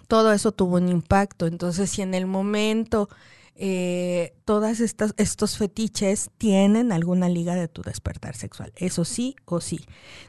Todo 0.08 0.34
eso 0.34 0.52
tuvo 0.52 0.76
un 0.76 0.90
impacto, 0.90 1.48
entonces 1.48 1.90
si 1.90 2.02
en 2.02 2.14
el 2.14 2.26
momento 2.26 3.10
eh, 3.56 4.36
estas 4.46 5.14
estos 5.18 5.58
fetiches 5.58 6.30
tienen 6.38 6.92
alguna 6.92 7.30
liga 7.30 7.56
de 7.56 7.68
tu 7.68 7.82
despertar 7.82 8.36
sexual. 8.36 8.74
Eso 8.76 9.06
sí 9.06 9.36
o 9.46 9.62
sí. 9.62 9.86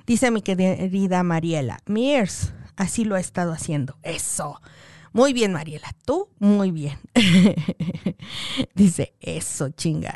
Dice 0.06 0.30
mi 0.30 0.42
querida 0.42 1.22
Mariela, 1.22 1.80
Mears, 1.86 2.52
así 2.76 3.04
lo 3.04 3.16
ha 3.16 3.20
estado 3.20 3.52
haciendo. 3.52 3.98
Eso. 4.02 4.60
Muy 5.12 5.32
bien, 5.32 5.52
Mariela. 5.52 5.88
Tú, 6.04 6.28
muy 6.38 6.70
bien. 6.70 6.98
Dice, 8.74 9.14
eso, 9.20 9.70
chinga. 9.70 10.14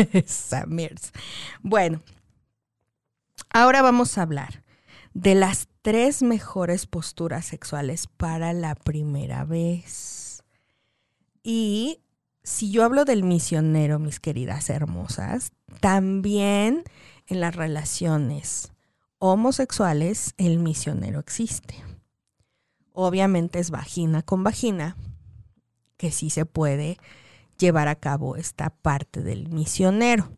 Mears. 0.68 1.12
Bueno, 1.60 2.00
ahora 3.50 3.82
vamos 3.82 4.16
a 4.16 4.22
hablar 4.22 4.62
de 5.18 5.34
las 5.34 5.66
tres 5.82 6.22
mejores 6.22 6.86
posturas 6.86 7.44
sexuales 7.44 8.06
para 8.06 8.52
la 8.52 8.76
primera 8.76 9.44
vez. 9.44 10.44
Y 11.42 12.02
si 12.44 12.70
yo 12.70 12.84
hablo 12.84 13.04
del 13.04 13.24
misionero, 13.24 13.98
mis 13.98 14.20
queridas 14.20 14.70
hermosas, 14.70 15.50
también 15.80 16.84
en 17.26 17.40
las 17.40 17.56
relaciones 17.56 18.70
homosexuales 19.18 20.34
el 20.36 20.60
misionero 20.60 21.18
existe. 21.18 21.74
Obviamente 22.92 23.58
es 23.58 23.72
vagina 23.72 24.22
con 24.22 24.44
vagina, 24.44 24.96
que 25.96 26.12
sí 26.12 26.30
se 26.30 26.46
puede 26.46 26.96
llevar 27.58 27.88
a 27.88 27.96
cabo 27.96 28.36
esta 28.36 28.70
parte 28.70 29.24
del 29.24 29.48
misionero. 29.48 30.30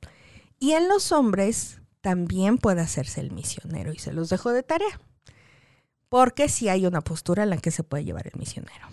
Y 0.58 0.72
en 0.72 0.88
los 0.88 1.12
hombres 1.12 1.79
también 2.00 2.58
puede 2.58 2.80
hacerse 2.80 3.20
el 3.20 3.30
misionero 3.30 3.92
y 3.92 3.98
se 3.98 4.12
los 4.12 4.28
dejo 4.28 4.52
de 4.52 4.62
tarea, 4.62 5.00
porque 6.08 6.48
sí 6.48 6.68
hay 6.68 6.86
una 6.86 7.00
postura 7.00 7.42
en 7.42 7.50
la 7.50 7.58
que 7.58 7.70
se 7.70 7.84
puede 7.84 8.04
llevar 8.04 8.26
el 8.26 8.38
misionero. 8.38 8.88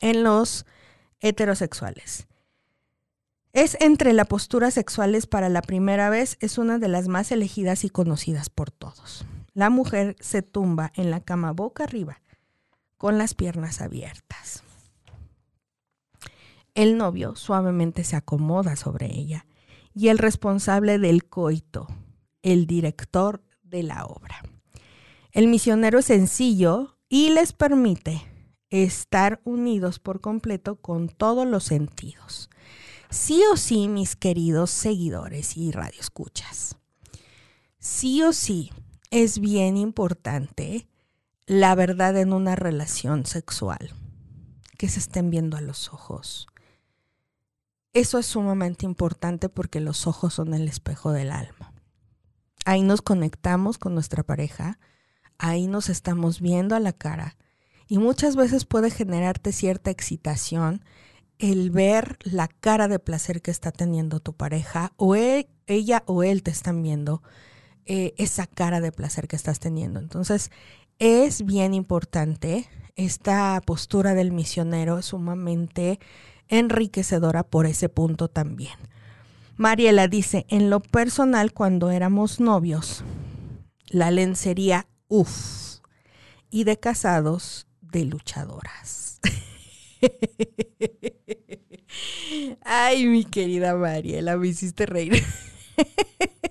En 0.00 0.22
los 0.22 0.66
heterosexuales 1.20 2.26
es 3.54 3.76
entre 3.80 4.12
las 4.12 4.26
posturas 4.26 4.74
sexuales 4.74 5.28
para 5.28 5.48
la 5.48 5.62
primera 5.62 6.10
vez, 6.10 6.36
es 6.40 6.58
una 6.58 6.80
de 6.80 6.88
las 6.88 7.06
más 7.06 7.30
elegidas 7.30 7.84
y 7.84 7.88
conocidas 7.88 8.50
por 8.50 8.72
todos. 8.72 9.24
La 9.52 9.70
mujer 9.70 10.16
se 10.18 10.42
tumba 10.42 10.90
en 10.96 11.12
la 11.12 11.20
cama 11.20 11.52
boca 11.52 11.84
arriba, 11.84 12.20
con 12.98 13.16
las 13.16 13.34
piernas 13.34 13.80
abiertas. 13.80 14.64
El 16.74 16.98
novio 16.98 17.36
suavemente 17.36 18.02
se 18.02 18.16
acomoda 18.16 18.74
sobre 18.74 19.06
ella 19.06 19.46
y 19.94 20.08
el 20.08 20.18
responsable 20.18 20.98
del 20.98 21.24
coito, 21.24 21.86
el 22.44 22.68
director 22.68 23.42
de 23.64 23.82
la 23.82 24.06
obra. 24.06 24.40
El 25.32 25.48
misionero 25.48 25.98
es 25.98 26.04
sencillo 26.04 26.96
y 27.08 27.30
les 27.30 27.52
permite 27.52 28.22
estar 28.70 29.40
unidos 29.42 29.98
por 29.98 30.20
completo 30.20 30.76
con 30.76 31.08
todos 31.08 31.44
los 31.46 31.64
sentidos 31.64 32.48
sí 33.14 33.42
o 33.52 33.56
sí, 33.56 33.88
mis 33.88 34.16
queridos 34.16 34.70
seguidores 34.70 35.56
y 35.56 35.70
radioescuchas, 35.70 36.76
sí 37.78 38.22
o 38.22 38.32
sí 38.32 38.72
es 39.10 39.38
bien 39.38 39.76
importante 39.76 40.88
la 41.46 41.74
verdad 41.76 42.16
en 42.16 42.32
una 42.32 42.56
relación 42.56 43.24
sexual, 43.24 43.92
que 44.76 44.88
se 44.88 44.98
estén 44.98 45.30
viendo 45.30 45.56
a 45.56 45.60
los 45.60 45.92
ojos. 45.92 46.48
Eso 47.92 48.18
es 48.18 48.26
sumamente 48.26 48.84
importante 48.84 49.48
porque 49.48 49.78
los 49.78 50.08
ojos 50.08 50.34
son 50.34 50.52
el 50.52 50.66
espejo 50.66 51.12
del 51.12 51.30
alma. 51.30 51.63
Ahí 52.64 52.82
nos 52.82 53.02
conectamos 53.02 53.78
con 53.78 53.94
nuestra 53.94 54.22
pareja, 54.22 54.78
ahí 55.38 55.66
nos 55.66 55.88
estamos 55.88 56.40
viendo 56.40 56.74
a 56.74 56.80
la 56.80 56.92
cara 56.92 57.36
y 57.86 57.98
muchas 57.98 58.36
veces 58.36 58.64
puede 58.64 58.90
generarte 58.90 59.52
cierta 59.52 59.90
excitación 59.90 60.84
el 61.38 61.70
ver 61.70 62.18
la 62.22 62.48
cara 62.48 62.88
de 62.88 62.98
placer 62.98 63.42
que 63.42 63.50
está 63.50 63.72
teniendo 63.72 64.20
tu 64.20 64.34
pareja 64.34 64.92
o 64.96 65.14
ella 65.14 66.02
o 66.06 66.22
él 66.22 66.42
te 66.42 66.50
están 66.50 66.82
viendo 66.82 67.22
eh, 67.86 68.14
esa 68.16 68.46
cara 68.46 68.80
de 68.80 68.92
placer 68.92 69.28
que 69.28 69.36
estás 69.36 69.60
teniendo. 69.60 70.00
Entonces, 70.00 70.50
es 70.98 71.44
bien 71.44 71.74
importante. 71.74 72.66
Esta 72.96 73.60
postura 73.66 74.14
del 74.14 74.30
misionero 74.30 75.02
sumamente 75.02 75.98
enriquecedora 76.48 77.42
por 77.42 77.66
ese 77.66 77.88
punto 77.88 78.28
también. 78.28 78.78
Mariela 79.56 80.08
dice, 80.08 80.46
en 80.48 80.70
lo 80.70 80.80
personal, 80.80 81.52
cuando 81.52 81.90
éramos 81.90 82.40
novios, 82.40 83.04
la 83.86 84.10
lencería, 84.10 84.88
uff, 85.08 85.80
y 86.50 86.64
de 86.64 86.78
casados, 86.78 87.66
de 87.80 88.04
luchadoras. 88.04 89.20
Ay, 92.64 93.06
mi 93.06 93.24
querida 93.24 93.76
Mariela, 93.76 94.36
me 94.36 94.48
hiciste 94.48 94.86
reír. 94.86 95.22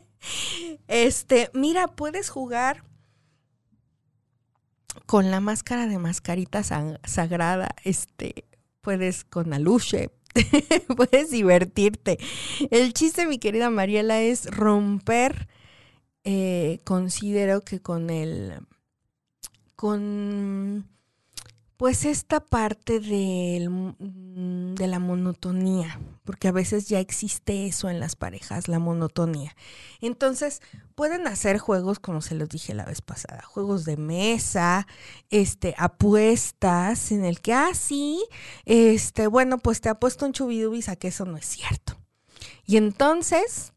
Este, 0.87 1.49
mira, 1.53 1.87
puedes 1.87 2.29
jugar 2.29 2.83
con 5.05 5.31
la 5.31 5.39
máscara 5.39 5.87
de 5.87 5.97
mascarita 5.97 6.61
sagrada, 6.63 7.75
este, 7.83 8.45
puedes 8.81 9.23
con 9.23 9.53
aluche, 9.53 10.11
puedes 10.95 11.31
divertirte. 11.31 12.17
El 12.71 12.93
chiste, 12.93 13.27
mi 13.27 13.39
querida 13.39 13.69
Mariela, 13.69 14.21
es 14.21 14.45
romper, 14.45 15.47
eh, 16.23 16.79
considero 16.83 17.61
que 17.61 17.81
con 17.81 18.09
el, 18.09 18.59
con 19.75 20.92
pues 21.77 22.05
esta 22.05 22.39
parte 22.39 22.99
mm, 22.99 24.75
de 24.75 24.87
la 24.87 24.99
monotonía, 24.99 25.99
porque 26.23 26.47
a 26.47 26.51
veces 26.51 26.87
ya 26.87 26.99
existe 26.99 27.65
eso 27.65 27.89
en 27.89 27.99
las 27.99 28.15
parejas, 28.15 28.67
la 28.67 28.79
monotonía. 28.79 29.55
Entonces, 29.99 30.61
pueden 30.95 31.27
hacer 31.27 31.57
juegos, 31.57 31.99
como 31.99 32.21
se 32.21 32.35
los 32.35 32.49
dije 32.49 32.73
la 32.73 32.85
vez 32.85 33.01
pasada, 33.01 33.41
juegos 33.43 33.85
de 33.85 33.97
mesa, 33.97 34.87
este, 35.29 35.75
apuestas, 35.77 37.11
en 37.11 37.25
el 37.25 37.41
que, 37.41 37.53
ah, 37.53 37.73
sí, 37.73 38.23
este, 38.65 39.27
bueno, 39.27 39.57
pues 39.57 39.81
te 39.81 39.89
apuesto 39.89 40.25
un 40.25 40.33
chubidubis 40.33 40.89
a 40.89 40.95
que 40.95 41.09
eso 41.09 41.25
no 41.25 41.37
es 41.37 41.45
cierto. 41.45 41.97
Y 42.65 42.77
entonces, 42.77 43.72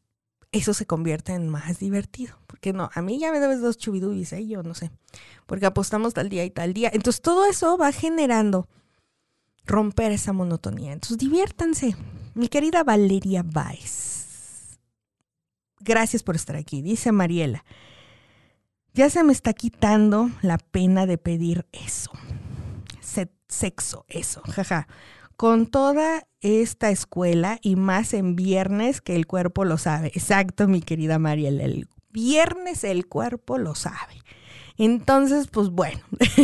eso 0.53 0.75
se 0.75 0.87
convierte 0.87 1.33
en 1.33 1.49
más 1.49 1.79
divertido. 1.79 2.39
Porque 2.47 2.73
no, 2.73 2.91
a 2.95 3.03
mí 3.03 3.19
ya 3.19 3.33
me 3.33 3.41
debes 3.41 3.61
dos 3.61 3.79
chubidubis, 3.79 4.33
¿eh? 4.33 4.47
yo 4.47 4.63
no 4.63 4.75
sé. 4.75 4.91
Porque 5.47 5.67
apostamos 5.67 6.15
tal 6.15 6.29
día 6.29 6.45
y 6.45 6.51
tal 6.51 6.73
día. 6.75 6.91
Entonces 6.93 7.21
todo 7.21 7.47
eso 7.47 7.77
va 7.77 7.93
generando 7.93 8.69
romper 9.65 10.13
esa 10.13 10.33
monotonía. 10.33 10.93
Entonces 10.93 11.19
diviértanse. 11.19 11.97
Mi 12.35 12.49
querida 12.49 12.85
Valeria 12.85 13.43
Baez. 13.43 14.79
Gracias 15.81 16.23
por 16.23 16.37
estar 16.37 16.57
aquí. 16.57 16.83
Dice 16.83 17.13
Mariela. 17.13 17.65
Ya 18.93 19.11
se 19.11 19.23
me 19.25 19.33
está 19.33 19.53
quitando 19.53 20.31
la 20.41 20.59
pena 20.59 21.07
de 21.07 21.19
pedir 21.19 21.67
eso. 21.73 22.11
sexo, 23.49 24.05
eso, 24.09 24.43
jaja 24.43 24.89
con 25.37 25.67
toda 25.67 26.27
esta 26.41 26.91
escuela 26.91 27.59
y 27.63 27.77
más 27.77 28.15
en 28.15 28.37
viernes 28.37 29.01
que 29.01 29.17
el 29.17 29.27
cuerpo 29.27 29.65
lo 29.65 29.79
sabe. 29.79 30.09
Exacto, 30.09 30.69
mi 30.69 30.81
querida 30.81 31.19
Mariela, 31.19 31.65
el 31.65 31.89
viernes 32.11 32.85
el 32.85 33.07
cuerpo 33.07 33.59
lo 33.59 33.75
sabe. 33.75 34.23
Entonces, 34.79 35.49
pues 35.49 35.71
bueno, 35.71 36.01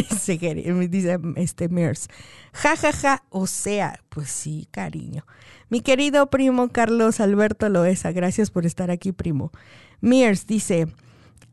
dice 0.89 1.19
este 1.37 1.69
Mears, 1.69 2.09
ja, 2.53 2.77
ja, 2.77 2.93
ja, 2.93 3.25
o 3.29 3.47
sea, 3.47 4.01
pues 4.09 4.31
sí, 4.31 4.69
cariño. 4.71 5.25
Mi 5.69 5.81
querido 5.81 6.31
primo 6.31 6.69
Carlos 6.69 7.21
Alberto 7.21 7.69
Loesa, 7.69 8.13
gracias 8.13 8.51
por 8.51 8.65
estar 8.65 8.91
aquí, 8.91 9.13
primo. 9.13 9.53
Mears 10.01 10.47
dice, 10.47 10.89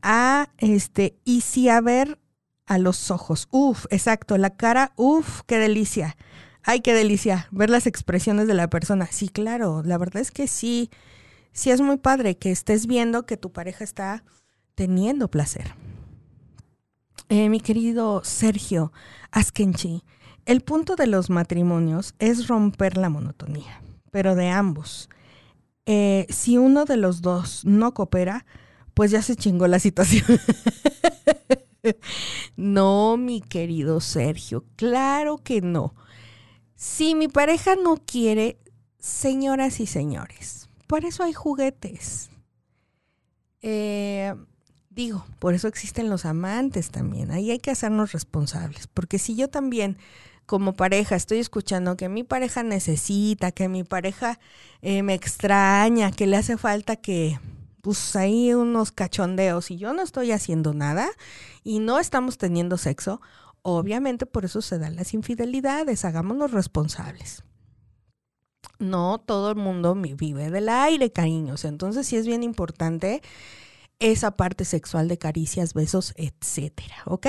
ah, 0.01 0.49
este, 0.57 1.17
y 1.25 1.41
si 1.41 1.69
a 1.69 1.81
ver 1.81 2.17
a 2.65 2.77
los 2.77 3.11
ojos, 3.11 3.47
uf, 3.51 3.85
exacto, 3.89 4.37
la 4.37 4.55
cara, 4.55 4.93
uf, 4.95 5.41
qué 5.45 5.57
delicia. 5.57 6.15
Ay, 6.71 6.81
qué 6.81 6.93
delicia 6.93 7.47
ver 7.49 7.71
las 7.71 7.87
expresiones 7.87 8.45
de 8.45 8.53
la 8.53 8.69
persona. 8.69 9.07
Sí, 9.09 9.27
claro, 9.27 9.81
la 9.83 9.97
verdad 9.97 10.21
es 10.21 10.29
que 10.29 10.47
sí, 10.47 10.91
sí 11.51 11.71
es 11.71 11.81
muy 11.81 11.97
padre 11.97 12.37
que 12.37 12.51
estés 12.51 12.85
viendo 12.85 13.25
que 13.25 13.37
tu 13.37 13.51
pareja 13.51 13.83
está 13.83 14.23
teniendo 14.75 15.31
placer. 15.31 15.73
Eh, 17.27 17.49
mi 17.49 17.59
querido 17.59 18.23
Sergio 18.23 18.93
Askenchi, 19.31 20.03
el 20.45 20.61
punto 20.61 20.95
de 20.95 21.07
los 21.07 21.31
matrimonios 21.31 22.13
es 22.19 22.47
romper 22.47 22.97
la 22.97 23.09
monotonía, 23.09 23.81
pero 24.11 24.35
de 24.35 24.49
ambos. 24.49 25.09
Eh, 25.87 26.27
si 26.29 26.59
uno 26.59 26.85
de 26.85 26.97
los 26.97 27.23
dos 27.23 27.65
no 27.65 27.95
coopera, 27.95 28.45
pues 28.93 29.09
ya 29.09 29.23
se 29.23 29.35
chingó 29.35 29.65
la 29.65 29.79
situación. 29.79 30.39
no, 32.55 33.17
mi 33.17 33.41
querido 33.41 33.99
Sergio, 34.01 34.65
claro 34.75 35.39
que 35.39 35.61
no. 35.61 35.95
Si 36.79 37.13
mi 37.13 37.27
pareja 37.27 37.75
no 37.75 37.97
quiere, 37.97 38.57
señoras 38.99 39.81
y 39.81 39.85
señores, 39.85 40.69
por 40.87 41.03
eso 41.03 41.23
hay 41.23 41.33
juguetes. 41.33 42.29
Eh, 43.61 44.33
digo, 44.89 45.25
por 45.39 45.53
eso 45.53 45.67
existen 45.67 46.09
los 46.09 46.23
amantes 46.23 46.89
también. 46.89 47.31
Ahí 47.31 47.51
hay 47.51 47.59
que 47.59 47.71
hacernos 47.71 48.13
responsables. 48.13 48.87
Porque 48.87 49.19
si 49.19 49.35
yo 49.35 49.49
también, 49.49 49.97
como 50.45 50.71
pareja, 50.71 51.17
estoy 51.17 51.39
escuchando 51.39 51.97
que 51.97 52.07
mi 52.07 52.23
pareja 52.23 52.63
necesita, 52.63 53.51
que 53.51 53.67
mi 53.67 53.83
pareja 53.83 54.39
eh, 54.81 55.03
me 55.03 55.15
extraña, 55.15 56.13
que 56.13 56.27
le 56.27 56.37
hace 56.37 56.55
falta 56.55 56.95
que, 56.95 57.41
pues 57.81 58.15
ahí 58.15 58.53
unos 58.53 58.93
cachondeos 58.93 59.69
y 59.69 59.75
yo 59.75 59.93
no 59.93 60.01
estoy 60.01 60.31
haciendo 60.31 60.73
nada 60.73 61.09
y 61.61 61.79
no 61.79 61.99
estamos 61.99 62.37
teniendo 62.37 62.77
sexo, 62.77 63.19
Obviamente 63.77 64.25
por 64.25 64.45
eso 64.45 64.61
se 64.61 64.79
dan 64.79 64.95
las 64.95 65.13
infidelidades, 65.13 66.05
hagámonos 66.05 66.51
responsables. 66.51 67.43
No 68.79 69.19
todo 69.19 69.51
el 69.51 69.57
mundo 69.57 69.95
vive 69.95 70.49
del 70.49 70.69
aire, 70.69 71.11
cariños. 71.11 71.65
Entonces 71.65 72.07
sí 72.07 72.15
es 72.15 72.25
bien 72.25 72.43
importante 72.43 73.21
esa 73.99 74.31
parte 74.31 74.65
sexual 74.65 75.07
de 75.07 75.17
caricias, 75.17 75.73
besos, 75.73 76.13
etcétera, 76.15 76.95
¿ok? 77.05 77.27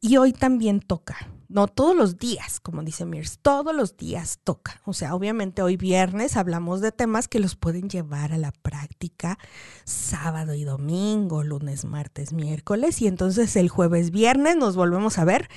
Y 0.00 0.16
hoy 0.16 0.32
también 0.32 0.80
toca 0.80 1.16
no 1.52 1.68
todos 1.68 1.94
los 1.94 2.16
días, 2.16 2.60
como 2.60 2.82
dice 2.82 3.04
Mirs, 3.04 3.38
todos 3.40 3.74
los 3.74 3.96
días 3.98 4.40
toca. 4.42 4.80
O 4.86 4.94
sea, 4.94 5.14
obviamente 5.14 5.60
hoy 5.60 5.76
viernes 5.76 6.38
hablamos 6.38 6.80
de 6.80 6.92
temas 6.92 7.28
que 7.28 7.40
los 7.40 7.56
pueden 7.56 7.90
llevar 7.90 8.32
a 8.32 8.38
la 8.38 8.52
práctica 8.52 9.38
sábado 9.84 10.54
y 10.54 10.64
domingo, 10.64 11.44
lunes, 11.44 11.84
martes, 11.84 12.32
miércoles. 12.32 13.02
Y 13.02 13.06
entonces 13.06 13.54
el 13.56 13.68
jueves, 13.68 14.10
viernes 14.10 14.56
nos 14.56 14.76
volvemos 14.76 15.18
a 15.18 15.26
ver 15.26 15.48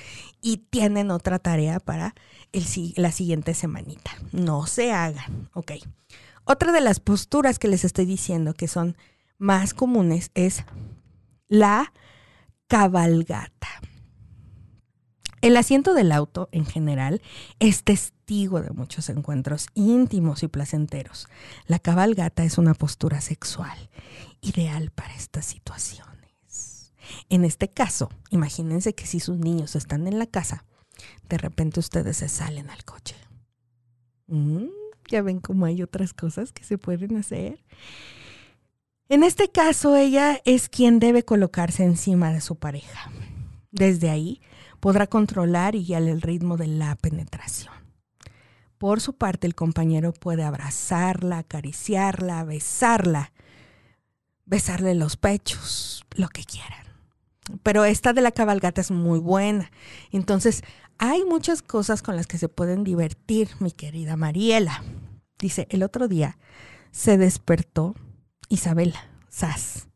y 0.42 0.58
tienen 0.58 1.10
otra 1.10 1.38
tarea 1.38 1.80
para 1.80 2.14
el, 2.52 2.66
la 2.96 3.10
siguiente 3.10 3.54
semanita. 3.54 4.10
No 4.32 4.66
se 4.66 4.92
hagan, 4.92 5.48
¿ok? 5.54 5.72
Otra 6.44 6.72
de 6.72 6.82
las 6.82 7.00
posturas 7.00 7.58
que 7.58 7.68
les 7.68 7.84
estoy 7.84 8.04
diciendo 8.04 8.52
que 8.52 8.68
son 8.68 8.98
más 9.38 9.72
comunes 9.72 10.30
es 10.34 10.64
la 11.48 11.92
cabalgata. 12.68 13.68
El 15.46 15.56
asiento 15.56 15.94
del 15.94 16.10
auto, 16.10 16.48
en 16.50 16.66
general, 16.66 17.22
es 17.60 17.84
testigo 17.84 18.62
de 18.62 18.70
muchos 18.70 19.08
encuentros 19.10 19.68
íntimos 19.74 20.42
y 20.42 20.48
placenteros. 20.48 21.28
La 21.68 21.78
cabalgata 21.78 22.42
es 22.42 22.58
una 22.58 22.74
postura 22.74 23.20
sexual 23.20 23.78
ideal 24.40 24.90
para 24.90 25.14
estas 25.14 25.46
situaciones. 25.46 26.90
En 27.28 27.44
este 27.44 27.68
caso, 27.68 28.10
imagínense 28.30 28.96
que 28.96 29.06
si 29.06 29.20
sus 29.20 29.38
niños 29.38 29.76
están 29.76 30.08
en 30.08 30.18
la 30.18 30.26
casa, 30.26 30.64
de 31.28 31.38
repente 31.38 31.78
ustedes 31.78 32.16
se 32.16 32.28
salen 32.28 32.68
al 32.68 32.84
coche. 32.84 33.14
Mm, 34.26 34.66
ya 35.08 35.22
ven 35.22 35.38
cómo 35.38 35.66
hay 35.66 35.80
otras 35.80 36.12
cosas 36.12 36.50
que 36.50 36.64
se 36.64 36.76
pueden 36.76 37.16
hacer. 37.18 37.64
En 39.08 39.22
este 39.22 39.48
caso, 39.48 39.94
ella 39.94 40.40
es 40.44 40.68
quien 40.68 40.98
debe 40.98 41.24
colocarse 41.24 41.84
encima 41.84 42.32
de 42.32 42.40
su 42.40 42.56
pareja. 42.56 43.12
Desde 43.70 44.10
ahí, 44.10 44.40
podrá 44.80 45.06
controlar 45.06 45.74
y 45.74 45.84
guiar 45.84 46.02
el 46.02 46.22
ritmo 46.22 46.56
de 46.56 46.66
la 46.66 46.96
penetración. 46.96 47.74
Por 48.78 49.00
su 49.00 49.14
parte, 49.14 49.46
el 49.46 49.54
compañero 49.54 50.12
puede 50.12 50.42
abrazarla, 50.42 51.38
acariciarla, 51.38 52.44
besarla, 52.44 53.32
besarle 54.44 54.94
los 54.94 55.16
pechos, 55.16 56.04
lo 56.14 56.28
que 56.28 56.44
quieran. 56.44 56.86
Pero 57.62 57.84
esta 57.84 58.12
de 58.12 58.20
la 58.20 58.32
cabalgata 58.32 58.80
es 58.80 58.90
muy 58.90 59.18
buena. 59.18 59.70
Entonces, 60.10 60.62
hay 60.98 61.24
muchas 61.24 61.62
cosas 61.62 62.02
con 62.02 62.16
las 62.16 62.26
que 62.26 62.38
se 62.38 62.48
pueden 62.48 62.84
divertir, 62.84 63.48
mi 63.60 63.70
querida 63.70 64.16
Mariela. 64.16 64.82
Dice, 65.38 65.66
el 65.70 65.82
otro 65.82 66.08
día 66.08 66.38
se 66.90 67.18
despertó 67.18 67.94
Isabela, 68.48 69.10
Sas, 69.28 69.88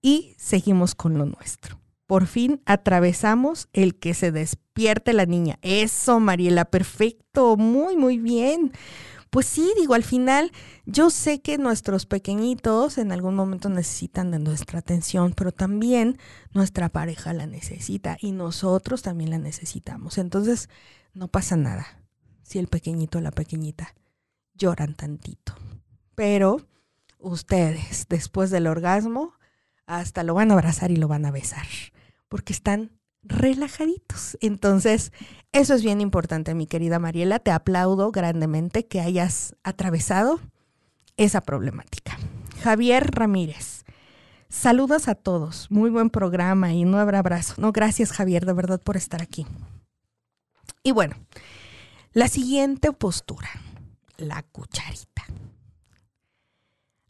y 0.00 0.34
seguimos 0.38 0.94
con 0.94 1.18
lo 1.18 1.26
nuestro. 1.26 1.80
Por 2.08 2.26
fin 2.26 2.62
atravesamos 2.64 3.68
el 3.74 3.98
que 3.98 4.14
se 4.14 4.32
despierte 4.32 5.12
la 5.12 5.26
niña. 5.26 5.58
Eso, 5.60 6.20
Mariela, 6.20 6.64
perfecto, 6.64 7.58
muy, 7.58 7.98
muy 7.98 8.16
bien. 8.16 8.72
Pues 9.28 9.44
sí, 9.44 9.70
digo, 9.78 9.92
al 9.92 10.04
final 10.04 10.50
yo 10.86 11.10
sé 11.10 11.42
que 11.42 11.58
nuestros 11.58 12.06
pequeñitos 12.06 12.96
en 12.96 13.12
algún 13.12 13.34
momento 13.34 13.68
necesitan 13.68 14.30
de 14.30 14.38
nuestra 14.38 14.78
atención, 14.78 15.34
pero 15.36 15.52
también 15.52 16.16
nuestra 16.54 16.88
pareja 16.88 17.34
la 17.34 17.46
necesita 17.46 18.16
y 18.18 18.32
nosotros 18.32 19.02
también 19.02 19.28
la 19.28 19.38
necesitamos. 19.38 20.16
Entonces, 20.16 20.70
no 21.12 21.28
pasa 21.28 21.58
nada 21.58 22.02
si 22.42 22.58
el 22.58 22.68
pequeñito 22.68 23.18
o 23.18 23.20
la 23.20 23.32
pequeñita 23.32 23.94
lloran 24.54 24.94
tantito. 24.94 25.54
Pero 26.14 26.66
ustedes, 27.18 28.06
después 28.08 28.48
del 28.48 28.66
orgasmo, 28.66 29.34
hasta 29.84 30.22
lo 30.22 30.32
van 30.32 30.50
a 30.50 30.54
abrazar 30.54 30.90
y 30.90 30.96
lo 30.96 31.06
van 31.06 31.26
a 31.26 31.30
besar 31.30 31.66
porque 32.28 32.52
están 32.52 32.92
relajaditos. 33.22 34.38
Entonces, 34.40 35.12
eso 35.52 35.74
es 35.74 35.82
bien 35.82 36.00
importante, 36.00 36.54
mi 36.54 36.66
querida 36.66 36.98
Mariela. 36.98 37.38
Te 37.38 37.50
aplaudo 37.50 38.10
grandemente 38.10 38.86
que 38.86 39.00
hayas 39.00 39.54
atravesado 39.62 40.40
esa 41.16 41.40
problemática. 41.40 42.18
Javier 42.62 43.10
Ramírez. 43.10 43.84
Saludos 44.48 45.08
a 45.08 45.14
todos. 45.14 45.70
Muy 45.70 45.90
buen 45.90 46.10
programa 46.10 46.72
y 46.72 46.84
no 46.84 46.98
habrá 46.98 47.18
abrazo. 47.18 47.54
No, 47.58 47.72
gracias 47.72 48.12
Javier, 48.12 48.46
de 48.46 48.54
verdad, 48.54 48.80
por 48.80 48.96
estar 48.96 49.20
aquí. 49.20 49.46
Y 50.82 50.92
bueno, 50.92 51.16
la 52.12 52.28
siguiente 52.28 52.92
postura, 52.92 53.50
la 54.16 54.42
cucharita. 54.42 55.24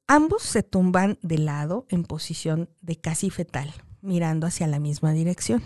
Ambos 0.09 0.43
se 0.43 0.63
tumban 0.63 1.19
de 1.23 1.39
lado 1.39 1.87
en 1.91 2.03
posición 2.03 2.71
de 2.81 2.97
casi 2.97 3.31
fetal, 3.31 3.73
mirando 4.01 4.47
hacia 4.47 4.67
la 4.67 4.79
misma 4.79 5.13
dirección. 5.13 5.63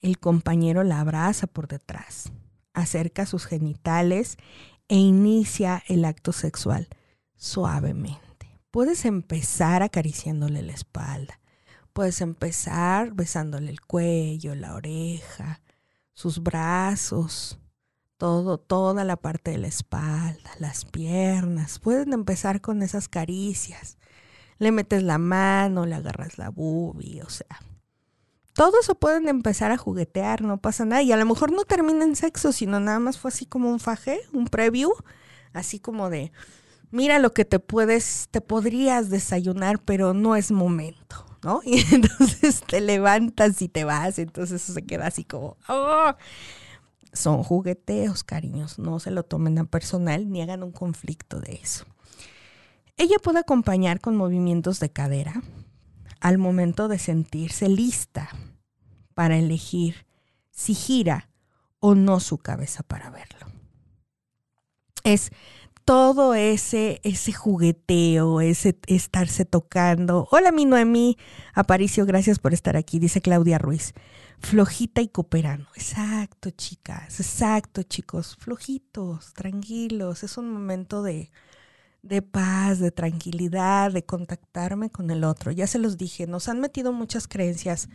El 0.00 0.18
compañero 0.18 0.84
la 0.84 1.00
abraza 1.00 1.46
por 1.46 1.68
detrás, 1.68 2.32
acerca 2.72 3.26
sus 3.26 3.46
genitales 3.46 4.36
e 4.88 4.96
inicia 4.96 5.82
el 5.88 6.04
acto 6.04 6.32
sexual 6.32 6.88
suavemente. 7.36 8.60
Puedes 8.70 9.04
empezar 9.04 9.82
acariciándole 9.82 10.62
la 10.62 10.72
espalda. 10.72 11.40
Puedes 11.92 12.20
empezar 12.20 13.12
besándole 13.12 13.70
el 13.70 13.80
cuello, 13.80 14.54
la 14.54 14.74
oreja, 14.74 15.60
sus 16.12 16.42
brazos, 16.42 17.58
todo, 18.16 18.58
toda 18.58 19.04
la 19.04 19.16
parte 19.16 19.52
de 19.52 19.58
la 19.58 19.68
espalda, 19.68 20.50
las 20.58 20.84
piernas. 20.84 21.78
Pueden 21.78 22.12
empezar 22.12 22.60
con 22.60 22.82
esas 22.82 23.08
caricias. 23.08 23.96
Le 24.64 24.72
metes 24.72 25.02
la 25.02 25.18
mano, 25.18 25.84
le 25.84 25.94
agarras 25.94 26.38
la 26.38 26.48
boobie, 26.48 27.22
o 27.22 27.28
sea. 27.28 27.60
Todo 28.54 28.80
eso 28.80 28.94
pueden 28.94 29.28
empezar 29.28 29.72
a 29.72 29.76
juguetear, 29.76 30.40
no 30.40 30.56
pasa 30.56 30.86
nada. 30.86 31.02
Y 31.02 31.12
a 31.12 31.18
lo 31.18 31.26
mejor 31.26 31.52
no 31.52 31.64
termina 31.64 32.02
en 32.02 32.16
sexo, 32.16 32.50
sino 32.50 32.80
nada 32.80 32.98
más 32.98 33.18
fue 33.18 33.28
así 33.28 33.44
como 33.44 33.68
un 33.68 33.78
faje, 33.78 34.20
un 34.32 34.46
preview, 34.46 34.90
así 35.52 35.80
como 35.80 36.08
de, 36.08 36.32
mira 36.90 37.18
lo 37.18 37.34
que 37.34 37.44
te 37.44 37.58
puedes, 37.58 38.28
te 38.30 38.40
podrías 38.40 39.10
desayunar, 39.10 39.82
pero 39.82 40.14
no 40.14 40.34
es 40.34 40.50
momento, 40.50 41.26
¿no? 41.42 41.60
Y 41.66 41.84
entonces 41.94 42.62
te 42.66 42.80
levantas 42.80 43.60
y 43.60 43.68
te 43.68 43.84
vas, 43.84 44.18
entonces 44.18 44.62
eso 44.62 44.72
se 44.72 44.82
queda 44.82 45.08
así 45.08 45.24
como, 45.24 45.58
oh 45.68 46.14
son 47.14 47.42
jugueteos, 47.42 48.24
cariños, 48.24 48.78
no 48.78 48.98
se 48.98 49.10
lo 49.10 49.22
tomen 49.22 49.58
a 49.58 49.64
personal 49.64 50.30
ni 50.30 50.42
hagan 50.42 50.62
un 50.62 50.72
conflicto 50.72 51.40
de 51.40 51.54
eso. 51.62 51.86
Ella 52.96 53.16
puede 53.22 53.40
acompañar 53.40 54.00
con 54.00 54.16
movimientos 54.16 54.80
de 54.80 54.90
cadera 54.90 55.42
al 56.20 56.38
momento 56.38 56.88
de 56.88 56.98
sentirse 56.98 57.68
lista 57.68 58.28
para 59.14 59.36
elegir 59.36 60.06
si 60.50 60.74
gira 60.74 61.28
o 61.80 61.94
no 61.94 62.20
su 62.20 62.38
cabeza 62.38 62.82
para 62.82 63.10
verlo. 63.10 63.46
Es 65.02 65.30
todo 65.84 66.34
ese, 66.34 67.00
ese 67.04 67.32
jugueteo, 67.32 68.40
ese 68.40 68.78
estarse 68.86 69.44
tocando. 69.44 70.26
Hola, 70.30 70.50
mi 70.50 70.64
Noemí 70.64 71.18
Aparicio, 71.52 72.06
gracias 72.06 72.38
por 72.38 72.54
estar 72.54 72.76
aquí, 72.76 72.98
dice 72.98 73.20
Claudia 73.20 73.58
Ruiz 73.58 73.92
flojita 74.44 75.00
y 75.00 75.08
cooperando. 75.08 75.68
Exacto, 75.74 76.50
chicas, 76.50 77.18
exacto, 77.20 77.82
chicos, 77.82 78.36
flojitos, 78.36 79.32
tranquilos. 79.32 80.22
Es 80.22 80.38
un 80.38 80.50
momento 80.52 81.02
de, 81.02 81.30
de 82.04 82.20
paz, 82.20 82.80
de 82.80 82.90
tranquilidad, 82.90 83.90
de 83.90 84.04
contactarme 84.04 84.90
con 84.90 85.10
el 85.10 85.24
otro. 85.24 85.50
Ya 85.50 85.66
se 85.66 85.78
los 85.78 85.96
dije, 85.96 86.26
nos 86.26 86.48
han 86.48 86.60
metido 86.60 86.92
muchas 86.92 87.26
creencias 87.26 87.88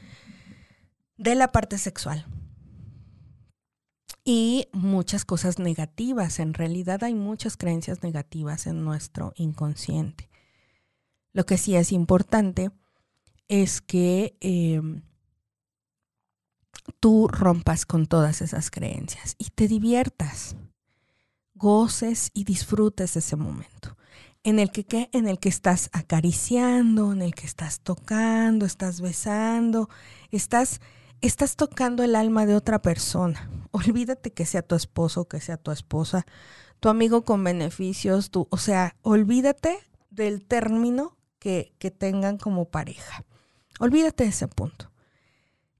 de 1.18 1.36
la 1.36 1.52
parte 1.52 1.78
sexual 1.78 2.26
y 4.26 4.68
muchas 4.74 5.26
cosas 5.26 5.60
negativas. 5.60 6.40
En 6.40 6.56
realidad 6.56 7.04
hay 7.04 7.14
muchas 7.14 7.56
creencias 7.56 8.02
negativas 8.02 8.66
en 8.66 8.84
nuestro 8.84 9.32
inconsciente. 9.36 10.28
Lo 11.32 11.46
que 11.46 11.58
sí 11.58 11.76
es 11.76 11.92
importante 11.92 12.72
es 13.48 13.80
que 13.80 14.36
em, 14.42 15.04
tú 17.00 17.28
rompas 17.28 17.86
con 17.86 18.08
todas 18.08 18.42
esas 18.42 18.72
creencias 18.72 19.36
y 19.38 19.52
te 19.52 19.68
diviertas, 19.68 20.56
goces 21.54 22.32
y 22.34 22.46
disfrutes 22.46 23.16
ese 23.16 23.36
momento 23.36 23.99
en 24.44 24.60
el 24.60 24.72
que, 24.72 25.10
en 25.12 25.28
el 25.28 25.40
que 25.40 25.50
estás 25.50 25.90
acariciando, 25.92 27.12
en 27.12 27.22
el 27.22 27.36
que 27.36 27.46
estás 27.46 27.82
tocando, 27.82 28.66
estás 28.66 29.02
besando, 29.02 29.90
estás, 30.32 30.82
estás 31.22 31.56
tocando 31.56 32.04
el 32.04 32.16
alma 32.16 32.46
de 32.46 32.56
otra 32.56 32.82
persona. 32.82 33.50
Olvídate 33.72 34.32
que 34.32 34.46
sea 34.46 34.62
tu 34.62 34.76
esposo, 34.76 35.28
que 35.28 35.40
sea 35.42 35.58
tu 35.58 35.72
esposa, 35.72 36.26
tu 36.80 36.90
amigo 36.90 37.24
con 37.26 37.44
beneficios, 37.44 38.32
tú, 38.32 38.48
o 38.52 38.58
sea, 38.58 38.96
olvídate 39.02 39.78
del 40.10 40.46
término 40.46 41.18
que, 41.38 41.74
que 41.78 41.92
tengan 41.92 42.38
como 42.38 42.70
pareja. 42.70 43.26
Olvídate 43.80 44.24
de 44.24 44.30
ese 44.30 44.48
punto. 44.48 44.90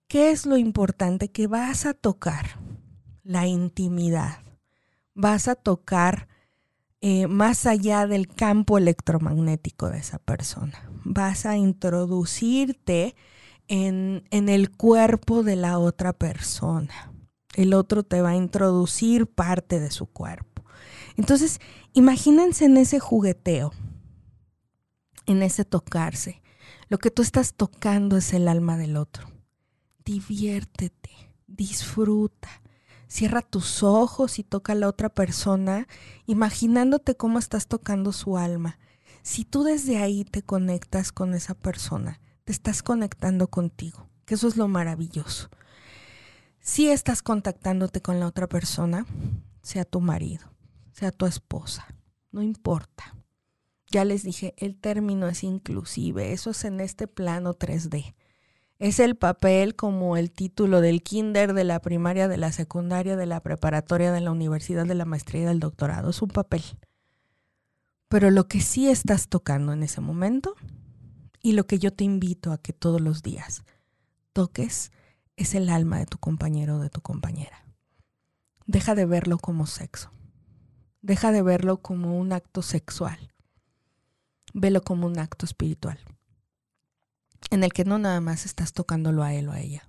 ¿Qué 0.10 0.32
es 0.32 0.46
lo 0.46 0.58
importante? 0.58 1.32
Que 1.32 1.48
vas 1.48 1.86
a 1.86 1.94
tocar 1.94 2.60
la 3.24 3.48
intimidad, 3.48 4.40
vas 5.14 5.48
a 5.48 5.56
tocar 5.56 6.28
eh, 7.02 7.28
más 7.28 7.66
allá 7.66 8.08
del 8.08 8.28
campo 8.28 8.78
electromagnético 8.78 9.90
de 9.90 10.00
esa 10.00 10.20
persona, 10.20 10.90
vas 11.04 11.46
a 11.46 11.58
introducirte 11.58 13.16
en, 13.68 14.24
en 14.32 14.50
el 14.50 14.70
cuerpo 14.72 15.44
de 15.44 15.56
la 15.56 15.80
otra 15.80 16.14
persona. 16.14 17.14
El 17.56 17.74
otro 17.74 18.04
te 18.04 18.22
va 18.22 18.30
a 18.30 18.36
introducir 18.36 19.28
parte 19.28 19.80
de 19.80 19.92
su 19.92 20.06
cuerpo. 20.06 20.64
Entonces, 21.18 21.60
imagínense 21.94 22.66
en 22.66 22.78
ese 22.78 23.00
jugueteo, 23.00 23.74
en 25.26 25.44
ese 25.44 25.66
tocarse. 25.66 26.42
Lo 26.88 26.98
que 26.98 27.12
tú 27.12 27.22
estás 27.22 27.54
tocando 27.54 28.18
es 28.18 28.34
el 28.34 28.48
alma 28.48 28.78
del 28.78 28.98
otro 28.98 29.28
diviértete, 30.10 31.12
disfruta. 31.46 32.50
Cierra 33.10 33.42
tus 33.42 33.82
ojos 33.82 34.38
y 34.38 34.44
toca 34.44 34.74
a 34.74 34.76
la 34.76 34.88
otra 34.88 35.10
persona, 35.10 35.88
imaginándote 36.28 37.18
cómo 37.18 37.40
estás 37.40 37.68
tocando 37.68 38.14
su 38.14 38.38
alma. 38.38 38.78
Si 39.24 39.46
tú 39.46 39.64
desde 39.64 39.98
ahí 39.98 40.26
te 40.26 40.44
conectas 40.44 41.12
con 41.12 41.34
esa 41.34 41.56
persona, 41.56 42.22
te 42.44 42.52
estás 42.52 42.84
conectando 42.84 43.50
contigo, 43.50 44.08
que 44.26 44.36
eso 44.36 44.48
es 44.48 44.58
lo 44.58 44.68
maravilloso. 44.68 45.50
Si 46.60 46.88
estás 46.88 47.24
contactándote 47.24 48.00
con 48.00 48.20
la 48.20 48.28
otra 48.28 48.48
persona, 48.48 49.08
sea 49.64 49.86
tu 49.86 50.02
marido, 50.02 50.54
sea 50.92 51.12
tu 51.12 51.26
esposa, 51.26 51.88
no 52.32 52.44
importa. 52.44 53.16
Ya 53.88 54.06
les 54.06 54.22
dije, 54.22 54.54
el 54.58 54.80
término 54.80 55.28
es 55.28 55.44
inclusive, 55.44 56.32
eso 56.32 56.52
es 56.52 56.64
en 56.64 56.80
este 56.80 57.08
plano 57.08 57.58
3D. 57.58 58.14
Es 58.80 59.00
el 59.00 59.18
papel 59.18 59.76
como 59.76 60.16
el 60.16 60.32
título 60.32 60.80
del 60.80 61.04
kinder, 61.04 61.54
de 61.54 61.66
la 61.66 61.82
primaria, 61.82 62.30
de 62.30 62.38
la 62.38 62.54
secundaria, 62.54 63.18
de 63.18 63.26
la 63.26 63.42
preparatoria, 63.42 64.14
de 64.14 64.22
la 64.22 64.32
universidad, 64.32 64.86
de 64.86 64.96
la 64.96 65.04
maestría 65.04 65.42
y 65.42 65.46
del 65.46 65.60
doctorado. 65.60 66.12
Es 66.12 66.22
un 66.22 66.30
papel. 66.30 66.64
Pero 68.08 68.32
lo 68.32 68.48
que 68.48 68.62
sí 68.62 68.88
estás 68.88 69.28
tocando 69.28 69.74
en 69.74 69.84
ese 69.84 70.00
momento 70.00 70.56
y 71.44 71.52
lo 71.52 71.68
que 71.68 71.78
yo 71.78 71.92
te 71.92 72.06
invito 72.06 72.54
a 72.54 72.58
que 72.58 72.72
todos 72.72 73.02
los 73.02 73.22
días 73.22 73.64
toques 74.32 74.94
es 75.36 75.56
el 75.56 75.70
alma 75.70 76.00
de 76.00 76.06
tu 76.06 76.18
compañero 76.18 76.78
o 76.78 76.80
de 76.80 76.90
tu 76.90 77.02
compañera. 77.02 77.66
Deja 78.66 78.96
de 78.96 79.06
verlo 79.06 79.40
como 79.40 79.68
sexo. 79.68 80.10
Deja 81.02 81.34
de 81.34 81.42
verlo 81.42 81.82
como 81.82 82.18
un 82.18 82.32
acto 82.32 82.62
sexual. 82.62 83.34
Velo 84.54 84.82
como 84.82 85.06
un 85.06 85.20
acto 85.20 85.46
espiritual 85.46 86.00
en 87.50 87.64
el 87.64 87.74
que 87.74 87.86
no 87.86 87.98
nada 87.98 88.22
más 88.22 88.46
estás 88.46 88.74
tocándolo 88.74 89.24
a 89.24 89.34
él 89.34 89.50
o 89.50 89.52
a 89.52 89.60
ella, 89.60 89.88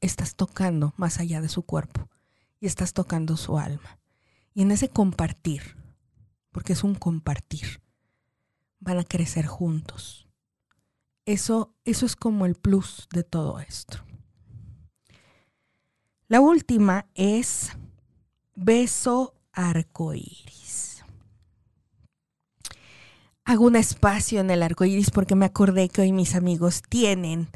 estás 0.00 0.34
tocando 0.36 0.94
más 0.96 1.18
allá 1.20 1.40
de 1.40 1.48
su 1.48 1.62
cuerpo 1.62 2.08
y 2.60 2.66
estás 2.66 2.92
tocando 2.92 3.36
su 3.36 3.58
alma. 3.58 3.98
Y 4.54 4.62
en 4.62 4.70
ese 4.70 4.88
compartir, 4.88 5.76
porque 6.52 6.72
es 6.74 6.84
un 6.84 6.94
compartir, 6.94 7.82
van 8.80 8.98
a 8.98 9.04
crecer 9.04 9.46
juntos. 9.46 10.28
Eso, 11.26 11.74
eso 11.84 12.06
es 12.06 12.16
como 12.16 12.46
el 12.46 12.54
plus 12.54 13.08
de 13.12 13.24
todo 13.24 13.58
esto. 13.60 13.98
La 16.28 16.40
última 16.40 17.06
es 17.14 17.72
beso 18.54 19.34
arcoíris 19.52 20.63
hago 23.44 23.66
un 23.66 23.76
espacio 23.76 24.40
en 24.40 24.50
el 24.50 24.62
arco 24.62 24.84
iris 24.84 25.10
porque 25.10 25.34
me 25.34 25.44
acordé 25.44 25.88
que 25.88 26.02
hoy 26.02 26.12
mis 26.12 26.34
amigos 26.34 26.82
tienen 26.88 27.48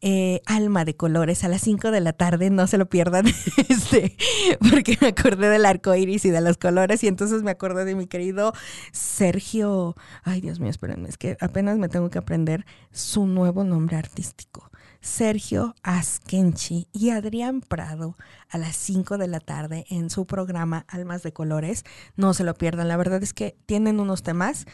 eh, 0.00 0.42
Alma 0.44 0.84
de 0.84 0.96
Colores 0.96 1.44
a 1.44 1.48
las 1.48 1.62
5 1.62 1.90
de 1.90 2.00
la 2.00 2.12
tarde, 2.12 2.50
no 2.50 2.66
se 2.66 2.78
lo 2.78 2.86
pierdan, 2.86 3.26
este, 3.68 4.16
porque 4.70 4.98
me 5.00 5.08
acordé 5.08 5.48
del 5.48 5.64
arco 5.64 5.94
iris 5.94 6.24
y 6.26 6.30
de 6.30 6.40
los 6.40 6.58
colores, 6.58 7.02
y 7.02 7.08
entonces 7.08 7.42
me 7.42 7.50
acordé 7.52 7.84
de 7.84 7.94
mi 7.94 8.06
querido 8.06 8.52
Sergio. 8.92 9.96
Ay, 10.22 10.42
Dios 10.42 10.60
mío, 10.60 10.68
espérenme, 10.68 11.08
es 11.08 11.16
que 11.16 11.38
apenas 11.40 11.78
me 11.78 11.88
tengo 11.88 12.10
que 12.10 12.18
aprender 12.18 12.66
su 12.90 13.26
nuevo 13.26 13.64
nombre 13.64 13.96
artístico. 13.96 14.70
Sergio 15.00 15.74
Askenchi 15.82 16.88
y 16.92 17.10
Adrián 17.10 17.60
Prado 17.60 18.16
a 18.50 18.58
las 18.58 18.76
5 18.76 19.18
de 19.18 19.28
la 19.28 19.40
tarde 19.40 19.86
en 19.88 20.10
su 20.10 20.26
programa 20.26 20.84
Almas 20.88 21.22
de 21.22 21.32
Colores. 21.32 21.84
No 22.16 22.34
se 22.34 22.44
lo 22.44 22.54
pierdan, 22.54 22.88
la 22.88 22.96
verdad 22.96 23.22
es 23.22 23.32
que 23.32 23.56
tienen 23.66 24.00
unos 24.00 24.22
temas 24.24 24.66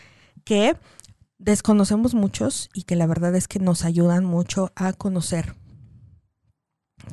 que 0.45 0.77
desconocemos 1.39 2.15
muchos 2.15 2.71
y 2.75 2.85
que 2.85 2.97
la 2.97 3.07
verdad 3.07 3.35
es 3.35 3.49
que 3.49 3.59
nos 3.59 3.85
ayudan 3.85 4.25
mucho 4.25 4.73
a 4.77 4.93
conocer 4.93 5.55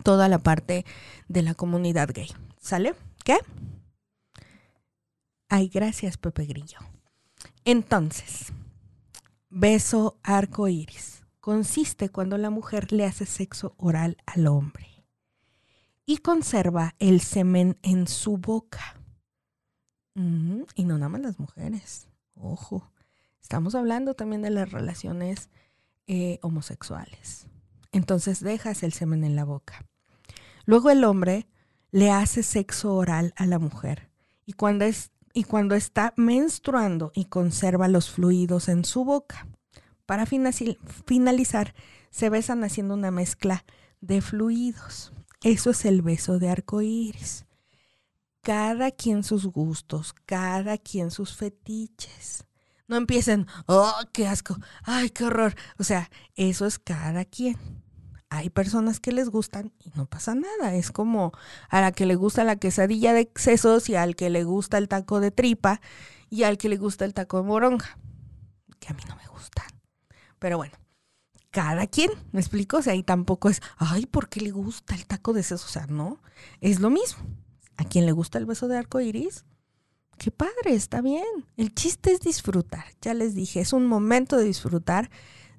toda 0.03 0.27
la 0.27 0.39
parte 0.39 0.85
de 1.27 1.41
la 1.41 1.55
comunidad 1.55 2.09
gay. 2.13 2.31
¿Sale? 2.59 2.93
¿Qué? 3.23 3.37
Ay, 5.47 5.67
gracias, 5.69 6.17
Pepe 6.17 6.45
Grillo. 6.45 6.79
Entonces, 7.65 8.53
beso 9.49 10.19
arco 10.23 10.67
iris 10.67 11.23
consiste 11.39 12.09
cuando 12.09 12.37
la 12.37 12.49
mujer 12.49 12.91
le 12.91 13.05
hace 13.05 13.25
sexo 13.25 13.73
oral 13.77 14.17
al 14.27 14.45
hombre 14.47 15.05
y 16.05 16.17
conserva 16.17 16.95
el 16.99 17.21
semen 17.21 17.77
en 17.81 18.07
su 18.07 18.37
boca. 18.37 18.95
y 20.15 20.83
no 20.83 20.97
nada 20.97 21.09
más 21.09 21.21
las 21.21 21.39
mujeres. 21.39 22.09
Ojo, 22.35 22.91
estamos 23.41 23.75
hablando 23.75 24.13
también 24.13 24.41
de 24.41 24.49
las 24.49 24.71
relaciones 24.71 25.49
eh, 26.07 26.39
homosexuales. 26.41 27.47
Entonces 27.91 28.41
dejas 28.41 28.83
el 28.83 28.93
semen 28.93 29.23
en 29.23 29.35
la 29.35 29.45
boca. 29.45 29.85
Luego 30.65 30.89
el 30.89 31.03
hombre 31.03 31.47
le 31.91 32.11
hace 32.11 32.43
sexo 32.43 32.93
oral 32.95 33.33
a 33.35 33.45
la 33.45 33.59
mujer 33.59 34.09
y 34.45 34.53
cuando, 34.53 34.85
es, 34.85 35.11
y 35.33 35.43
cuando 35.43 35.75
está 35.75 36.13
menstruando 36.15 37.11
y 37.13 37.25
conserva 37.25 37.87
los 37.87 38.09
fluidos 38.09 38.69
en 38.69 38.85
su 38.85 39.05
boca. 39.05 39.47
Para 40.05 40.25
finalizar, 40.25 41.75
se 42.09 42.29
besan 42.29 42.63
haciendo 42.63 42.95
una 42.95 43.11
mezcla 43.11 43.63
de 44.01 44.21
fluidos. 44.21 45.13
Eso 45.43 45.69
es 45.69 45.85
el 45.85 46.01
beso 46.01 46.39
de 46.39 46.49
arco 46.49 46.81
iris. 46.81 47.45
Cada 48.41 48.89
quien 48.89 49.23
sus 49.23 49.45
gustos, 49.45 50.13
cada 50.25 50.77
quien 50.77 51.11
sus 51.11 51.35
fetiches. 51.35 52.45
No 52.89 52.97
empiecen, 52.97 53.47
oh, 53.67 53.93
qué 54.11 54.27
asco, 54.27 54.57
ay, 54.83 55.11
qué 55.11 55.23
horror. 55.23 55.55
O 55.77 55.85
sea, 55.85 56.09
eso 56.35 56.65
es 56.65 56.77
cada 56.77 57.23
quien 57.23 57.57
hay 58.29 58.49
personas 58.49 58.99
que 58.99 59.11
les 59.11 59.29
gustan 59.29 59.73
y 59.79 59.91
no 59.95 60.05
pasa 60.05 60.35
nada. 60.35 60.75
Es 60.75 60.91
como 60.91 61.31
a 61.69 61.81
la 61.81 61.91
que 61.91 62.05
le 62.05 62.15
gusta 62.15 62.43
la 62.43 62.57
quesadilla 62.57 63.13
de 63.13 63.21
excesos 63.21 63.89
y 63.89 63.95
al 63.95 64.15
que 64.15 64.29
le 64.29 64.43
gusta 64.43 64.77
el 64.77 64.87
taco 64.87 65.19
de 65.19 65.31
tripa 65.31 65.81
y 66.29 66.43
al 66.43 66.57
que 66.57 66.69
le 66.69 66.77
gusta 66.77 67.05
el 67.05 67.13
taco 67.13 67.37
de 67.37 67.43
moronga, 67.43 67.97
que 68.79 68.89
a 68.89 68.93
mí 68.93 69.01
no 69.07 69.15
me 69.15 69.27
gustan. 69.27 69.65
Pero 70.37 70.57
bueno, 70.57 70.77
cada 71.49 71.87
quien, 71.87 72.11
¿me 72.31 72.39
explico? 72.39 72.77
O 72.77 72.81
sea, 72.81 72.93
ahí 72.93 73.03
tampoco 73.03 73.49
es, 73.49 73.61
ay, 73.77 74.05
¿por 74.05 74.29
qué 74.29 74.41
le 74.41 74.51
gusta 74.51 74.93
el 74.93 75.07
taco 75.07 75.33
de 75.33 75.41
sesos? 75.41 75.65
O 75.65 75.69
sea, 75.69 75.87
no, 75.87 76.21
es 76.61 76.79
lo 76.79 76.91
mismo. 76.91 77.23
A 77.77 77.85
quien 77.85 78.05
le 78.05 78.11
gusta 78.11 78.37
el 78.37 78.45
beso 78.45 78.67
de 78.67 78.77
arco 78.77 78.99
iris, 78.99 79.45
qué 80.19 80.29
padre, 80.29 80.75
está 80.75 81.01
bien. 81.01 81.25
El 81.57 81.73
chiste 81.73 82.11
es 82.11 82.19
disfrutar. 82.19 82.85
Ya 83.01 83.15
les 83.15 83.33
dije, 83.33 83.61
es 83.61 83.73
un 83.73 83.87
momento 83.87 84.37
de 84.37 84.43
disfrutar 84.43 85.09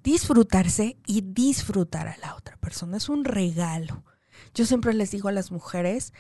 disfrutarse 0.03 0.97
y 1.07 1.21
disfrutar 1.21 2.09
a 2.09 2.17
la 2.19 2.35
otra 2.35 2.57
persona. 2.57 2.97
Es 2.97 3.09
un 3.09 3.25
regalo. 3.25 4.05
Yo 4.55 4.65
siempre 4.65 4.95
les 4.95 5.11
digo 5.11 5.29
a 5.29 5.33
las 5.33 5.51
mujeres, 5.51 6.13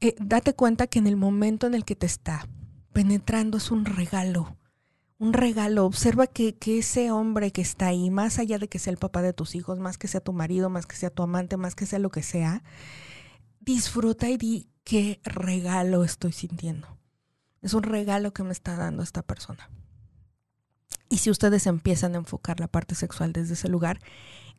eh, 0.00 0.14
date 0.20 0.54
cuenta 0.54 0.86
que 0.86 0.98
en 0.98 1.06
el 1.06 1.16
momento 1.16 1.66
en 1.66 1.74
el 1.74 1.84
que 1.84 1.96
te 1.96 2.06
está 2.06 2.48
penetrando 2.92 3.58
es 3.58 3.70
un 3.70 3.84
regalo. 3.84 4.56
Un 5.18 5.32
regalo. 5.32 5.84
Observa 5.84 6.26
que, 6.26 6.56
que 6.56 6.78
ese 6.78 7.10
hombre 7.10 7.52
que 7.52 7.62
está 7.62 7.88
ahí, 7.88 8.10
más 8.10 8.38
allá 8.38 8.58
de 8.58 8.68
que 8.68 8.78
sea 8.78 8.92
el 8.92 8.98
papá 8.98 9.22
de 9.22 9.32
tus 9.32 9.54
hijos, 9.54 9.78
más 9.78 9.98
que 9.98 10.08
sea 10.08 10.20
tu 10.20 10.32
marido, 10.32 10.70
más 10.70 10.86
que 10.86 10.96
sea 10.96 11.10
tu 11.10 11.22
amante, 11.22 11.56
más 11.56 11.74
que 11.74 11.86
sea 11.86 11.98
lo 11.98 12.10
que 12.10 12.22
sea, 12.22 12.62
disfruta 13.60 14.28
y 14.28 14.36
di 14.36 14.68
qué 14.84 15.20
regalo 15.24 16.04
estoy 16.04 16.32
sintiendo. 16.32 16.93
Es 17.64 17.72
un 17.72 17.82
regalo 17.82 18.34
que 18.34 18.42
me 18.42 18.52
está 18.52 18.76
dando 18.76 19.02
esta 19.02 19.22
persona. 19.22 19.70
Y 21.08 21.18
si 21.18 21.30
ustedes 21.30 21.66
empiezan 21.66 22.14
a 22.14 22.18
enfocar 22.18 22.60
la 22.60 22.68
parte 22.68 22.94
sexual 22.94 23.32
desde 23.32 23.54
ese 23.54 23.68
lugar, 23.68 24.00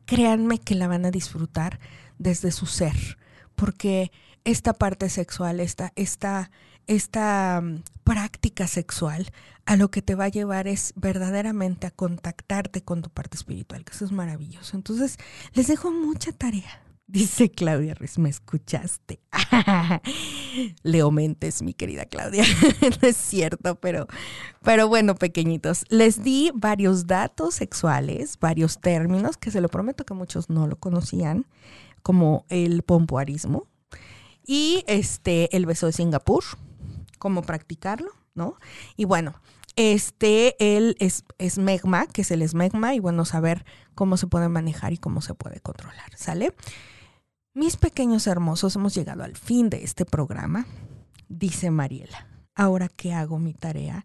créanme 0.06 0.58
que 0.58 0.74
la 0.74 0.88
van 0.88 1.04
a 1.04 1.12
disfrutar 1.12 1.78
desde 2.18 2.50
su 2.50 2.66
ser, 2.66 3.16
porque 3.54 4.10
esta 4.44 4.72
parte 4.72 5.08
sexual, 5.08 5.60
esta, 5.60 5.92
esta, 5.94 6.50
esta 6.88 7.60
mm, 7.62 7.82
práctica 8.02 8.66
sexual, 8.66 9.30
a 9.66 9.76
lo 9.76 9.90
que 9.90 10.02
te 10.02 10.16
va 10.16 10.24
a 10.24 10.28
llevar 10.28 10.66
es 10.66 10.92
verdaderamente 10.96 11.86
a 11.86 11.92
contactarte 11.92 12.82
con 12.82 13.02
tu 13.02 13.10
parte 13.10 13.36
espiritual, 13.36 13.84
que 13.84 13.92
eso 13.92 14.04
es 14.04 14.10
maravilloso. 14.10 14.76
Entonces, 14.76 15.16
les 15.52 15.68
dejo 15.68 15.92
mucha 15.92 16.32
tarea. 16.32 16.85
Dice 17.08 17.50
Claudia 17.52 17.94
Ruiz, 17.94 18.18
¿me 18.18 18.28
escuchaste? 18.28 19.20
Leo 20.82 21.12
Mentes, 21.12 21.62
mi 21.62 21.72
querida 21.72 22.04
Claudia. 22.06 22.44
no 23.02 23.08
es 23.08 23.16
cierto, 23.16 23.76
pero, 23.76 24.08
pero 24.62 24.88
bueno, 24.88 25.14
pequeñitos, 25.14 25.84
les 25.88 26.24
di 26.24 26.50
varios 26.52 27.06
datos 27.06 27.54
sexuales, 27.54 28.38
varios 28.40 28.80
términos 28.80 29.36
que 29.36 29.52
se 29.52 29.60
lo 29.60 29.68
prometo 29.68 30.04
que 30.04 30.14
muchos 30.14 30.50
no 30.50 30.66
lo 30.66 30.76
conocían, 30.80 31.46
como 32.02 32.44
el 32.48 32.82
pompoarismo 32.82 33.68
y 34.44 34.84
este, 34.88 35.54
el 35.56 35.64
beso 35.64 35.86
de 35.86 35.92
Singapur, 35.92 36.42
cómo 37.18 37.42
practicarlo, 37.42 38.10
¿no? 38.34 38.56
Y 38.96 39.04
bueno, 39.04 39.34
este, 39.76 40.56
el 40.58 40.96
es, 40.98 41.24
esmegma, 41.38 42.06
que 42.06 42.22
es 42.22 42.30
el 42.32 42.42
esmegma, 42.42 42.94
y 42.94 42.98
bueno, 42.98 43.24
saber 43.24 43.64
cómo 43.94 44.16
se 44.16 44.26
puede 44.26 44.48
manejar 44.48 44.92
y 44.92 44.98
cómo 44.98 45.20
se 45.20 45.34
puede 45.34 45.60
controlar, 45.60 46.10
¿sale? 46.16 46.52
Mis 47.56 47.78
pequeños 47.78 48.26
hermosos, 48.26 48.76
hemos 48.76 48.94
llegado 48.94 49.24
al 49.24 49.34
fin 49.34 49.70
de 49.70 49.82
este 49.82 50.04
programa, 50.04 50.66
dice 51.30 51.70
Mariela. 51.70 52.28
Ahora 52.54 52.90
que 52.90 53.14
hago 53.14 53.38
mi 53.38 53.54
tarea, 53.54 54.04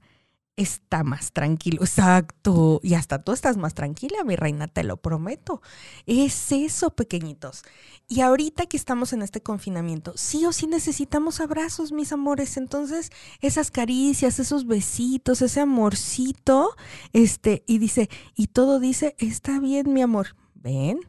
está 0.56 1.04
más 1.04 1.34
tranquilo. 1.34 1.82
Exacto. 1.82 2.80
Y 2.82 2.94
hasta 2.94 3.22
tú 3.22 3.34
estás 3.34 3.58
más 3.58 3.74
tranquila, 3.74 4.24
mi 4.24 4.38
reina, 4.38 4.70
te 4.70 4.86
lo 4.86 4.96
prometo. 4.96 5.62
Es 6.06 6.54
eso, 6.54 6.92
pequeñitos. 6.92 7.64
Y 8.08 8.22
ahorita 8.22 8.68
que 8.68 8.78
estamos 8.78 9.12
en 9.12 9.22
este 9.22 9.44
confinamiento, 9.44 10.14
sí 10.16 10.46
o 10.46 10.54
sí 10.54 10.66
necesitamos 10.68 11.42
abrazos, 11.42 11.92
mis 11.92 12.14
amores. 12.14 12.56
Entonces, 12.56 13.12
esas 13.42 13.70
caricias, 13.70 14.40
esos 14.40 14.66
besitos, 14.66 15.42
ese 15.42 15.60
amorcito, 15.60 16.74
este, 17.12 17.66
y 17.68 17.80
dice, 17.80 18.10
y 18.34 18.48
todo 18.48 18.80
dice, 18.80 19.14
está 19.18 19.60
bien, 19.60 19.92
mi 19.92 20.02
amor. 20.02 20.38
¿Ven? 20.54 21.02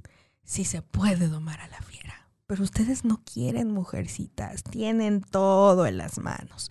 Sí 0.43 0.65
se 0.65 0.83
puede 0.83 1.29
domar 1.29 1.61
a 1.61 1.69
la 1.69 1.79
pero 2.53 2.65
ustedes 2.65 3.07
no 3.07 3.23
quieren 3.25 3.71
mujercitas, 3.71 4.63
tienen 4.63 5.23
todo 5.23 5.87
en 5.87 5.97
las 5.97 6.19
manos. 6.19 6.71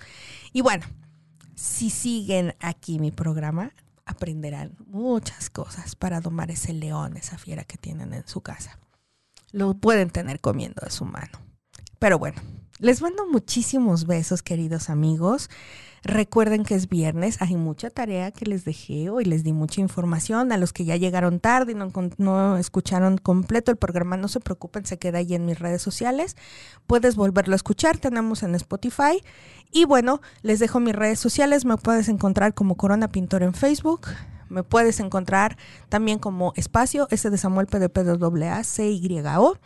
Y 0.53 0.61
bueno, 0.61 0.85
si 1.55 1.89
siguen 1.89 2.53
aquí 2.59 2.99
mi 2.99 3.09
programa, 3.09 3.73
aprenderán 4.05 4.75
muchas 4.85 5.49
cosas 5.49 5.95
para 5.95 6.21
domar 6.21 6.51
ese 6.51 6.71
león, 6.73 7.17
esa 7.17 7.39
fiera 7.39 7.63
que 7.63 7.79
tienen 7.79 8.13
en 8.13 8.27
su 8.27 8.41
casa. 8.41 8.77
Lo 9.51 9.73
pueden 9.73 10.11
tener 10.11 10.39
comiendo 10.39 10.85
de 10.85 10.91
su 10.91 11.03
mano. 11.03 11.39
Pero 11.97 12.19
bueno, 12.19 12.39
les 12.77 13.01
mando 13.01 13.25
muchísimos 13.25 14.05
besos, 14.05 14.43
queridos 14.43 14.87
amigos. 14.91 15.49
Recuerden 16.03 16.63
que 16.63 16.73
es 16.73 16.89
viernes, 16.89 17.39
hay 17.41 17.55
mucha 17.55 17.91
tarea 17.91 18.31
que 18.31 18.45
les 18.45 18.65
dejé 18.65 19.11
hoy, 19.11 19.23
les 19.23 19.43
di 19.43 19.53
mucha 19.53 19.81
información. 19.81 20.51
A 20.51 20.57
los 20.57 20.73
que 20.73 20.83
ya 20.83 20.95
llegaron 20.95 21.39
tarde 21.39 21.73
y 21.73 21.75
no, 22.17 22.57
escucharon 22.57 23.19
completo 23.19 23.69
el 23.69 23.77
programa, 23.77 24.17
no 24.17 24.27
se 24.27 24.39
preocupen, 24.39 24.83
se 24.83 24.97
queda 24.97 25.19
ahí 25.19 25.35
en 25.35 25.45
mis 25.45 25.59
redes 25.59 25.83
sociales. 25.83 26.37
Puedes 26.87 27.15
volverlo 27.15 27.53
a 27.53 27.55
escuchar, 27.55 27.99
tenemos 27.99 28.41
en 28.41 28.55
Spotify. 28.55 29.21
Y 29.71 29.85
bueno, 29.85 30.21
les 30.41 30.57
dejo 30.57 30.79
mis 30.79 30.95
redes 30.95 31.19
sociales, 31.19 31.65
me 31.65 31.77
puedes 31.77 32.09
encontrar 32.09 32.55
como 32.55 32.77
Corona 32.77 33.11
Pintor 33.11 33.43
en 33.43 33.53
Facebook, 33.53 34.07
me 34.51 34.63
puedes 34.63 34.99
encontrar 34.99 35.57
también 35.89 36.19
como 36.19 36.53
espacio 36.55 37.07
ese 37.09 37.29
de 37.29 37.37
Samuel 37.37 37.67
PDP 37.67 37.99
C 38.63 38.91
Y 38.91 39.21
O 39.37 39.57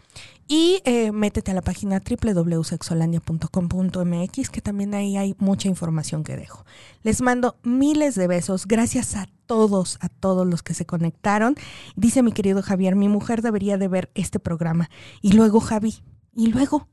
y 0.48 0.82
eh, 0.86 1.12
métete 1.12 1.50
a 1.52 1.56
la 1.56 1.62
página 1.62 2.00
www.sexolandia.com.mx 2.00 4.50
que 4.50 4.62
también 4.62 4.94
ahí 4.94 5.18
hay 5.18 5.36
mucha 5.40 5.68
información 5.68 6.24
que 6.24 6.38
dejo. 6.38 6.64
Les 7.02 7.22
mando 7.22 7.58
miles 7.64 8.14
de 8.16 8.28
besos. 8.28 8.68
Gracias 8.68 9.16
a 9.16 9.28
todos, 9.48 9.98
a 10.02 10.10
todos 10.10 10.46
los 10.46 10.62
que 10.62 10.76
se 10.76 10.86
conectaron. 10.86 11.56
Dice 11.96 12.22
mi 12.22 12.32
querido 12.32 12.62
Javier, 12.62 12.96
mi 12.96 13.10
mujer 13.10 13.42
debería 13.42 13.78
de 13.78 13.88
ver 13.88 14.12
este 14.14 14.40
programa. 14.40 14.92
Y 15.22 15.32
luego 15.34 15.60
Javi, 15.60 16.04
y 16.36 16.48
luego 16.48 16.88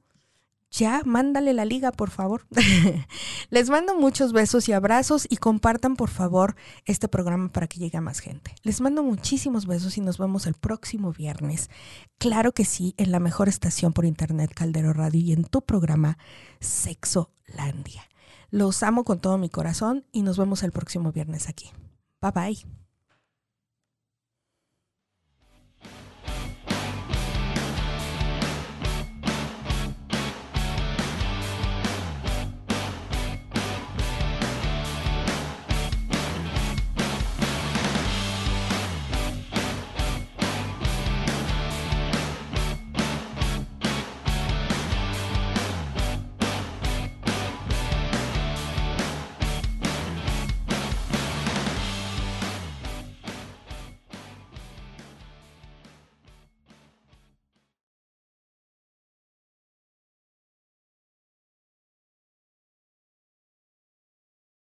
ya 0.72 1.02
mándale 1.04 1.52
la 1.52 1.66
liga, 1.66 1.92
por 1.92 2.10
favor. 2.10 2.46
Les 3.50 3.68
mando 3.68 3.94
muchos 3.94 4.32
besos 4.32 4.68
y 4.68 4.72
abrazos 4.72 5.26
y 5.28 5.36
compartan, 5.36 5.96
por 5.96 6.08
favor, 6.08 6.56
este 6.86 7.08
programa 7.08 7.52
para 7.52 7.66
que 7.66 7.78
llegue 7.78 7.98
a 7.98 8.00
más 8.00 8.20
gente. 8.20 8.54
Les 8.62 8.80
mando 8.80 9.02
muchísimos 9.02 9.66
besos 9.66 9.98
y 9.98 10.00
nos 10.00 10.16
vemos 10.16 10.46
el 10.46 10.54
próximo 10.54 11.12
viernes. 11.12 11.70
Claro 12.18 12.52
que 12.52 12.64
sí, 12.64 12.94
en 12.96 13.12
la 13.12 13.20
mejor 13.20 13.48
estación 13.48 13.92
por 13.92 14.06
internet 14.06 14.52
Caldero 14.54 14.94
Radio 14.94 15.20
y 15.20 15.32
en 15.32 15.44
tu 15.44 15.62
programa 15.62 16.16
Sexolandia. 16.60 18.02
Los 18.50 18.82
amo 18.82 19.04
con 19.04 19.20
todo 19.20 19.36
mi 19.38 19.50
corazón 19.50 20.06
y 20.10 20.22
nos 20.22 20.38
vemos 20.38 20.62
el 20.62 20.72
próximo 20.72 21.12
viernes 21.12 21.48
aquí. 21.48 21.70
Bye 22.20 22.32
bye. 22.32 22.81